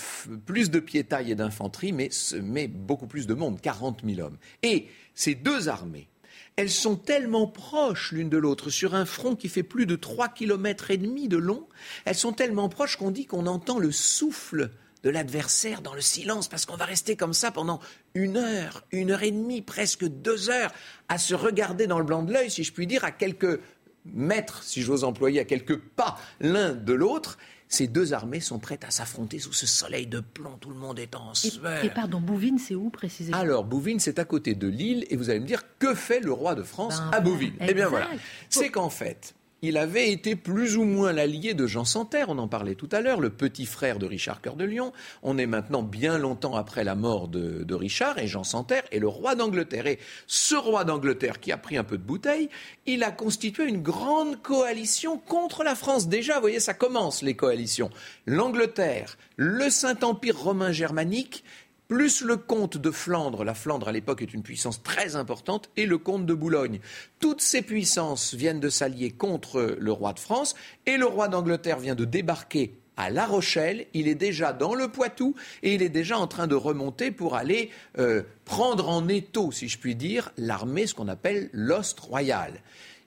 plus 0.46 0.70
de 0.70 0.80
piétailles 0.80 1.32
et 1.32 1.36
d'infanterie, 1.36 1.94
mais, 1.94 2.10
mais 2.42 2.68
beaucoup 2.68 3.08
plus 3.08 3.26
de 3.26 3.34
monde, 3.34 3.62
40 3.62 4.02
000 4.06 4.20
hommes. 4.26 4.38
Et 4.64 4.88
ces 5.16 5.36
deux 5.36 5.70
armées, 5.70 6.10
elles 6.58 6.70
sont 6.70 6.98
tellement 6.98 7.48
proches 7.48 8.12
l'une 8.12 8.30
de 8.30 8.38
l'autre 8.38 8.70
sur 8.70 8.96
un 8.96 9.06
front 9.06 9.36
qui 9.36 9.48
fait 9.48 9.64
plus 9.64 9.86
de 9.86 9.96
3 9.96 10.30
km 10.30 10.92
et 10.92 10.98
demi 10.98 11.30
de 11.30 11.38
long. 11.38 11.68
Elles 12.04 12.16
sont 12.16 12.34
tellement 12.34 12.68
proches 12.68 12.98
qu'on 12.98 13.12
dit 13.12 13.26
qu'on 13.26 13.48
entend 13.48 13.80
le 13.80 13.92
souffle 13.92 14.72
de 15.04 15.10
l'adversaire 15.10 15.82
dans 15.82 15.94
le 15.96 16.02
silence, 16.02 16.48
parce 16.48 16.66
qu'on 16.66 16.76
va 16.76 16.86
rester 16.86 17.16
comme 17.16 17.34
ça 17.34 17.52
pendant 17.52 17.80
une 18.14 18.38
heure, 18.38 18.84
une 18.92 19.12
heure 19.12 19.24
et 19.24 19.32
demie, 19.32 19.62
presque 19.62 20.06
deux 20.06 20.50
heures, 20.50 20.72
à 21.10 21.18
se 21.18 21.34
regarder 21.34 21.88
dans 21.88 22.00
le 22.00 22.06
blanc 22.06 22.24
de 22.24 22.34
l'œil, 22.34 22.52
si 22.52 22.64
je 22.64 22.72
puis 22.72 22.88
dire, 22.88 23.04
à 23.04 23.12
quelques 23.12 23.60
mètres, 24.06 24.64
si 24.64 24.82
j'ose 24.82 25.04
employer, 25.04 25.40
à 25.40 25.46
quelques 25.46 25.78
pas 25.78 26.20
l'un 26.40 26.74
de 26.74 26.94
l'autre. 26.94 27.38
Ces 27.68 27.88
deux 27.88 28.12
armées 28.12 28.42
sont 28.42 28.60
prêtes 28.60 28.84
à 28.84 28.92
s'affronter 28.92 29.40
sous 29.40 29.54
ce 29.54 29.66
soleil 29.66 30.06
de 30.06 30.20
plomb. 30.20 30.58
Tout 30.60 30.72
le 30.72 30.76
monde 30.76 31.00
est 31.00 31.16
en 31.16 31.34
sueur. 31.34 31.86
Et, 31.86 31.90
pardon, 31.90 32.20
Bouvines, 32.20 32.60
c'est 32.60 32.76
où 32.76 32.90
précisément? 32.90 33.38
Alors, 33.38 33.64
Bouvines, 33.64 34.02
c'est 34.02 34.20
à 34.20 34.26
côté 34.26 34.56
de 34.56 34.68
Lille. 34.68 35.06
Et 35.10 35.16
vous 35.16 35.30
allez 35.30 35.40
me 35.40 35.46
dire, 35.46 35.64
que 35.80 35.96
fait 35.96 36.20
le 36.20 36.34
roi 36.34 36.54
de 36.54 36.64
France 36.64 37.00
ben, 37.00 37.12
à 37.14 37.22
Bouvines? 37.22 37.56
Eh 37.62 37.74
bien 37.74 37.88
voilà. 37.88 38.10
C'est 38.50 38.72
qu'en 38.72 38.90
fait, 38.90 39.36
il 39.64 39.78
avait 39.78 40.12
été 40.12 40.36
plus 40.36 40.76
ou 40.76 40.86
moins 40.86 41.14
l'allié 41.14 41.54
de 41.54 41.68
Jean 41.68 41.86
Santerre, 41.86 42.30
on 42.30 42.40
en 42.40 42.48
parlait 42.48 42.74
tout 42.74 42.90
à 42.92 43.02
l'heure, 43.02 43.22
le 43.22 43.30
petit 43.30 43.68
frère 43.68 44.00
de 44.00 44.08
Richard 44.08 44.42
Cœur 44.42 44.56
de 44.56 44.66
Lion. 44.66 44.92
On 45.22 45.38
est 45.38 45.46
maintenant 45.46 45.84
bien 45.84 46.18
longtemps 46.18 46.56
après 46.56 46.84
la 46.84 46.96
mort 46.96 47.28
de, 47.28 47.74
Richard 47.74 48.18
et 48.18 48.28
Jean 48.28 48.44
Santerre 48.44 48.84
est 48.92 48.98
le 48.98 49.08
roi 49.08 49.36
d'Angleterre. 49.36 49.86
Et 49.86 50.00
ce 50.26 50.56
roi 50.56 50.84
d'Angleterre 50.84 51.40
qui 51.40 51.52
a 51.52 51.58
pris 51.58 51.78
un 51.78 51.84
peu 51.84 51.98
de 52.00 52.04
bouteille, 52.04 52.50
il 52.88 53.04
a 53.04 53.12
constitué 53.12 53.66
une 53.66 53.82
grande 53.82 54.42
coalition 54.42 55.20
contre 55.20 55.64
la 55.64 55.76
France. 55.76 56.08
Déjà, 56.08 56.36
vous 56.36 56.42
voyez, 56.42 56.60
ça 56.60 56.74
commence 56.74 57.22
les 57.22 57.36
coalitions. 57.36 57.92
L'Angleterre, 58.26 59.18
le 59.36 59.70
Saint-Empire 59.70 60.40
romain 60.40 60.72
germanique 60.72 61.44
plus 61.92 62.22
le 62.22 62.38
comte 62.38 62.78
de 62.78 62.90
Flandre, 62.90 63.44
la 63.44 63.54
Flandre 63.54 63.90
à 63.90 63.92
l'époque 63.92 64.22
est 64.22 64.34
une 64.34 64.44
puissance 64.44 64.82
très 64.82 65.18
importante, 65.18 65.70
et 65.76 65.86
le 65.86 65.98
comte 65.98 66.26
de 66.26 66.34
Boulogne. 66.34 66.80
Toutes 67.20 67.42
ces 67.42 67.62
puissances 67.62 68.34
viennent 68.34 68.62
de 68.62 68.70
s'allier 68.70 69.12
contre 69.12 69.76
le 69.78 69.92
roi 69.92 70.14
de 70.14 70.20
France, 70.20 70.56
et 70.86 70.96
le 70.96 71.06
roi 71.06 71.28
d'Angleterre 71.28 71.80
vient 71.80 71.94
de 71.94 72.06
débarquer 72.06 72.80
à 72.96 73.10
La 73.10 73.26
Rochelle, 73.26 73.88
il 73.94 74.08
est 74.08 74.16
déjà 74.16 74.54
dans 74.54 74.74
le 74.74 74.88
Poitou 74.88 75.36
et 75.64 75.74
il 75.76 75.82
est 75.82 75.90
déjà 75.90 76.18
en 76.18 76.28
train 76.28 76.48
de 76.48 76.56
remonter 76.56 77.12
pour 77.12 77.36
aller 77.36 77.72
euh, 78.00 78.24
prendre 78.46 78.88
en 78.88 79.10
étau, 79.10 79.52
si 79.52 79.68
je 79.68 79.78
puis 79.78 79.96
dire, 79.96 80.32
l'armée, 80.38 80.88
ce 80.88 80.94
qu'on 80.94 81.10
appelle 81.10 81.50
l'ost 81.52 82.00
royal. 82.00 82.54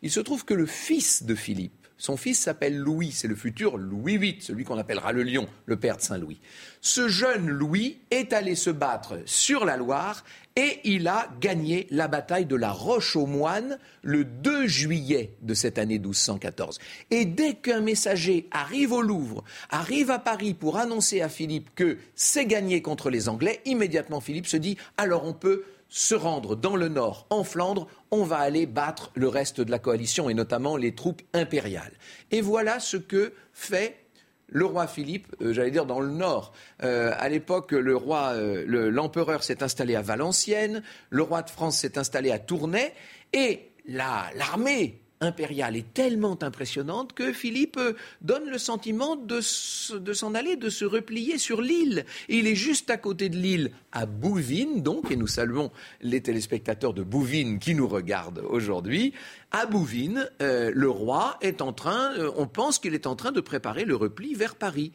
Il 0.03 0.11
se 0.11 0.21
trouve 0.21 0.45
que 0.45 0.53
le 0.53 0.67
fils 0.67 1.23
de 1.23 1.35
Philippe, 1.35 1.84
son 1.97 2.17
fils 2.17 2.41
s'appelle 2.41 2.77
Louis, 2.77 3.13
c'est 3.13 3.29
le 3.29 3.37
futur 3.37 3.77
Louis 3.77 4.19
VIII, 4.19 4.39
celui 4.41 4.65
qu'on 4.65 4.79
appellera 4.79 5.13
le 5.13 5.23
lion, 5.23 5.47
le 5.67 5.77
père 5.77 5.97
de 5.97 6.03
Saint-Louis. 6.03 6.41
Ce 6.81 7.09
jeune 7.09 7.49
Louis 7.49 7.99
est 8.11 8.33
allé 8.33 8.57
se 8.57 8.71
battre 8.71 9.21
sur 9.27 9.65
la 9.65 9.77
Loire 9.77 10.25
et 10.57 10.81
il 10.85 11.09
a 11.09 11.29
gagné 11.41 11.87
la 11.91 12.09
bataille 12.09 12.47
de 12.47 12.57
la 12.57 12.73
Roche 12.73 13.17
aux 13.17 13.27
Moines 13.27 13.79
le 14.03 14.25
2 14.25 14.67
juillet 14.67 15.35
de 15.43 15.55
cette 15.55 15.79
année 15.79 15.99
1214. 15.99 16.79
Et 17.11 17.25
dès 17.25 17.55
qu'un 17.55 17.81
messager 17.81 18.49
arrive 18.51 18.93
au 18.93 19.03
Louvre, 19.03 19.45
arrive 19.71 20.11
à 20.11 20.19
Paris 20.19 20.55
pour 20.55 20.79
annoncer 20.79 21.23
à 21.23 21.29
Philippe 21.29 21.71
que 21.75 21.99
c'est 22.15 22.47
gagné 22.47 22.83
contre 22.83 23.09
les 23.09 23.29
Anglais, 23.29 23.61
immédiatement 23.65 24.21
Philippe 24.21 24.47
se 24.47 24.57
dit 24.57 24.77
alors 24.97 25.25
on 25.25 25.33
peut 25.33 25.65
se 25.89 26.15
rendre 26.15 26.57
dans 26.57 26.77
le 26.77 26.89
nord, 26.89 27.27
en 27.31 27.45
Flandre, 27.45 27.87
on 28.11 28.25
va 28.25 28.39
aller 28.39 28.67
battre 28.67 29.13
le 29.15 29.29
reste 29.29 29.61
de 29.61 29.71
la 29.71 29.79
coalition 29.79 30.29
et 30.29 30.35
notamment 30.35 30.77
les 30.77 30.95
troupes 30.95 31.23
impériales. 31.33 31.93
Et 32.31 32.41
voilà 32.41 32.81
ce 32.81 32.97
que 32.97 33.33
fait 33.53 34.05
le 34.49 34.67
roi 34.67 34.87
Philippe, 34.87 35.35
euh, 35.41 35.53
j'allais 35.53 35.71
dire 35.71 35.87
dans 35.87 36.01
le 36.01 36.11
nord. 36.11 36.53
Euh, 36.83 37.13
à 37.19 37.29
l'époque, 37.29 37.73
le 37.73 37.97
roi, 37.97 38.33
euh, 38.35 38.91
l'empereur 38.91 39.43
s'est 39.43 39.63
installé 39.63 39.97
à 39.97 40.03
Valenciennes, 40.03 40.83
le 41.11 41.23
roi 41.23 41.43
de 41.43 41.51
France 41.51 41.79
s'est 41.79 41.99
installé 41.99 42.31
à 42.31 42.39
Tournai, 42.39 42.93
et 43.33 43.73
l'armée 43.87 45.04
impériale 45.21 45.77
est 45.77 45.93
tellement 45.95 46.43
impressionnante 46.43 47.13
que 47.13 47.33
Philippe 47.33 47.77
euh, 47.79 47.95
donne 48.21 48.49
le 48.49 48.59
sentiment 48.59 49.17
de, 49.17 49.41
s'en 49.41 50.35
aller, 50.35 50.57
de 50.57 50.69
se 50.69 50.85
replier 50.85 51.39
sur 51.39 51.61
l'île. 51.61 52.05
il 52.29 52.47
est 52.47 52.55
juste 52.55 52.91
à 52.91 52.97
côté 52.97 53.29
de 53.29 53.37
l'île, 53.37 53.71
à 53.93 54.07
Bouvines, 54.07 54.83
donc, 54.83 55.11
et 55.11 55.17
nous 55.17 55.27
saluons 55.27 55.71
les 56.01 56.21
téléspectateurs 56.21 56.95
de 56.95 57.03
Bouvines 57.03 57.59
qui 57.59 57.75
nous 57.75 57.89
regardent 57.89 58.43
aujourd'hui. 58.49 59.13
À 59.51 59.67
Bouvines, 59.67 60.29
euh, 60.43 60.71
le 60.75 60.91
roi 60.91 61.39
est 61.41 61.63
en 61.63 61.73
train, 61.73 62.13
euh, 62.19 62.31
on 62.37 62.47
pense 62.47 62.79
qu'il 62.79 62.95
est 62.95 63.07
en 63.07 63.17
train 63.17 63.33
de 63.33 63.41
préparer 63.41 63.85
le 63.85 63.97
repli 63.97 64.35
vers 64.35 64.57
Paris. 64.57 64.93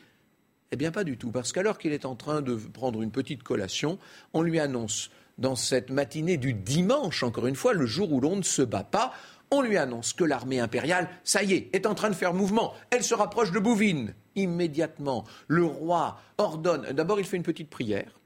Eh 0.71 0.75
bien, 0.75 0.91
pas 0.91 1.03
du 1.03 1.17
tout, 1.17 1.31
parce 1.31 1.51
qu'alors 1.51 1.79
qu'il 1.79 1.93
est 1.93 2.05
en 2.05 2.15
train 2.15 2.41
de 2.41 2.55
prendre 2.55 3.01
une 3.01 3.11
petite 3.11 3.41
collation, 3.41 3.97
on 4.33 4.43
lui 4.43 4.59
annonce 4.59 5.09
dans 5.39 5.55
cette 5.55 5.89
matinée 5.89 6.37
du 6.37 6.53
dimanche, 6.53 7.23
encore 7.23 7.47
une 7.47 7.55
fois, 7.55 7.73
le 7.73 7.85
jour 7.85 8.11
où 8.11 8.19
l'on 8.19 8.35
ne 8.35 8.43
se 8.43 8.61
bat 8.61 8.83
pas, 8.83 9.13
on 9.51 9.61
lui 9.61 9.77
annonce 9.77 10.13
que 10.13 10.23
l'armée 10.23 10.59
impériale, 10.59 11.09
ça 11.23 11.43
y 11.43 11.53
est, 11.53 11.69
est 11.73 11.85
en 11.85 11.95
train 11.95 12.09
de 12.09 12.15
faire 12.15 12.33
mouvement. 12.33 12.73
Elle 12.91 13.03
se 13.03 13.13
rapproche 13.13 13.51
de 13.51 13.59
Bouvines. 13.59 14.13
Immédiatement, 14.35 15.25
le 15.47 15.65
roi 15.65 16.19
ordonne. 16.37 16.91
D'abord, 16.93 17.19
il 17.19 17.25
fait 17.25 17.37
une 17.37 17.43
petite 17.43 17.69
prière 17.69 18.19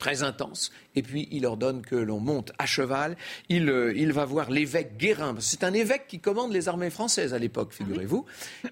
très 0.00 0.24
intense. 0.24 0.72
Et 0.96 1.02
puis, 1.02 1.28
il 1.30 1.46
ordonne 1.46 1.82
que 1.82 1.94
l'on 1.94 2.18
monte 2.18 2.50
à 2.58 2.66
cheval. 2.66 3.16
Il, 3.48 3.68
euh, 3.68 3.92
il 3.94 4.12
va 4.12 4.24
voir 4.24 4.50
l'évêque 4.50 4.96
Guérin. 4.96 5.36
C'est 5.38 5.62
un 5.62 5.72
évêque 5.72 6.08
qui 6.08 6.18
commande 6.18 6.52
les 6.52 6.68
armées 6.68 6.90
françaises 6.90 7.34
à 7.34 7.38
l'époque, 7.38 7.72
figurez-vous. 7.72 8.24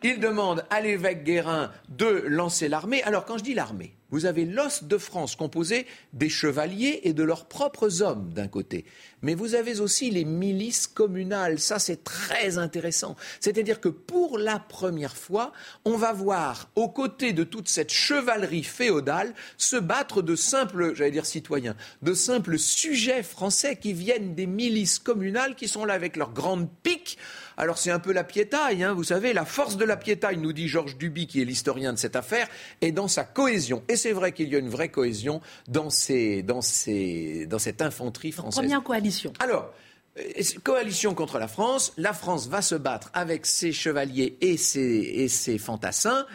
Il 0.02 0.18
demande 0.18 0.64
à 0.70 0.80
l'évêque 0.80 1.22
Guérin 1.22 1.70
de 1.90 2.24
lancer 2.26 2.68
l'armée. 2.68 3.02
Alors, 3.04 3.24
quand 3.26 3.38
je 3.38 3.44
dis 3.44 3.54
l'armée, 3.54 3.94
vous 4.10 4.26
avez 4.26 4.44
l'os 4.44 4.84
de 4.84 4.98
France 4.98 5.36
composé 5.36 5.86
des 6.12 6.28
chevaliers 6.28 7.00
et 7.04 7.12
de 7.12 7.22
leurs 7.22 7.46
propres 7.46 8.02
hommes 8.02 8.32
d'un 8.32 8.48
côté. 8.48 8.84
Mais 9.22 9.34
vous 9.34 9.54
avez 9.54 9.80
aussi 9.80 10.10
les 10.10 10.24
milices 10.24 10.86
communales. 10.86 11.58
Ça, 11.58 11.78
c'est 11.78 12.04
très 12.04 12.56
intéressant. 12.56 13.16
C'est-à-dire 13.40 13.80
que 13.80 13.88
pour 13.88 14.38
la 14.38 14.58
première 14.58 15.16
fois, 15.16 15.52
on 15.84 15.96
va 15.96 16.12
voir, 16.12 16.70
aux 16.74 16.88
côtés 16.88 17.32
de 17.32 17.44
toute 17.44 17.68
cette 17.68 17.92
chevalerie 17.92 18.64
féodale, 18.64 19.34
se 19.56 19.76
battre 19.76 20.22
de 20.22 20.36
simples, 20.36 20.94
j'allais 20.94 21.10
dire 21.10 21.26
citoyens, 21.26 21.76
de 22.02 22.14
simples 22.14 22.58
sujets 22.58 23.22
français 23.22 23.76
qui 23.76 23.92
viennent 23.92 24.34
des 24.34 24.46
milices 24.46 24.98
communales, 24.98 25.54
qui 25.54 25.68
sont 25.68 25.84
là 25.84 25.94
avec 25.94 26.16
leurs 26.16 26.32
grandes 26.32 26.70
piques 26.82 27.18
alors 27.58 27.76
c'est 27.76 27.90
un 27.90 27.98
peu 27.98 28.12
la 28.12 28.24
piétaille, 28.24 28.84
hein, 28.84 28.94
vous 28.94 29.04
savez, 29.04 29.32
la 29.32 29.44
force 29.44 29.76
de 29.76 29.84
la 29.84 29.96
piétaille, 29.96 30.38
nous 30.38 30.52
dit 30.52 30.68
Georges 30.68 30.96
Duby, 30.96 31.26
qui 31.26 31.42
est 31.42 31.44
l'historien 31.44 31.92
de 31.92 31.98
cette 31.98 32.16
affaire, 32.16 32.48
est 32.80 32.92
dans 32.92 33.08
sa 33.08 33.24
cohésion. 33.24 33.82
Et 33.88 33.96
c'est 33.96 34.12
vrai 34.12 34.32
qu'il 34.32 34.48
y 34.48 34.54
a 34.54 34.58
une 34.58 34.68
vraie 34.68 34.90
cohésion 34.90 35.40
dans, 35.66 35.90
ces, 35.90 36.42
dans, 36.42 36.62
ces, 36.62 37.46
dans 37.46 37.58
cette 37.58 37.82
infanterie 37.82 38.32
française. 38.32 38.62
Première 38.62 38.82
coalition. 38.82 39.32
Alors, 39.40 39.74
euh, 40.18 40.22
coalition 40.62 41.14
contre 41.14 41.38
la 41.38 41.48
France, 41.48 41.92
la 41.96 42.12
France 42.12 42.48
va 42.48 42.62
se 42.62 42.76
battre 42.76 43.10
avec 43.12 43.44
ses 43.44 43.72
chevaliers 43.72 44.38
et 44.40 44.56
ses, 44.56 44.80
et 44.80 45.28
ses 45.28 45.58
fantassins. 45.58 46.26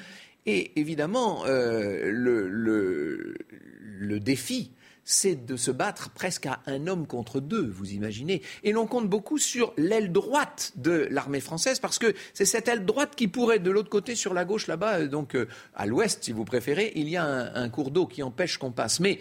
Et 0.46 0.78
évidemment, 0.78 1.46
euh, 1.46 2.12
le, 2.12 2.50
le, 2.50 3.38
le 3.80 4.20
défi 4.20 4.72
c'est 5.06 5.46
de 5.46 5.58
se 5.58 5.72
battre 5.72 6.10
presque 6.10 6.46
à 6.46 6.62
un 6.66 6.88
homme 6.88 7.08
contre 7.08 7.40
deux, 7.40 7.70
vous 7.70 7.92
imaginez. 7.92 8.42
Et 8.64 8.72
l'on 8.72 8.88
compte 8.88 9.10
beaucoup 9.10 9.38
sur 9.38 9.74
l'aile 9.78 10.12
droite 10.12 10.74
de 10.76 11.08
l'armée 11.10 11.40
française, 11.40 11.80
parce 11.80 12.00
que 12.00 12.14
c'est 12.34 12.46
cette 12.46 12.68
aile 12.68 12.86
droite 12.86 13.16
qui 13.16 13.28
pourrait, 13.28 13.60
de 13.60 13.72
l'autre 13.72 13.90
côté, 13.90 14.16
sur 14.16 14.34
la 14.34 14.46
gauche, 14.46 14.68
là-bas, 14.68 15.00
euh, 15.00 15.08
donc 15.08 15.36
euh, 15.36 15.48
à 15.76 15.86
l'ouest, 15.86 16.24
si 16.24 16.32
vous 16.32 16.46
préférez, 16.46 16.94
il 16.96 17.10
y 17.10 17.18
a 17.18 17.24
un, 17.24 17.70
cours 17.70 17.92
d'eau 17.92 18.06
qui 18.06 18.24
empêche 18.24 18.58
qu'on 18.58 18.72
passe. 18.72 19.00
Mais 19.00 19.20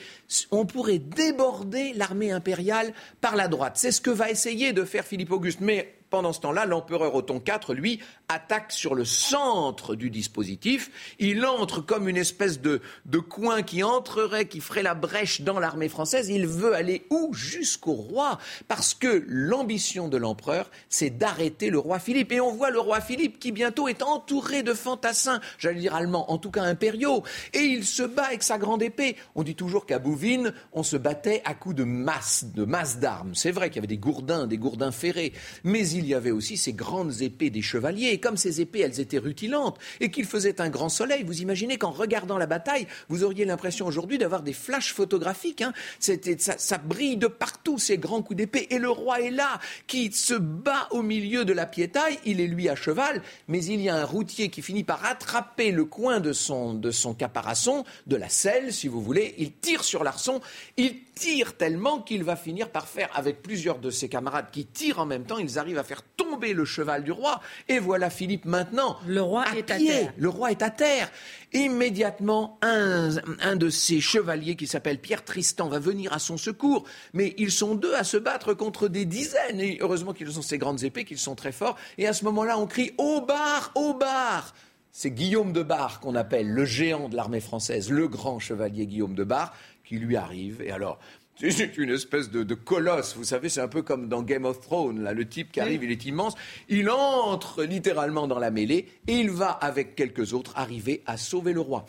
on 0.51 0.67
pourrait 0.67 0.99
déborder 0.99 1.93
l'armée 1.95 2.31
impériale 2.31 2.93
par 3.21 3.37
la 3.37 3.49
droite. 3.49 3.75
C'est 3.77 3.93
ce 3.93 4.01
que 4.01 4.11
va 4.11 4.31
essayer 4.31 4.73
de 4.73 4.85
faire 4.85 5.05
Philippe 5.05 5.33
Auguste. 5.33 5.61
Mais 5.61 5.95
Pendant 6.13 6.35
ce 6.35 6.41
temps-là, 6.41 6.67
l'empereur 6.67 7.15
Othon 7.15 7.43
IV, 7.45 7.75
lui, 7.75 7.99
attaque 8.29 8.71
sur 8.71 8.95
le 8.95 9.07
centre 9.07 9.95
du 9.95 10.11
dispositif. 10.11 10.91
Il 11.19 11.47
entre 11.47 11.81
comme 11.81 12.07
une 12.07 12.19
espèce 12.19 12.61
de, 12.61 12.83
de 13.07 13.19
coin 13.19 13.63
qui 13.63 13.83
entrerait, 13.83 14.47
qui 14.47 14.61
ferait 14.61 14.83
la 14.83 14.93
brèche 14.93 15.41
dans 15.41 15.59
l'armée 15.59 15.89
française. 15.89 16.29
Il 16.29 16.47
veut 16.47 16.75
aller 16.75 17.07
où? 17.09 17.33
Jusqu'au 17.33 17.95
roi. 17.95 18.39
Parce 18.69 18.93
que 18.93 19.25
l'ambition 19.27 20.09
de 20.09 20.19
l'empereur, 20.19 20.71
c'est 20.91 21.09
d'arrêter 21.09 21.71
le 21.71 21.79
roi 21.79 21.99
Philippe. 21.99 22.33
Et 22.33 22.43
on 22.43 22.53
voit 22.53 22.69
le 22.69 22.79
roi 22.79 23.01
Philippe 23.01 23.39
qui 23.39 23.51
bientôt 23.51 23.89
est 23.89 24.03
entouré 24.03 24.63
de 24.63 24.75
fantassins, 24.75 25.41
j'allais 25.57 25.81
dire 25.81 25.95
allemands, 25.95 26.31
en 26.31 26.37
tout 26.37 26.51
cas 26.51 26.63
impériaux. 26.63 27.23
Et 27.55 27.61
il 27.61 27.87
se 27.87 28.03
bat 28.03 28.25
avec 28.25 28.43
sa 28.43 28.59
grande 28.59 28.83
épée. 28.83 29.17
On 29.35 29.45
dit 29.45 29.55
toujours 29.55 29.87
qu'à 29.87 29.99
Bouvines, 29.99 30.53
on 30.75 30.83
se 30.83 30.99
battait 30.99 31.41
à 31.47 31.55
coups 31.55 31.77
de 31.77 31.85
masse, 31.85 32.45
de 32.55 32.65
masse 32.65 32.99
d'armes. 32.99 33.35
C'est 33.35 33.51
vrai 33.51 33.71
qu'il 33.71 33.77
y 33.77 33.79
avait 33.79 33.87
des 33.87 33.97
gourdins, 33.97 34.47
des 34.47 34.59
gourdins 34.59 34.93
ferrés. 34.93 35.33
Mais 35.65 35.89
il 35.89 36.02
y 36.07 36.15
avait 36.15 36.31
aussi 36.31 36.57
ces 36.57 36.73
grandes 36.73 37.23
épées 37.23 37.51
des 37.51 37.63
chevaliers. 37.63 38.09
Et 38.09 38.21
comme 38.21 38.37
ces 38.37 38.61
épées, 38.61 38.81
elles 38.81 39.01
étaient 39.01 39.19
rutilantes 39.19 39.79
et 40.01 40.11
qu'il 40.11 40.25
faisait 40.25 40.61
un 40.61 40.69
grand 40.69 40.89
soleil, 40.89 41.25
vous 41.25 41.41
imaginez 41.43 41.79
qu'en 41.79 41.91
regardant 41.91 42.39
la 42.39 42.47
bataille, 42.47 42.87
vous 43.09 43.25
auriez 43.25 43.45
l'impression 43.45 43.87
aujourd'hui 43.87 44.19
d'avoir 44.19 44.43
des 44.43 44.53
flashs 44.53 44.93
photographiques. 44.93 45.63
Hein. 45.63 45.73
C'était, 45.99 46.37
ça, 46.39 46.55
ça 46.59 46.79
brille 46.79 47.17
de 47.17 47.27
partout, 47.27 47.79
ces 47.79 47.99
grands 47.99 48.23
coups 48.23 48.37
d'épée. 48.37 48.67
Et 48.71 48.79
le 48.79 48.91
roi 48.91 49.21
est 49.21 49.31
là, 49.31 49.61
qui 49.87 50.13
se 50.13 50.35
bat 50.35 50.89
au 50.91 51.03
milieu 51.03 51.45
de 51.45 51.53
la 51.53 51.67
piétaille. 51.67 52.19
Il 52.25 52.41
est 52.41 52.47
lui 52.47 52.69
à 52.69 52.75
cheval, 52.75 53.23
mais 53.49 53.65
il 53.65 53.81
y 53.81 53.89
a 53.89 53.97
un 53.97 54.05
routier 54.05 54.49
qui 54.49 54.63
finit 54.63 54.85
par 54.85 55.05
attraper 55.05 55.71
le 55.71 55.85
coin 55.85 56.21
de 56.21 56.33
son, 56.33 56.75
de 56.75 56.91
son 56.91 57.15
caparasson, 57.15 57.85
de 58.07 58.17
la 58.17 58.29
selle, 58.29 58.73
si 58.73 58.89
vous 58.89 59.03
voulez. 59.03 59.35
Il 59.39 59.53
tire 59.53 59.85
sur 59.85 60.05
l'arçon. 60.05 60.41
Il 60.77 60.97
tire 61.23 61.57
tellement 61.57 62.01
qu'il 62.01 62.25
va 62.25 62.35
finir 62.35 62.71
par 62.71 62.89
faire, 62.89 63.09
avec 63.15 63.43
plusieurs 63.43 63.79
de 63.79 63.91
ses 63.91 64.09
camarades 64.09 64.51
qui 64.51 64.67
tirent 64.67 64.99
en 64.99 65.07
même 65.07 65.25
temps, 65.25 65.39
ils 65.39 65.57
arrivent 65.57 65.79
à 65.79 65.85
faire 65.85 66.03
tomber 66.03 66.53
le 66.53 66.65
cheval 66.65 67.05
du 67.05 67.13
roi. 67.13 67.41
Et 67.69 67.79
voilà 67.79 68.11
Philippe 68.11 68.45
maintenant. 68.45 68.97
Le 69.07 69.23
roi 69.23 69.45
à 69.45 69.57
est 69.57 69.71
à 69.71 69.79
terre. 69.79 70.13
Le 70.19 70.29
roi 70.29 70.51
est 70.51 70.63
à 70.63 70.71
terre. 70.71 71.13
Immédiatement, 71.53 72.59
un, 72.61 73.11
un 73.41 73.55
de 73.55 73.71
ses 73.71 74.01
chevaliers 74.01 74.57
qui 74.57 74.67
s'appelle 74.67 74.99
Pierre 74.99 75.25
Tristan 75.25 75.69
va 75.69 75.79
venir 75.79 76.13
à 76.13 76.19
son 76.19 76.37
secours. 76.37 76.85
Mais 77.13 77.35
ils 77.39 77.53
sont 77.53 77.77
deux 77.77 77.95
à 77.95 78.03
se 78.03 78.17
battre 78.17 78.53
contre 78.53 78.89
des 78.89 79.05
dizaines. 79.05 79.61
Et 79.61 79.79
heureusement 79.81 80.15
qu'ils 80.15 80.37
ont 80.41 80.43
ces 80.43 80.59
grandes 80.59 80.83
épées, 80.83 81.05
qu'ils 81.05 81.19
sont 81.19 81.37
très 81.37 81.53
forts. 81.53 81.77
Et 81.99 82.09
à 82.09 82.15
ce 82.15 82.25
moment-là, 82.25 82.59
on 82.59 82.67
crie 82.67 82.95
au 82.99 83.21
bar, 83.21 83.71
au 83.77 83.95
bar. 83.95 84.53
C'est 84.95 85.11
Guillaume 85.11 85.55
de 85.55 85.63
Bar 85.63 86.01
qu'on 86.01 86.15
appelle 86.15 86.53
le 86.53 86.67
géant 86.67 87.09
de 87.09 87.17
l'armée 87.17 87.41
française, 87.41 87.91
le 87.91 88.09
grand 88.09 88.39
chevalier 88.39 88.87
Guillaume 88.87 89.15
de 89.15 89.25
Bar, 89.25 89.55
qui 89.93 89.99
lui 89.99 90.17
arrive. 90.17 90.63
Et 90.63 90.71
alors, 90.71 90.99
c'est 91.39 91.77
une 91.77 91.91
espèce 91.91 92.31
de, 92.31 92.45
de 92.45 92.55
colosse, 92.55 93.15
vous 93.15 93.25
savez, 93.25 93.51
c'est 93.51 93.61
un 93.61 93.69
peu 93.69 93.83
comme 93.83 94.09
dans 94.09 94.23
Game 94.23 94.47
of 94.47 94.61
Thrones, 94.61 95.03
là, 95.03 95.13
le 95.13 95.29
type 95.29 95.53
qui 95.53 95.61
arrive, 95.61 95.85
il 95.85 95.91
est 95.91 96.07
immense, 96.07 96.35
il 96.71 96.89
entre 96.89 97.65
littéralement 97.65 98.27
dans 98.27 98.39
la 98.39 98.51
mêlée 98.51 98.89
et 99.07 99.17
il 99.19 99.31
va, 99.31 99.51
avec 99.51 99.95
quelques 99.95 100.33
autres, 100.33 100.53
arriver 100.57 101.03
à 101.05 101.19
sauver 101.19 101.53
le 101.53 101.61
roi. 101.61 101.85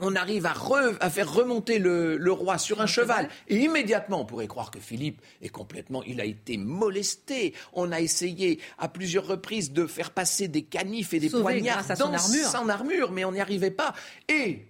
On 0.00 0.14
arrive 0.16 0.46
à, 0.46 0.52
re- 0.52 0.96
à 1.00 1.10
faire 1.10 1.32
remonter 1.32 1.78
le, 1.78 2.16
le 2.16 2.32
roi 2.32 2.58
sur 2.58 2.80
un 2.80 2.86
cheval. 2.86 3.28
Et 3.46 3.58
immédiatement, 3.58 4.22
on 4.22 4.24
pourrait 4.24 4.48
croire 4.48 4.70
que 4.72 4.80
Philippe 4.80 5.22
est 5.42 5.50
complètement. 5.50 6.02
Il 6.02 6.20
a 6.20 6.24
été 6.24 6.56
molesté. 6.56 7.54
On 7.72 7.92
a 7.92 8.00
essayé 8.00 8.58
à 8.78 8.88
plusieurs 8.88 9.26
reprises 9.26 9.70
de 9.72 9.86
faire 9.86 10.10
passer 10.10 10.48
des 10.48 10.62
canifs 10.62 11.14
et 11.14 11.20
des 11.20 11.28
Sauver 11.28 11.42
poignards 11.42 11.84
son 11.84 11.94
dans 12.08 12.12
armure. 12.14 12.48
son 12.48 12.68
armure, 12.68 13.12
mais 13.12 13.24
on 13.24 13.30
n'y 13.32 13.40
arrivait 13.40 13.70
pas. 13.70 13.94
Et 14.28 14.64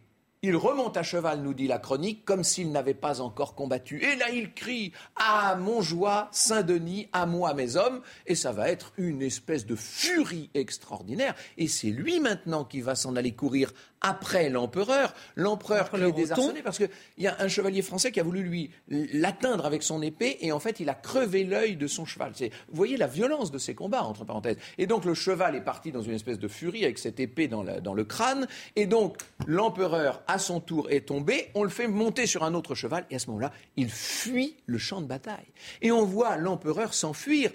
il 0.44 0.56
remonte 0.56 0.96
à 0.96 1.04
cheval, 1.04 1.40
nous 1.40 1.54
dit 1.54 1.68
la 1.68 1.78
chronique, 1.78 2.24
comme 2.24 2.42
s'il 2.42 2.72
n'avait 2.72 2.94
pas 2.94 3.20
encore 3.20 3.54
combattu. 3.54 4.02
Et 4.02 4.16
là, 4.16 4.28
il 4.30 4.52
crie 4.52 4.92
à 5.14 5.54
Montjoie, 5.54 6.28
Saint-Denis, 6.32 7.08
à 7.12 7.26
moi, 7.26 7.54
mes 7.54 7.76
hommes. 7.76 8.00
Et 8.26 8.34
ça 8.34 8.50
va 8.50 8.68
être 8.68 8.92
une 8.96 9.22
espèce 9.22 9.66
de 9.66 9.76
furie 9.76 10.50
extraordinaire. 10.54 11.36
Et 11.58 11.68
c'est 11.68 11.90
lui 11.90 12.18
maintenant 12.18 12.64
qui 12.64 12.80
va 12.80 12.96
s'en 12.96 13.14
aller 13.14 13.36
courir 13.36 13.72
après 14.02 14.48
l'empereur. 14.50 15.14
L'empereur 15.36 15.90
qui 15.90 15.96
le 15.98 16.08
est 16.08 16.12
désarçonné 16.12 16.62
parce 16.62 16.78
qu'il 16.78 16.88
y 17.18 17.26
a 17.26 17.36
un 17.40 17.48
chevalier 17.48 17.82
français 17.82 18.12
qui 18.12 18.20
a 18.20 18.22
voulu 18.22 18.42
lui 18.42 18.70
l'atteindre 18.88 19.64
avec 19.66 19.82
son 19.82 20.02
épée. 20.02 20.38
Et 20.40 20.52
en 20.52 20.60
fait, 20.60 20.80
il 20.80 20.88
a 20.88 20.94
crevé 20.94 21.44
l'œil 21.44 21.76
de 21.76 21.86
son 21.86 22.04
cheval. 22.04 22.32
Vous 22.40 22.48
voyez 22.72 22.96
la 22.96 23.06
violence 23.06 23.50
de 23.50 23.58
ces 23.58 23.74
combats, 23.74 24.02
entre 24.02 24.24
parenthèses. 24.24 24.56
Et 24.78 24.86
donc, 24.86 25.04
le 25.04 25.14
cheval 25.14 25.54
est 25.56 25.60
parti 25.60 25.92
dans 25.92 26.02
une 26.02 26.14
espèce 26.14 26.38
de 26.38 26.48
furie 26.48 26.84
avec 26.84 26.98
cette 26.98 27.20
épée 27.20 27.48
dans, 27.48 27.62
la- 27.62 27.80
dans 27.80 27.94
le 27.94 28.04
crâne. 28.04 28.46
Et 28.76 28.86
donc, 28.86 29.16
l'empereur, 29.46 30.22
à 30.26 30.38
son 30.38 30.60
tour, 30.60 30.90
est 30.90 31.06
tombé. 31.06 31.48
On 31.54 31.62
le 31.62 31.70
fait 31.70 31.86
monter 31.88 32.26
sur 32.26 32.44
un 32.44 32.54
autre 32.54 32.74
cheval. 32.74 33.06
Et 33.10 33.16
à 33.16 33.18
ce 33.18 33.26
moment-là, 33.28 33.52
il 33.76 33.90
fuit 33.90 34.56
le 34.66 34.78
champ 34.78 35.00
de 35.00 35.06
bataille. 35.06 35.46
Et 35.80 35.92
on 35.92 36.04
voit 36.04 36.36
l'empereur 36.36 36.94
s'enfuir. 36.94 37.50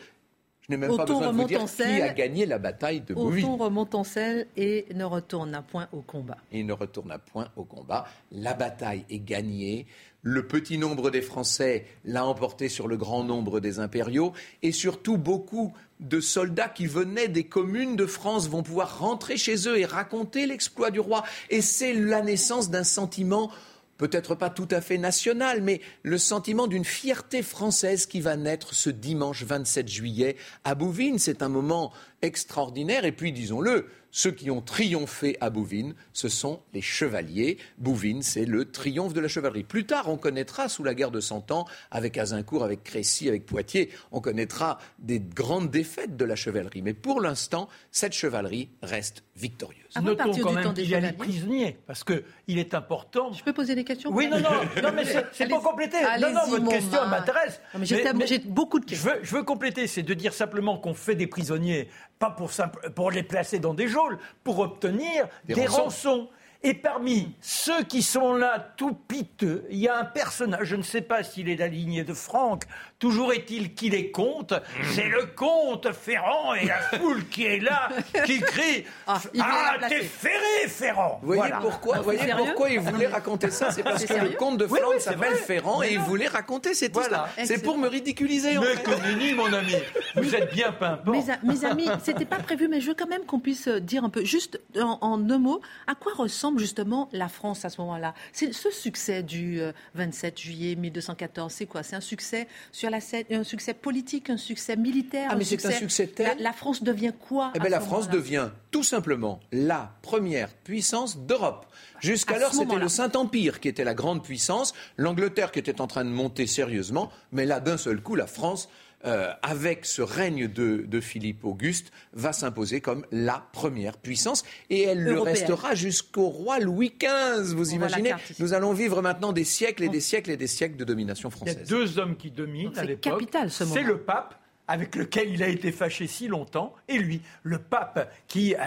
Je 0.67 0.75
n'ai 0.75 0.77
même 0.85 0.97
pas 0.97 1.05
besoin 1.05 1.31
de 1.31 1.37
vous 1.37 1.43
dire 1.45 1.61
en 1.63 1.65
qui 1.65 1.81
a 1.81 2.09
gagné 2.09 2.45
la 2.45 2.57
bataille 2.57 2.99
de 2.99 3.13
Bouvines. 3.13 3.45
Othon 3.45 3.55
remonte 3.55 3.95
en 3.95 4.03
selle 4.03 4.47
et 4.57 4.85
ne 4.93 5.05
retourne 5.05 5.55
à 5.55 5.61
point 5.61 5.87
au 5.93 6.01
combat. 6.01 6.37
et 6.51 6.59
il 6.59 6.65
ne 6.65 6.73
retourne 6.73 7.09
à 7.11 7.19
point 7.19 7.47
au 7.55 7.63
combat. 7.63 8.05
La 8.33 8.53
bataille 8.53 9.05
est 9.09 9.19
gagnée. 9.19 9.85
Le 10.23 10.45
petit 10.45 10.77
nombre 10.77 11.09
des 11.09 11.21
Français 11.21 11.85
l'a 12.03 12.25
emporté 12.25 12.67
sur 12.67 12.89
le 12.89 12.97
grand 12.97 13.23
nombre 13.23 13.61
des 13.61 13.79
impériaux. 13.79 14.33
Et 14.61 14.73
surtout, 14.73 15.17
beaucoup 15.17 15.73
de 16.01 16.19
soldats 16.19 16.67
qui 16.67 16.85
venaient 16.85 17.29
des 17.29 17.45
communes 17.45 17.95
de 17.95 18.05
France 18.05 18.49
vont 18.49 18.61
pouvoir 18.61 18.99
rentrer 18.99 19.37
chez 19.37 19.69
eux 19.69 19.79
et 19.79 19.85
raconter 19.85 20.47
l'exploit 20.47 20.91
du 20.91 20.99
roi. 20.99 21.23
Et 21.49 21.61
c'est 21.61 21.93
la 21.93 22.21
naissance 22.21 22.69
d'un 22.69 22.83
sentiment 22.83 23.51
peut-être 23.97 24.35
pas 24.35 24.49
tout 24.49 24.67
à 24.71 24.81
fait 24.81 24.97
national, 24.97 25.61
mais 25.61 25.81
le 26.03 26.17
sentiment 26.17 26.67
d'une 26.67 26.85
fierté 26.85 27.41
française 27.41 28.05
qui 28.05 28.21
va 28.21 28.35
naître 28.35 28.73
ce 28.73 28.89
dimanche 28.89 29.43
27 29.43 29.87
juillet 29.87 30.35
à 30.63 30.75
Bouvines. 30.75 31.19
C'est 31.19 31.41
un 31.41 31.49
moment 31.49 31.91
extraordinaire. 32.21 33.05
Et 33.05 33.11
puis, 33.11 33.31
disons-le, 33.31 33.87
ceux 34.09 34.31
qui 34.31 34.49
ont 34.49 34.61
triomphé 34.61 35.37
à 35.41 35.49
Bouvines, 35.49 35.93
ce 36.13 36.29
sont 36.29 36.61
les 36.73 36.81
chevaliers. 36.81 37.57
Bouvines, 37.77 38.21
c'est 38.23 38.45
le 38.45 38.65
triomphe 38.71 39.13
de 39.13 39.19
la 39.19 39.27
chevalerie. 39.27 39.63
Plus 39.63 39.85
tard, 39.85 40.09
on 40.09 40.17
connaîtra, 40.17 40.69
sous 40.69 40.83
la 40.83 40.95
guerre 40.95 41.11
de 41.11 41.19
Cent 41.19 41.51
Ans, 41.51 41.65
avec 41.91 42.17
Azincourt, 42.17 42.63
avec 42.63 42.83
Crécy, 42.83 43.27
avec 43.27 43.45
Poitiers, 43.45 43.89
on 44.11 44.21
connaîtra 44.21 44.79
des 44.97 45.19
grandes 45.19 45.69
défaites 45.69 46.15
de 46.17 46.25
la 46.25 46.35
chevalerie. 46.35 46.81
Mais 46.81 46.93
pour 46.93 47.21
l'instant, 47.21 47.67
cette 47.91 48.13
chevalerie 48.13 48.69
reste 48.81 49.23
victorieuse. 49.35 49.83
À 49.93 50.01
Notons 50.01 50.31
quand 50.41 50.51
même 50.53 50.73
qu'il 50.73 50.89
y 50.89 50.95
a 50.95 50.99
les 50.99 51.11
prisonniers, 51.11 51.77
parce 51.85 52.03
qu'il 52.03 52.57
est 52.57 52.73
important. 52.73 53.31
Je 53.33 53.43
peux 53.43 53.53
poser 53.53 53.75
des 53.75 53.83
questions 53.83 54.09
Oui, 54.11 54.27
non, 54.27 54.39
non, 54.39 54.49
non, 54.81 54.91
mais 54.95 55.03
c'est- 55.05 55.47
pour 55.47 55.61
compléter. 55.61 55.97
Non, 56.19 56.31
non, 56.33 56.47
votre 56.49 56.69
question 56.69 57.05
m'intéresse. 57.07 57.61
J'ai 57.83 58.39
beaucoup 58.39 58.79
de 58.79 58.85
Je 58.85 58.89
questions. 58.95 59.11
veux, 59.11 59.19
je 59.21 59.35
veux 59.35 59.43
compléter, 59.43 59.85
c'est 59.85 60.01
de 60.03 60.13
dire 60.13 60.33
simplement 60.33 60.77
qu'on 60.77 60.93
fait 60.93 61.15
des 61.15 61.27
prisonniers, 61.27 61.87
pas 62.19 62.31
pour, 62.31 62.51
simple- 62.51 62.89
pour 62.91 63.11
les 63.11 63.23
placer 63.23 63.59
dans 63.59 63.73
des 63.73 63.87
geôles, 63.87 64.17
pour 64.43 64.59
obtenir 64.59 65.27
Des 65.45 65.53
des, 65.53 65.67
rançons. 65.67 66.29
Et 66.63 66.73
parmi 66.73 67.31
ceux 67.39 67.83
qui 67.83 68.01
sont 68.01 68.33
là, 68.33 68.73
tout 68.77 68.93
piteux, 69.07 69.63
il 69.69 69.77
y 69.77 69.87
a 69.87 69.97
un 69.99 70.05
personnage, 70.05 70.65
je 70.67 70.75
ne 70.75 70.81
sais 70.81 71.01
pas 71.01 71.23
s'il 71.23 71.49
est 71.49 71.55
de 71.55 71.59
la 71.59 71.67
lignée 71.67 72.03
de 72.03 72.13
Franck, 72.13 72.63
toujours 72.97 73.31
est-il 73.31 73.75
qu'il 73.75 73.93
est 73.93 74.09
comte, 74.09 74.53
c'est 74.93 75.07
le 75.07 75.27
comte 75.27 75.91
Ferrand 75.93 76.55
et 76.55 76.65
la 76.65 76.79
foule 76.79 77.27
qui 77.29 77.45
est 77.45 77.59
là, 77.59 77.89
qui 78.25 78.39
crie 78.39 78.85
Ah, 79.05 79.19
il 79.35 79.41
Ah, 79.45 79.73
la 79.73 79.77
placer. 79.77 79.99
t'es 79.99 80.03
ferré, 80.05 80.67
Ferrand 80.67 81.19
Vous 81.21 81.27
voyez, 81.27 81.41
Voilà. 81.41 81.57
pourquoi, 81.57 81.95
Ah, 81.95 81.97
vous 81.99 82.03
voyez 82.05 82.19
sérieux 82.21 82.35
pourquoi 82.45 82.69
il 82.71 82.79
voulait 82.79 83.07
raconter 83.07 83.51
ça? 83.51 83.69
C'est 83.71 83.83
parce 83.83 84.03
que 84.03 84.11
le 84.13 84.19
sérieux 84.19 84.35
comte 84.37 84.57
de 84.57 84.65
Oui, 84.65 84.79
Flandre 84.79 84.93
oui, 84.95 84.95
c'est 84.99 85.11
s'appelle 85.11 85.33
vrai. 85.33 85.41
Ferrand 85.41 85.83
et 85.83 85.93
il 85.93 85.99
voulait 85.99 86.27
raconter 86.27 86.73
cette 86.73 86.93
Voilà. 86.93 87.07
histoire. 87.07 87.29
C'est 87.35 87.41
Excellent. 87.43 87.61
pour 87.63 87.77
me 87.77 87.87
ridiculiser. 87.87 88.57
en 88.57 88.61
Mais 88.61 88.75
fait. 88.75 89.33
mon 89.35 89.53
ami 89.53 89.75
Vous 90.15 90.33
êtes 90.35 90.51
bien 90.53 90.71
pimpant. 90.71 91.11
Mes, 91.11 91.29
a- 91.29 91.37
mes 91.43 91.63
amis, 91.65 91.87
c'était 92.03 92.25
pas 92.25 92.39
prévu, 92.39 92.67
mais 92.67 92.81
je 92.81 92.87
veux 92.87 92.95
quand 92.95 93.07
même 93.07 93.25
qu'on 93.25 93.39
puisse 93.39 93.67
dire 93.67 94.03
un 94.03 94.09
peu, 94.09 94.25
juste 94.25 94.59
en, 94.75 94.97
en 95.01 95.29
un 95.29 95.37
mot, 95.37 95.61
à 95.85 95.93
quoi 95.93 96.13
ressemble 96.13 96.46
justement 96.55 97.09
la 97.11 97.27
France 97.27 97.65
à 97.65 97.69
ce 97.69 97.81
moment-là. 97.81 98.13
C'est 98.31 98.53
ce 98.53 98.71
succès 98.71 99.23
du 99.23 99.59
euh, 99.59 99.71
27 99.95 100.39
juillet 100.39 100.75
1214, 100.75 101.51
c'est 101.51 101.65
quoi? 101.65 101.83
C'est 101.83 101.95
un 101.95 102.01
succès 102.01 102.47
sur 102.71 102.89
la 102.89 103.01
scène, 103.01 103.25
un 103.31 103.43
succès 103.43 103.73
politique, 103.73 104.29
un 104.29 104.37
succès 104.37 104.75
militaire 104.77 105.29
Ah, 105.31 105.35
mais 105.35 105.43
c'est 105.43 105.65
un 105.65 105.71
succès 105.71 106.07
tel- 106.07 106.27
La, 106.37 106.43
la 106.43 106.53
France 106.53 106.81
devient 106.83 107.13
quoi 107.19 107.51
Eh 107.55 107.59
bien, 107.59 107.69
la 107.69 107.79
France 107.81 108.09
devient 108.09 108.49
tout 108.71 108.83
simplement 108.83 109.39
la 109.51 109.91
première 110.01 110.49
puissance 110.53 111.17
d'Europe. 111.17 111.65
Jusqu'alors, 111.99 112.53
c'était 112.53 112.75
le 112.75 112.87
Saint-Empire 112.89 113.59
qui 113.59 113.67
était 113.67 113.83
la 113.83 113.93
grande 113.95 114.23
puissance, 114.23 114.73
l'Angleterre 114.97 115.51
qui 115.51 115.59
était 115.59 115.81
en 115.81 115.87
train 115.87 116.05
de 116.05 116.09
monter 116.09 116.45
sérieusement, 116.47 117.11
mais 117.31 117.45
là, 117.45 117.59
d'un 117.59 117.77
seul 117.77 118.01
coup, 118.01 118.15
la 118.15 118.27
France, 118.27 118.69
euh, 119.07 119.31
avec 119.41 119.85
ce 119.85 120.01
règne 120.03 120.47
de, 120.47 120.83
de 120.87 120.99
Philippe 121.01 121.43
Auguste, 121.45 121.91
va 122.13 122.33
s'imposer 122.33 122.81
comme 122.81 123.05
la 123.11 123.43
première 123.53 123.97
puissance, 123.97 124.43
et 124.69 124.83
elle 124.83 125.03
le 125.03 125.19
restera 125.21 125.73
jusqu'au 125.73 126.27
roi 126.29 126.59
Louis 126.59 126.93
XV. 126.99 127.55
Vous 127.55 127.71
On 127.71 127.75
imaginez? 127.75 128.13
Nous 128.39 128.53
allons 128.53 128.73
vivre 128.73 129.01
maintenant 129.01 129.33
des 129.33 129.43
siècles 129.45 129.83
et 129.83 129.89
des 129.89 130.01
siècles 130.01 130.31
et 130.31 130.37
des 130.37 130.47
siècles 130.47 130.75
de 130.75 130.83
domination 130.83 131.29
Il 131.29 131.31
y 131.31 131.49
a 131.49 131.53
française. 131.53 131.67
deux 131.69 131.97
hommes 131.97 132.15
qui 132.17 132.29
dominent 132.29 132.65
Donc 132.65 132.77
à 132.77 132.81
c'est 132.81 132.87
l'époque. 132.87 133.13
capital, 133.19 133.49
ce 133.49 133.65
C'est 133.65 133.75
moment. 133.81 133.87
le 133.87 133.97
pape 133.99 134.35
avec 134.69 134.95
lequel 134.97 135.29
il 135.33 135.41
a 135.43 135.47
été 135.47 135.71
fâché 135.71 136.07
si 136.07 136.27
longtemps, 136.27 136.75
et 136.89 136.97
lui, 136.97 137.21
le 137.43 137.57
pape 137.57 138.11
qui 138.27 138.53
euh, 138.53 138.59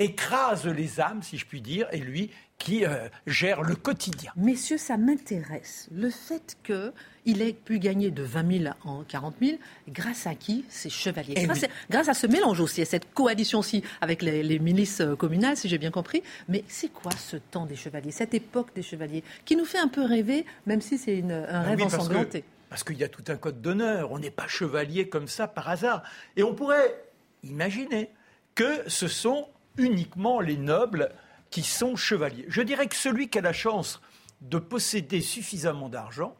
écrase 0.00 0.66
les 0.66 1.00
âmes, 1.00 1.22
si 1.22 1.38
je 1.38 1.46
puis 1.46 1.60
dire, 1.60 1.86
et 1.92 1.98
lui 1.98 2.30
qui 2.58 2.86
euh, 2.86 3.08
gère 3.26 3.62
le 3.62 3.74
quotidien. 3.74 4.32
Messieurs, 4.36 4.78
ça 4.78 4.96
m'intéresse. 4.96 5.88
Le 5.92 6.08
fait 6.08 6.56
qu'il 6.64 7.42
ait 7.42 7.52
pu 7.52 7.78
gagner 7.78 8.10
de 8.10 8.22
20 8.22 8.62
000 8.64 8.74
en 8.84 9.02
40 9.02 9.34
000, 9.42 9.58
grâce 9.88 10.26
à 10.26 10.34
qui 10.34 10.64
Ces 10.68 10.88
chevaliers? 10.88 11.34
Eh 11.36 11.44
grâce, 11.44 11.60
oui. 11.62 11.66
à, 11.66 11.92
grâce 11.92 12.08
à 12.08 12.14
ce 12.14 12.26
mélange 12.26 12.60
aussi, 12.60 12.80
à 12.80 12.84
cette 12.86 13.12
coalition 13.12 13.58
aussi 13.58 13.82
avec 14.00 14.22
les, 14.22 14.42
les 14.42 14.58
milices 14.58 15.00
euh, 15.00 15.14
communales, 15.16 15.56
si 15.56 15.68
j'ai 15.68 15.78
bien 15.78 15.90
compris. 15.90 16.22
Mais 16.48 16.64
c'est 16.68 16.88
quoi 16.92 17.12
ce 17.12 17.36
temps 17.36 17.66
des 17.66 17.76
chevaliers, 17.76 18.12
cette 18.12 18.34
époque 18.34 18.68
des 18.74 18.82
chevaliers, 18.82 19.24
qui 19.44 19.56
nous 19.56 19.64
fait 19.66 19.78
un 19.78 19.88
peu 19.88 20.02
rêver, 20.04 20.46
même 20.66 20.80
si 20.80 20.96
c'est 20.96 21.22
un 21.22 21.44
Ah 21.48 21.62
rêve 21.62 21.78
oui, 21.78 21.84
ensanglanté? 21.84 22.42
que- 22.42 22.46
Parce 22.70 22.84
qu'il 22.84 22.96
y 22.96 23.04
a 23.04 23.08
tout 23.08 23.24
un 23.28 23.36
code 23.36 23.60
d'honneur. 23.60 24.10
On 24.12 24.18
n'est 24.18 24.30
pas 24.30 24.46
chevalier 24.46 25.08
comme 25.08 25.28
ça 25.28 25.48
par 25.48 25.68
hasard. 25.68 26.02
Et 26.36 26.42
on 26.42 26.54
pourrait 26.54 27.04
imaginer 27.42 28.10
que 28.54 28.88
ce 28.88 29.08
sont 29.08 29.48
uniquement 29.76 30.40
les 30.40 30.56
nobles 30.56 31.10
qui 31.54 31.62
sont 31.62 31.94
chevaliers. 31.94 32.46
Je 32.48 32.62
dirais 32.62 32.88
que 32.88 32.96
celui 32.96 33.28
qui 33.28 33.38
a 33.38 33.40
la 33.40 33.52
chance 33.52 34.00
de 34.40 34.58
posséder 34.58 35.20
suffisamment 35.20 35.88
d'argent 35.88 36.34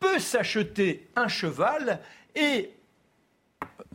peut 0.00 0.18
s'acheter 0.18 1.08
un 1.14 1.28
cheval 1.28 2.00
et 2.34 2.70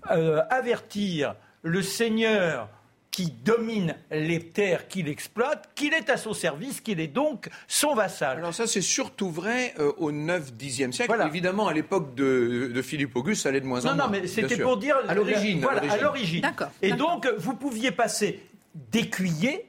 euh, 0.10 0.42
avertir 0.50 1.36
le 1.64 1.82
seigneur 1.82 2.70
qui 3.12 3.30
domine 3.30 3.98
les 4.10 4.40
terres 4.40 4.88
qu'il 4.88 5.10
exploite, 5.10 5.70
qu'il 5.76 5.94
est 5.94 6.10
à 6.10 6.16
son 6.16 6.34
service, 6.34 6.80
qu'il 6.80 7.02
est 7.02 7.08
donc 7.08 7.50
son 7.68 7.94
vassal. 7.94 8.38
Alors 8.38 8.54
ça, 8.54 8.66
c'est 8.66 8.80
surtout 8.80 9.32
vrai 9.32 9.74
euh, 9.80 9.92
au 9.98 10.14
9-10e 10.14 10.94
siècle. 10.94 11.08
Voilà. 11.08 11.28
Évidemment, 11.28 11.68
à 11.68 11.74
l'époque 11.74 12.16
de, 12.16 12.72
de 12.74 12.82
Philippe 12.82 13.18
Auguste, 13.18 13.44
ça 13.44 13.50
allait 13.50 13.60
de 13.60 13.66
moins 13.66 13.86
en 13.86 13.90
Non, 13.90 13.96
moins. 13.96 14.06
non, 14.06 14.12
mais 14.14 14.22
bien 14.22 14.32
c'était 14.32 14.64
pour 14.64 14.78
dire 14.78 14.96
À 15.10 15.14
l'origine. 15.14 15.60
Voilà, 15.60 15.92
à 15.92 15.98
l'origine. 15.98 16.50
Et 16.82 16.94
donc, 16.94 17.28
vous 17.38 17.54
pouviez 17.54 17.92
passer 17.92 18.42
d'écuyer 18.74 19.66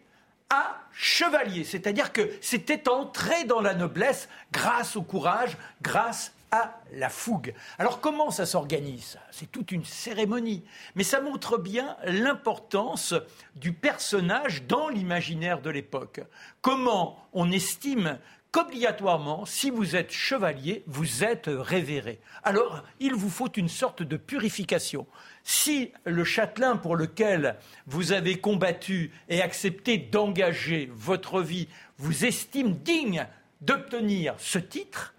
à 0.51 0.81
chevalier, 0.93 1.65
c'est-à-dire 1.65 2.13
que 2.13 2.31
c'était 2.41 2.89
entré 2.89 3.45
dans 3.45 3.61
la 3.61 3.75
noblesse 3.75 4.29
grâce 4.53 4.97
au 4.97 5.03
courage, 5.03 5.57
grâce 5.83 6.33
à 6.51 6.81
la 6.93 7.09
fougue. 7.09 7.55
Alors 7.79 8.01
comment 8.01 8.31
ça 8.31 8.47
s'organise? 8.47 9.19
C'est 9.33 9.51
toute 9.51 9.73
une 9.73 9.85
cérémonie, 9.85 10.65
mais 10.95 11.03
ça 11.03 11.21
montre 11.21 11.59
bien 11.59 11.97
l'importance 12.05 13.15
du 13.57 13.73
personnage 13.73 14.63
dans 14.65 14.89
l'imaginaire 14.89 15.61
de 15.61 15.71
l'époque. 15.71 16.21
Comment 16.61 17.19
on 17.33 17.51
estime 17.51 18.19
qu'obligatoirement, 18.55 19.45
si 19.47 19.69
vous 19.69 19.97
êtes 19.97 20.13
chevalier, 20.13 20.85
vous 20.87 21.25
êtes 21.25 21.51
révéré. 21.53 22.21
Alors, 22.45 22.85
il 23.01 23.13
vous 23.13 23.29
faut 23.29 23.51
une 23.51 23.69
sorte 23.69 24.05
de 24.05 24.17
purification. 24.17 25.09
Si 25.43 25.91
le 26.05 26.23
châtelain 26.23 26.77
pour 26.77 26.95
lequel 26.95 27.57
vous 27.89 28.13
avez 28.13 28.39
combattu 28.39 29.11
et 29.29 29.43
accepté 29.43 29.99
d'engager 29.99 30.89
votre 30.95 31.43
vie 31.43 31.67
vous 31.99 32.25
estime 32.25 32.75
digne 32.77 33.27
d'obtenir 33.61 34.37
ce 34.39 34.61
titre, 34.61 35.17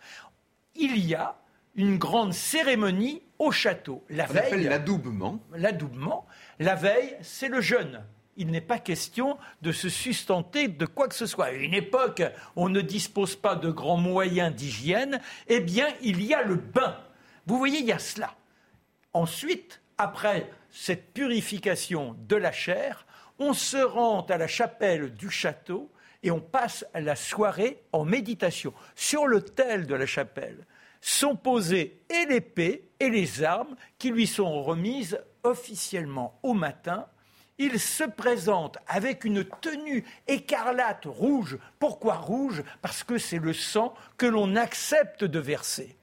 il 0.74 1.06
y 1.06 1.14
a 1.14 1.36
une 1.76 1.98
grande 1.98 2.34
cérémonie 2.34 3.22
au 3.38 3.52
château. 3.52 4.02
La 4.10 4.28
On 4.30 4.34
veille, 4.34 4.64
l'adoubement. 4.64 5.42
l'adoubement. 5.54 6.26
La 6.60 6.76
veille, 6.76 7.18
c'est 7.22 7.50
le 7.50 7.60
jeûne. 7.60 8.02
Il 8.38 8.48
n'est 8.52 8.62
pas 8.62 8.80
question 8.80 9.38
de 9.62 9.72
se 9.72 9.88
sustenter 9.88 10.68
de 10.68 10.86
quoi 10.86 11.08
que 11.08 11.16
ce 11.16 11.26
soit. 11.26 11.46
À 11.46 11.52
une 11.52 11.74
époque, 11.74 12.22
on 12.56 12.68
ne 12.68 12.82
dispose 12.82 13.36
pas 13.36 13.56
de 13.56 13.72
grands 13.72 13.98
moyens 13.98 14.54
d'hygiène. 14.54 15.22
Eh 15.48 15.62
bien, 15.62 15.88
il 16.02 16.22
y 16.24 16.34
a 16.34 16.44
le 16.44 16.56
bain. 16.56 16.98
Vous 17.46 17.58
voyez, 17.58 17.80
il 17.80 17.86
y 17.86 17.92
a 17.94 18.00
cela. 18.00 18.36
Ensuite, 19.14 19.82
après 19.98 20.50
cette 20.70 21.14
purification 21.14 22.18
de 22.28 22.36
la 22.36 22.52
chair, 22.52 23.06
on 23.40 23.54
se 23.54 23.78
rend 23.78 24.22
à 24.26 24.38
la 24.38 24.48
chapelle 24.48 25.14
du 25.14 25.30
château 25.30 25.90
et 26.24 26.32
on 26.32 26.42
passe 26.42 26.86
la 26.94 27.16
soirée 27.16 27.84
en 27.94 28.04
méditation. 28.04 28.74
Sur 28.96 29.28
l'autel 29.28 29.88
de 29.88 29.96
la 29.96 30.06
chapelle 30.06 30.66
sont 31.00 31.36
posées 31.36 32.02
et 32.10 32.26
l'épée 32.26 32.90
et 33.00 33.10
les 33.10 33.44
armes 33.44 33.76
qui 34.00 34.10
lui 34.10 34.28
sont 34.28 34.64
remises 34.64 35.20
officiellement 35.44 36.40
au 36.44 36.54
matin. 36.54 37.06
Il 37.58 37.80
se 37.80 38.04
présente 38.04 38.78
avec 38.88 39.24
une 39.24 39.46
tenue 39.46 40.04
écarlate 40.28 41.06
rouge. 41.06 41.58
Pourquoi 41.80 42.16
rouge? 42.16 42.64
Parce 42.82 43.04
que 43.04 43.18
c'est 43.18 43.40
le 43.40 43.54
sang 43.54 43.94
que 44.18 44.26
l'on 44.26 44.56
accepte 44.58 45.24
de 45.24 45.40
verser. 45.40 45.96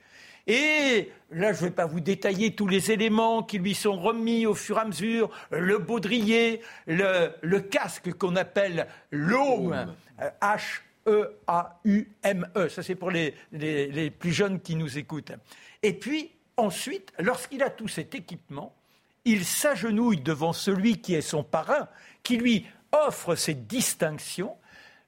Et 0.47 1.13
là, 1.31 1.53
je 1.53 1.61
ne 1.63 1.67
vais 1.69 1.75
pas 1.75 1.87
vous 1.87 2.01
détailler 2.01 2.55
tous 2.55 2.67
les 2.67 2.91
éléments 2.91 3.43
qui 3.45 3.59
lui 3.59 3.75
sont 3.75 3.97
remis 4.01 4.45
au 4.47 4.55
fur 4.55 4.77
et 4.79 4.81
à 4.81 4.85
mesure, 4.87 5.31
le 5.51 5.79
baudrier, 5.79 6.63
le, 6.87 7.31
le 7.43 7.61
casque 7.61 8.13
qu'on 8.15 8.35
appelle 8.35 8.89
l'aume, 9.13 9.95
H-E-A-U-M-E. 11.45 12.69
Ça, 12.69 12.83
c'est 12.83 12.95
pour 12.95 13.11
les, 13.11 13.35
les- 13.53 13.89
les 13.93 14.11
plus 14.11 14.33
jeunes 14.33 14.61
qui 14.61 14.75
nous 14.75 14.99
écoutent. 14.99 15.33
Et 15.83 15.93
puis, 15.93 16.33
ensuite, 16.57 17.13
lorsqu'il 17.19 17.63
a 17.63 17.71
tout 17.71 17.89
cet 17.89 18.15
équipement, 18.15 18.75
il 19.25 19.45
s'agenouille 19.45 20.20
devant 20.20 20.53
celui 20.53 21.01
qui 21.01 21.14
est 21.14 21.20
son 21.20 21.45
parrain, 21.45 21.89
qui 22.23 22.37
lui 22.37 22.66
offre 22.93 23.35
cette 23.35 23.66
distinction. 23.66 24.57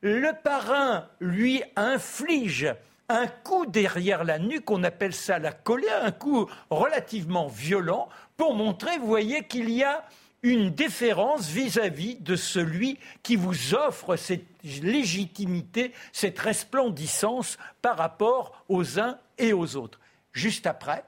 Le 0.01 0.33
parrain 0.43 1.09
lui 1.21 1.63
inflige 1.77 2.75
un 3.09 3.27
coup 3.27 3.67
derrière 3.67 4.25
la 4.25 4.39
nuque, 4.39 4.71
on 4.71 4.83
appelle 4.83 5.15
ça 5.15 5.39
la 5.39 5.53
colère, 5.53 6.05
un 6.05 6.13
coup 6.13 6.49
relativement 6.71 7.49
violent, 7.49 8.09
pour 8.37 8.55
montrer, 8.55 8.99
vous 8.99 9.07
voyez, 9.07 9.45
qu'il 9.45 9.71
y 9.71 9.83
a 9.83 10.05
une 10.43 10.71
déférence 10.71 11.49
vis-à-vis 11.49 12.17
de 12.17 12.37
celui 12.37 12.99
qui 13.23 13.37
vous 13.37 13.75
offre 13.75 14.17
cette 14.17 14.47
légitimité, 14.63 15.93
cette 16.13 16.39
resplendissance 16.39 17.57
par 17.81 17.97
rapport 17.97 18.65
aux 18.69 19.01
uns 19.01 19.19
et 19.39 19.53
aux 19.53 19.77
autres. 19.77 19.99
Juste 20.33 20.67
après, 20.67 21.05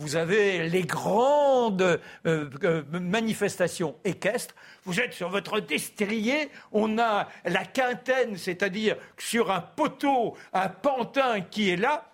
vous 0.00 0.16
avez 0.16 0.68
les 0.68 0.82
grandes 0.82 1.82
euh, 2.26 2.48
euh, 2.64 2.82
manifestations 2.90 3.94
équestres. 4.04 4.54
Vous 4.84 4.98
êtes 4.98 5.12
sur 5.12 5.28
votre 5.28 5.60
destrier, 5.60 6.50
on 6.72 6.98
a 6.98 7.28
la 7.44 7.64
quintaine, 7.66 8.36
c'est-à-dire 8.38 8.96
sur 9.18 9.50
un 9.50 9.60
poteau, 9.60 10.36
un 10.54 10.68
pantin 10.70 11.42
qui 11.42 11.68
est 11.68 11.76
là. 11.76 12.10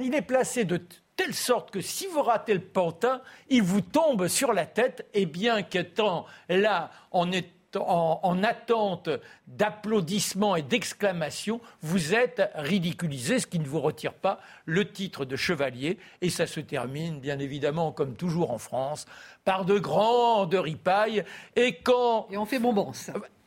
Il 0.00 0.12
est 0.14 0.22
placé 0.22 0.64
de 0.64 0.80
telle 1.14 1.34
sorte 1.34 1.70
que 1.70 1.80
si 1.80 2.06
vous 2.08 2.22
ratez 2.22 2.54
le 2.54 2.60
pantin, 2.60 3.20
il 3.48 3.62
vous 3.62 3.80
tombe 3.80 4.26
sur 4.26 4.52
la 4.52 4.66
tête, 4.66 5.06
et 5.14 5.26
bien 5.26 5.62
qu'étant 5.62 6.26
là 6.48 6.90
en, 7.12 7.30
est- 7.30 7.52
en- 7.76 8.20
en 8.22 8.42
attente 8.42 9.08
d'applaudissements 9.46 10.56
et 10.56 10.62
d'exclamations, 10.62 11.60
vous 11.82 12.14
êtes 12.14 12.42
ridiculisé, 12.54 13.38
ce 13.38 13.46
qui 13.46 13.58
ne 13.58 13.66
vous 13.66 13.80
retire 13.80 14.12
pas 14.14 14.40
le 14.64 14.90
titre 14.90 15.24
de 15.24 15.36
chevalier, 15.36 15.98
et 16.20 16.30
ça 16.30 16.46
se 16.46 16.60
termine, 16.60 17.20
bien 17.20 17.38
évidemment, 17.38 17.92
comme 17.92 18.14
toujours 18.14 18.50
en 18.50 18.58
France, 18.58 19.06
par 19.44 19.64
de 19.64 19.78
grandes 19.78 20.54
ripailles, 20.54 21.24
et 21.56 21.76
quand 21.76 22.26
Et 22.30 22.36
on 22.38 22.46
fait 22.46 22.58
bonbons. 22.58 22.92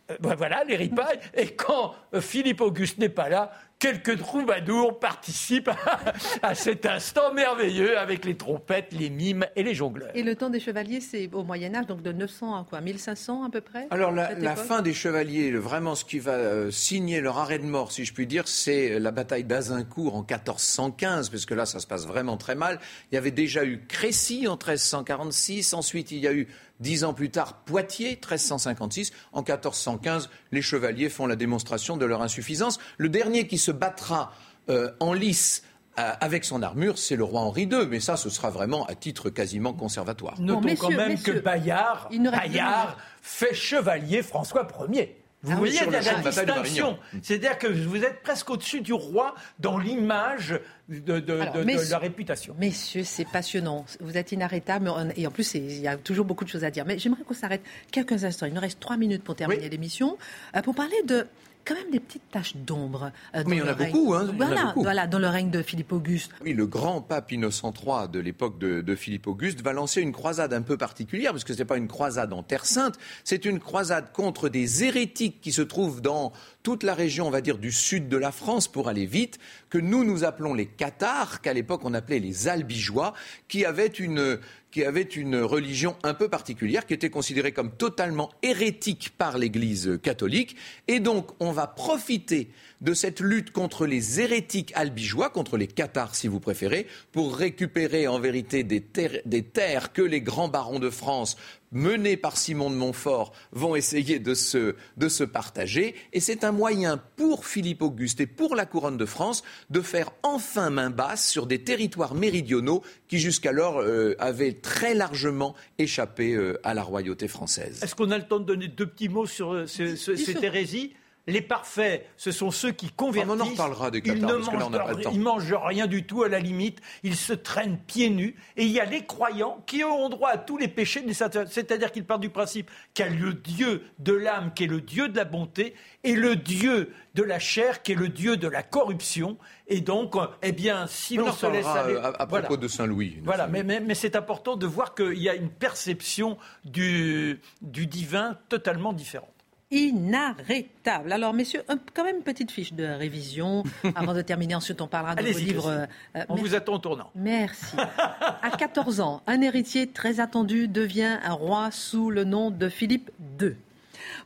euh, 0.10 0.16
ben 0.20 0.36
voilà, 0.36 0.64
les 0.66 0.76
ripailles. 0.76 1.20
Et 1.34 1.56
quand 1.56 1.94
euh, 2.14 2.22
Philippe 2.22 2.62
Auguste 2.62 2.98
n'est 2.98 3.10
pas 3.10 3.30
là, 3.30 3.52
quelques 3.84 4.18
troubadours 4.18 4.98
participent 4.98 5.68
à, 5.68 6.14
à 6.42 6.56
cet 6.56 6.86
instant 6.86 7.34
merveilleux 7.34 8.00
avec 8.00 8.24
les 8.24 8.38
trompettes, 8.38 8.94
les 8.94 9.10
mimes 9.10 9.46
et 9.58 9.64
les 9.64 9.76
jongleurs. 9.76 10.12
Et 10.16 10.24
le 10.24 10.38
temps 10.38 10.50
des 10.50 10.62
chevaliers, 10.62 11.02
c'est 11.02 11.30
au 11.34 11.44
Moyen-Âge, 11.44 11.88
donc 11.88 12.02
de 12.02 12.14
900 12.14 12.56
à 12.56 12.64
quoi 12.64 12.80
1500 12.80 13.44
à 13.44 13.50
peu 13.50 13.60
près 13.60 13.88
Alors 13.90 14.14
la, 14.14 14.56
fin 14.56 14.82
des 14.82 14.94
chevaliers, 14.94 15.52
vraiment 15.52 15.96
ce 15.96 16.06
qui 16.06 16.20
va 16.20 16.32
euh, 16.32 16.72
signer 16.72 17.20
leur 17.20 17.40
arrêt 17.40 17.60
de 17.60 17.66
mort, 17.66 17.92
si 17.92 18.06
je 18.06 18.14
puis 18.14 18.26
dire, 18.26 18.48
c'est 18.48 19.00
la 19.00 19.12
bataille 19.12 19.44
d'Azincourt 19.44 20.16
en 20.16 20.20
1415, 20.20 21.30
parce 21.30 21.46
que 21.46 21.54
là 21.54 21.66
ça 21.66 21.82
se 21.82 21.88
passe 21.88 22.08
vraiment 22.08 22.38
très 22.38 22.56
mal. 22.56 22.80
Il 23.12 23.16
y 23.16 23.18
avait 23.18 23.32
déjà 23.32 23.66
eu 23.66 23.82
Crécy 23.86 24.48
en 24.48 24.54
1346, 24.54 25.74
ensuite 25.74 26.12
il 26.12 26.20
y 26.20 26.28
a 26.30 26.34
eu 26.34 26.48
dix 26.80 27.04
ans 27.04 27.14
plus 27.14 27.30
tard 27.30 27.64
Poitiers 27.66 28.12
1356, 28.12 29.12
en 29.32 29.40
1415 29.40 30.30
les 30.52 30.62
chevaliers 30.62 31.10
font 31.10 31.28
la 31.28 31.36
démonstration 31.36 31.98
de 31.98 32.06
leur 32.06 32.22
insuffisance. 32.22 32.80
Le 32.98 33.10
dernier 33.10 33.48
qui 33.48 33.58
se 33.58 33.72
battra 33.72 34.34
euh, 34.70 34.92
en 35.00 35.14
lice 35.14 35.64
euh, 36.00 36.12
avec 36.22 36.44
son 36.44 36.64
armure, 36.64 36.98
c'est 36.98 37.16
le 37.16 37.24
roi 37.24 37.42
Henri 37.42 37.64
II, 37.64 37.86
mais 37.88 38.00
ça 38.00 38.18
ce 38.18 38.30
sera 38.30 38.50
vraiment 38.50 38.86
à 38.88 38.96
titre 38.96 39.30
quasiment 39.30 39.74
conservatoire. 39.74 40.40
Notons 40.40 40.62
Bon, 40.62 40.76
quand 40.76 40.90
même 40.90 41.10
messieurs, 41.10 41.34
que 41.34 41.40
Bayard, 41.40 42.10
Bayard 42.12 42.98
fait 43.22 43.54
chevalier 43.54 44.24
François 44.24 44.68
Ier. 44.90 45.23
Vous 45.44 45.52
Ah 45.52 45.56
voyez, 45.58 45.76
il 45.86 45.92
y 45.92 45.96
a 45.96 46.02
la 46.02 46.30
distinction. 46.32 46.98
C'est-à-dire 47.22 47.58
que 47.58 47.68
vous 47.68 47.98
êtes 48.04 48.22
presque 48.24 48.50
au-dessus 48.50 48.80
du 48.80 48.94
roi 48.94 49.36
dans 49.60 49.78
l'image 49.78 50.58
de, 50.88 51.20
de- 51.20 51.40
Alors, 51.40 51.54
de- 51.56 51.60
de 51.60 51.66
messieurs- 51.66 51.92
la 51.92 51.98
réputation. 51.98 52.56
Messieurs, 52.58 53.04
c'est 53.04 53.26
passionnant. 53.30 53.86
Vous 54.00 54.18
êtes 54.18 54.32
inarrêtables. 54.32 54.90
Et 55.18 55.28
en 55.28 55.32
plus, 55.32 55.54
il 55.56 55.80
y 55.82 55.88
a 55.88 55.98
toujours 55.98 56.26
beaucoup 56.26 56.46
de 56.46 56.50
choses 56.50 56.64
à 56.64 56.72
dire. 56.72 56.86
Mais 56.86 56.98
j'aimerais 56.98 57.24
qu'on 57.24 57.34
s'arrête 57.34 57.62
quelques 57.92 58.24
instants. 58.24 58.46
Il 58.46 58.54
nous 58.54 58.62
reste 58.62 58.80
trois 58.80 58.96
minutes 58.96 59.24
pour 59.24 59.36
terminer 59.36 59.64
Oui. 59.64 59.70
l'émission. 59.70 60.18
euh, 60.56 60.62
Pour 60.62 60.76
parler 60.76 60.96
de 61.06 61.28
quand 61.66 61.76
même 61.76 61.92
des 61.92 62.00
petites 62.00 62.30
taches 62.32 62.56
d'ombre. 62.56 63.12
euh, 63.36 63.44
Mais 63.48 63.56
il 63.56 63.60
y 63.60 63.62
en 63.62 63.66
le 63.66 63.72
a 63.72 63.74
règne- 63.74 63.92
beaucoup, 63.92 64.14
hein, 64.14 64.22
il 64.24 64.28
y 64.28 64.32
en 64.32 64.34
a 64.42 64.46
Voilà, 64.48 64.66
beaucoup. 64.66 64.84
voilà, 64.84 65.08
dans 65.08 65.20
le 65.20 65.28
règne 65.28 65.50
de 65.50 65.62
Philippe 65.62 65.92
Auguste. 65.92 66.32
Oui, 66.44 66.54
le 66.54 66.66
grand 66.68 67.02
pape 67.02 67.32
Innocent 67.32 67.74
III 67.74 68.10
de 68.12 68.20
l'époque 68.20 68.58
de, 68.60 68.82
de 68.82 68.96
Philippe 68.96 69.28
Auguste 69.28 69.62
va 69.62 69.74
lancer 69.74 70.02
une 70.02 70.12
croisade 70.12 70.54
un 70.54 70.62
peu 70.62 70.78
particulière, 70.78 71.32
parce 71.32 71.44
que 71.44 71.54
ce 71.54 71.60
n'est 71.60 71.66
pas 71.66 71.78
une 71.78 71.88
croisade 71.88 72.34
en 72.34 72.44
Terre 72.44 72.66
Sainte, 72.66 72.96
c'est 73.24 73.46
une 73.46 73.60
croisade 73.60 74.12
contre 74.12 74.50
des 74.50 74.84
hérétiques 74.84 75.42
qui 75.42 75.52
se 75.52 75.62
trouvent 75.62 76.02
dans 76.02 76.32
toute 76.64 76.84
la 76.84 76.94
région, 76.94 77.28
on 77.28 77.32
va 77.32 77.42
dire, 77.42 77.58
du 77.58 77.72
sud 77.72 78.08
de 78.08 78.18
la 78.18 78.32
France, 78.32 78.68
pour 78.68 78.88
aller 78.88 79.06
vite, 79.06 79.38
que 79.70 79.78
nous, 79.78 80.04
nous 80.04 80.24
appelons 80.24 80.54
les 80.54 80.66
cathares, 80.66 81.42
qu'à 81.42 81.54
l'époque 81.54 81.82
on 81.84 81.94
appelait 81.94 82.20
les 82.20 82.48
albigeois, 82.48 83.14
qui 83.48 83.66
avaient 83.66 83.88
une 83.88 84.40
qui 84.74 84.84
avaient 84.84 85.04
une 85.04 85.36
religion 85.36 85.96
un 86.02 86.16
peu 86.16 86.30
particulière, 86.30 86.88
qui 86.88 86.96
était 86.96 87.12
considérée 87.12 87.52
comme 87.52 87.72
totalement 87.72 88.32
hérétique 88.42 89.12
par 89.16 89.38
l'Église 89.38 90.00
catholique. 90.02 90.56
Et 90.88 91.00
donc, 91.00 91.30
on 91.40 91.52
va 91.52 91.68
profiter 91.68 92.50
de 92.82 92.96
cette 92.96 93.20
lutte 93.20 93.52
contre 93.52 93.86
les 93.86 94.20
hérétiques 94.20 94.74
albigeois, 94.76 95.30
contre 95.30 95.58
les 95.58 95.68
cathares 95.68 96.16
si 96.16 96.28
vous 96.28 96.40
préférez, 96.40 96.88
pour 97.12 97.36
récupérer 97.38 98.08
en 98.08 98.20
vérité 98.20 98.64
des 98.64 98.82
terres, 98.82 99.22
des 99.26 99.44
terres 99.44 99.94
que 99.94 100.02
les 100.02 100.22
grands 100.22 100.50
barons 100.50 100.80
de 100.80 100.90
France 100.90 101.38
menés 101.74 102.16
par 102.18 102.38
Simon 102.38 102.70
de 102.70 102.76
Montfort, 102.76 103.34
vont 103.52 103.76
essayer 103.76 104.20
de 104.20 104.34
se, 104.34 104.76
de 104.98 105.10
se 105.10 105.24
partager. 105.24 105.96
Et 106.14 106.20
c'est 106.20 106.44
un 106.44 106.52
moyen 106.52 106.98
pour 107.18 107.46
Philippe 107.46 107.82
Auguste 107.82 108.22
et 108.22 108.28
pour 108.28 108.56
la 108.56 108.66
couronne 108.66 108.98
de 108.98 109.06
France 109.06 109.44
de 109.70 109.82
faire 109.82 110.12
enfin 110.24 110.70
main 110.70 110.90
basse 110.90 111.28
sur 111.30 111.46
des 111.48 111.64
territoires 111.64 112.16
méridionaux 112.16 112.84
qui 113.08 113.20
jusqu'alors 113.20 113.80
euh, 113.82 114.16
avaient 114.20 114.54
très 114.54 114.94
largement 114.94 115.56
échappé 115.78 116.34
euh, 116.34 116.60
à 116.64 116.74
la 116.74 116.84
royauté 116.84 117.28
française. 117.28 117.82
Est-ce 117.84 117.96
qu'on 117.96 118.12
a 118.12 118.18
le 118.18 118.28
temps 118.28 118.40
de 118.40 118.46
donner 118.46 118.68
deux 118.68 118.86
petits 118.88 119.10
mots 119.10 119.26
sur 119.26 119.54
euh, 119.54 119.68
ce- 119.68 119.96
ce- 119.96 120.12
Bien 120.12 120.26
cette 120.26 120.44
hérésie? 120.44 120.94
Les 121.26 121.42
parfaits, 121.42 122.06
ce 122.18 122.32
sont 122.32 122.52
ceux 122.52 122.72
qui 122.72 122.90
convertissent. 122.92 123.32
on 123.34 123.40
en 123.40 123.46
reparlera 123.46 123.92
des 123.92 124.00
ils 124.04 124.14
ne 124.16 124.20
parce 124.28 124.48
que 124.50 124.58
là, 124.58 124.66
on 124.66 124.70
n'a 124.70 124.78
mangent, 124.80 124.88
pas 124.88 124.94
le 124.94 125.04
temps. 125.04 125.12
ils 125.14 125.20
mangent 125.22 125.54
rien 125.66 125.88
du 125.88 126.06
tout 126.06 126.24
à 126.24 126.28
la 126.30 126.40
limite. 126.40 126.80
Ils 127.04 127.16
se 127.16 127.32
traînent 127.32 127.78
pieds 127.78 128.10
nus. 128.10 128.36
Et 128.58 128.66
il 128.66 128.72
y 128.72 128.80
a 128.82 128.86
les 128.86 129.06
croyants 129.06 129.64
qui 129.66 129.84
ont 129.86 130.10
droit 130.10 130.30
à 130.32 130.38
tous 130.38 130.58
les 130.58 130.68
péchés. 130.68 131.02
C'est-à-dire 131.14 131.92
qu'ils 131.94 132.04
partent 132.06 132.22
du 132.22 132.30
principe 132.30 132.70
qu'il 132.94 133.06
y 133.06 133.08
a 133.08 133.12
le 133.12 133.34
Dieu 133.34 133.84
de 134.00 134.14
l'âme 134.14 134.52
qui 134.54 134.66
est 134.66 134.68
le 134.68 134.82
Dieu 134.82 135.08
de 135.08 135.16
la 135.16 135.24
bonté 135.26 135.76
et 136.04 136.16
le 136.16 136.36
Dieu 136.36 136.92
de 137.16 137.24
la 137.24 137.40
chair 137.40 137.84
qui 137.84 137.94
est 137.94 137.96
le 137.96 138.10
Dieu 138.10 138.36
de 138.36 138.48
la 138.50 138.64
corruption. 138.64 139.38
Et 139.68 139.80
donc, 139.80 140.16
eh 140.42 140.52
bien, 140.52 140.88
si 140.88 141.18
On 141.18 141.26
l'on 141.28 141.32
se 141.32 141.46
laisse 141.46 141.66
aller, 141.66 141.94
euh, 141.94 142.12
à, 142.20 142.26
Voilà. 142.26 142.48
propos 142.48 142.62
de 142.62 142.68
Saint-Louis. 142.68 143.20
Voilà, 143.24 143.48
mais, 143.48 143.64
mais- 143.64 143.80
mais 143.80 143.96
c'est 143.96 144.18
important 144.18 144.58
de 144.58 144.68
voir 144.68 144.94
qu'il 144.94 145.18
y 145.20 145.30
a 145.30 145.36
une 145.36 145.50
perception 145.50 146.38
du, 146.66 147.40
du 147.62 147.88
divin 147.88 148.38
totalement 148.50 148.92
différente. 148.92 149.30
Inarrêtable. 149.74 151.12
Alors, 151.12 151.34
messieurs, 151.34 151.64
un- 151.68 151.78
quand 151.94 152.04
même 152.04 152.18
une 152.18 152.24
petite 152.24 152.52
fiche 152.52 152.74
de 152.74 152.84
révision 152.86 153.64
avant 153.96 154.14
de 154.14 154.22
terminer. 154.22 154.56
Ensuite, 154.56 154.82
on 154.82 154.88
parlera 154.88 155.16
de 155.16 155.24
vos 155.24 155.40
livres. 155.40 155.68
Euh, 155.70 155.86
On 156.30 156.36
merci. 156.36 156.42
vous 156.50 156.56
attend 156.56 156.74
au 156.76 156.78
tournant. 156.80 157.10
Merci. 157.16 157.76
À 158.42 158.50
14 158.58 159.00
ans, 159.00 159.22
un 159.28 159.42
héritier 159.42 159.88
très 159.88 160.20
attendu 160.20 160.68
devient 160.68 161.18
un 161.24 161.34
roi 161.34 161.72
sous 161.72 162.10
le 162.10 162.24
nom 162.26 162.52
de 162.52 162.68
Philippe 162.70 163.10
II. 163.42 163.56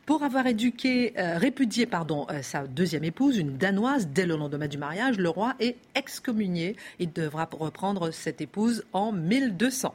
Pour 0.06 0.22
avoir 0.24 0.46
éduqué, 0.46 1.12
euh, 1.18 1.38
répudié 1.38 1.86
pardon, 1.86 2.26
euh, 2.30 2.42
sa 2.42 2.66
deuxième 2.66 3.04
épouse, 3.04 3.38
une 3.38 3.56
danoise, 3.58 4.08
dès 4.08 4.26
le 4.26 4.36
lendemain 4.36 4.66
du 4.66 4.76
mariage, 4.78 5.18
le 5.18 5.28
roi 5.28 5.54
est 5.60 5.76
excommunié. 5.94 6.76
Il 6.98 7.12
devra 7.12 7.48
reprendre 7.52 8.10
cette 8.10 8.40
épouse 8.40 8.84
en 8.92 9.12
1200. 9.12 9.94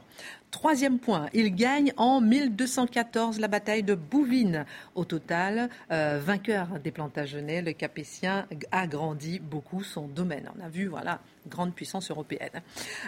Troisième 0.54 1.00
point, 1.00 1.28
il 1.34 1.52
gagne 1.52 1.92
en 1.96 2.20
1214 2.20 3.40
la 3.40 3.48
bataille 3.48 3.82
de 3.82 3.96
Bouvines. 3.96 4.66
Au 4.94 5.04
total, 5.04 5.68
euh, 5.90 6.20
vainqueur 6.22 6.78
des 6.78 6.92
Plantagenets, 6.92 7.60
le 7.60 7.72
Capétien 7.72 8.46
agrandit 8.70 9.40
beaucoup 9.40 9.82
son 9.82 10.06
domaine. 10.06 10.48
On 10.56 10.64
a 10.64 10.68
vu, 10.68 10.86
voilà, 10.86 11.18
grande 11.48 11.74
puissance 11.74 12.08
européenne. 12.08 12.62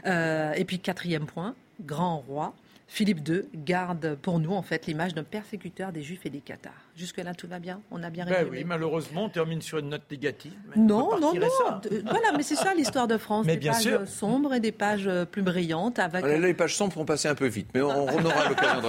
Euh, 0.06 0.54
et 0.54 0.64
puis 0.64 0.80
quatrième 0.80 1.26
point, 1.26 1.54
grand 1.80 2.18
roi. 2.18 2.52
Philippe 2.88 3.26
II 3.28 3.42
garde 3.54 4.16
pour 4.22 4.38
nous 4.38 4.52
en 4.52 4.62
fait 4.62 4.86
l'image 4.86 5.12
d'un 5.12 5.24
persécuteur 5.24 5.90
des 5.92 6.02
Juifs 6.02 6.24
et 6.24 6.30
des 6.30 6.40
Cathares. 6.40 6.72
Jusque-là, 6.94 7.34
tout 7.34 7.48
va 7.48 7.58
bien? 7.58 7.80
On 7.90 8.02
a 8.02 8.10
bien 8.10 8.24
Ben 8.24 8.36
résumé 8.36 8.58
oui, 8.58 8.64
malheureusement, 8.64 9.24
on 9.24 9.28
termine 9.28 9.60
sur 9.60 9.78
une 9.78 9.88
note 9.88 10.04
négative. 10.10 10.52
mais 10.70 10.80
non, 10.82 11.18
non, 11.20 11.34
non. 11.34 11.80
Voilà, 12.04 12.32
mais 12.36 12.42
c'est 12.42 12.54
ça 12.54 12.74
l'histoire 12.74 13.06
de 13.08 13.18
France. 13.18 13.44
Mais 13.44 13.54
des 13.54 13.58
bien 13.60 13.72
pages 13.72 13.82
sûr. 13.82 14.06
sombres 14.08 14.54
et 14.54 14.60
des 14.60 14.72
pages 14.72 15.06
euh, 15.08 15.24
plus 15.24 15.42
brillantes 15.42 15.98
avec 15.98 16.24
Là, 16.24 16.38
les 16.38 16.54
pages 16.54 16.76
sombres 16.76 16.94
vont 16.96 17.04
passer 17.04 17.28
un 17.28 17.34
peu 17.34 17.46
vite, 17.46 17.68
mais 17.74 17.82
on, 17.82 17.90
on 17.90 18.24
aura 18.24 18.48
l'occasion 18.48 18.80
de 18.80 18.88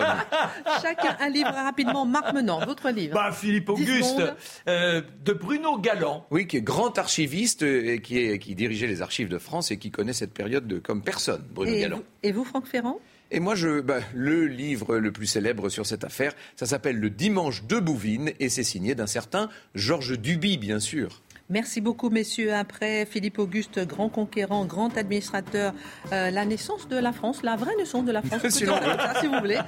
chacun 0.82 1.18
un 1.20 1.30
livre 1.30 1.52
rapidement. 1.52 2.06
Marc 2.06 2.34
Menant, 2.34 2.64
votre 2.66 2.90
livre. 2.92 3.16
Bah, 3.16 3.32
Philippe 3.32 3.70
Auguste, 3.70 4.22
euh, 4.68 5.02
de 5.26 5.34
Bruno 5.34 5.78
Galland. 5.80 6.26
Oui, 6.32 6.48
qui 6.48 6.58
est 6.58 6.62
grand 6.62 6.98
archiviste 6.98 7.64
euh, 7.64 7.94
et 7.96 8.02
qui, 8.02 8.20
est, 8.20 8.40
qui 8.40 8.54
dirigeait 8.56 8.88
les 8.88 9.02
archives 9.02 9.28
de 9.28 9.38
France 9.40 9.72
et 9.72 9.78
qui 9.78 9.92
connaît 9.92 10.14
cette 10.14 10.34
période 10.34 10.68
de, 10.68 10.78
comme 10.80 11.02
personne, 11.02 11.44
Bruno 11.52 11.72
et, 11.74 11.80
Galland. 11.82 11.98
vous, 11.98 12.04
et 12.24 12.32
vous, 12.32 12.46
Franck 12.46 12.68
Ferrand? 12.68 13.00
Et 13.30 13.40
moi, 13.40 13.56
je, 13.56 13.82
bah, 13.82 14.00
le 14.14 14.48
livre 14.48 14.98
le 14.98 15.12
plus 15.12 15.28
célèbre 15.28 15.70
sur 15.70 15.86
cette 15.86 16.04
affaire, 16.04 16.34
ça 16.56 16.66
s'appelle 16.66 16.98
Le 16.98 17.10
Dimanche 17.10 17.64
de 17.66 17.80
Bouvines 17.80 18.32
et 18.40 18.50
c'est 18.50 18.64
signé 18.64 18.96
d'un 18.96 19.08
certain 19.08 19.50
Georges 19.76 20.18
Duby, 20.18 20.58
bien 20.58 20.80
sûr. 20.80 21.22
Merci 21.50 21.80
beaucoup, 21.80 22.10
messieurs. 22.10 22.54
Après 22.54 23.06
Philippe 23.06 23.40
Auguste, 23.40 23.80
grand 23.86 24.10
conquérant, 24.10 24.66
grand 24.66 24.98
administrateur, 24.98 25.74
euh, 26.12 26.30
la 26.30 26.46
naissance 26.46 26.90
de 26.90 26.98
la 26.98 27.14
France, 27.14 27.42
la 27.42 27.56
vraie 27.56 27.76
naissance 27.78 28.06
de 28.06 28.12
la 28.12 28.22
France, 28.22 28.42
Si 28.50 28.66
ça, 28.66 29.14
si 29.22 29.28
vous 29.28 29.40
voulez. 29.40 29.60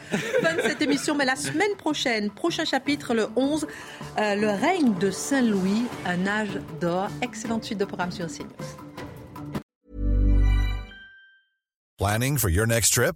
Fin 0.42 0.56
de 0.56 0.62
cette 0.62 0.82
émission, 0.82 1.16
mais 1.16 1.26
la 1.26 1.38
semaine 1.38 1.76
prochaine, 1.78 2.32
prochain 2.32 2.66
chapitre, 2.66 3.14
le 3.14 3.28
11, 3.36 3.66
euh, 4.18 4.36
le 4.36 4.50
règne 4.50 4.94
de 5.00 5.10
Saint-Louis, 5.10 5.84
un 6.06 6.28
âge 6.28 6.60
d'or. 6.82 7.10
Excellente 7.22 7.64
suite 7.64 7.80
de 7.80 7.86
programme 7.86 8.12
sur 8.12 8.28
CNews. 8.28 8.48
Planning 11.98 12.38
for 12.38 12.50
your 12.50 12.66
next 12.66 12.94
trip? 12.94 13.16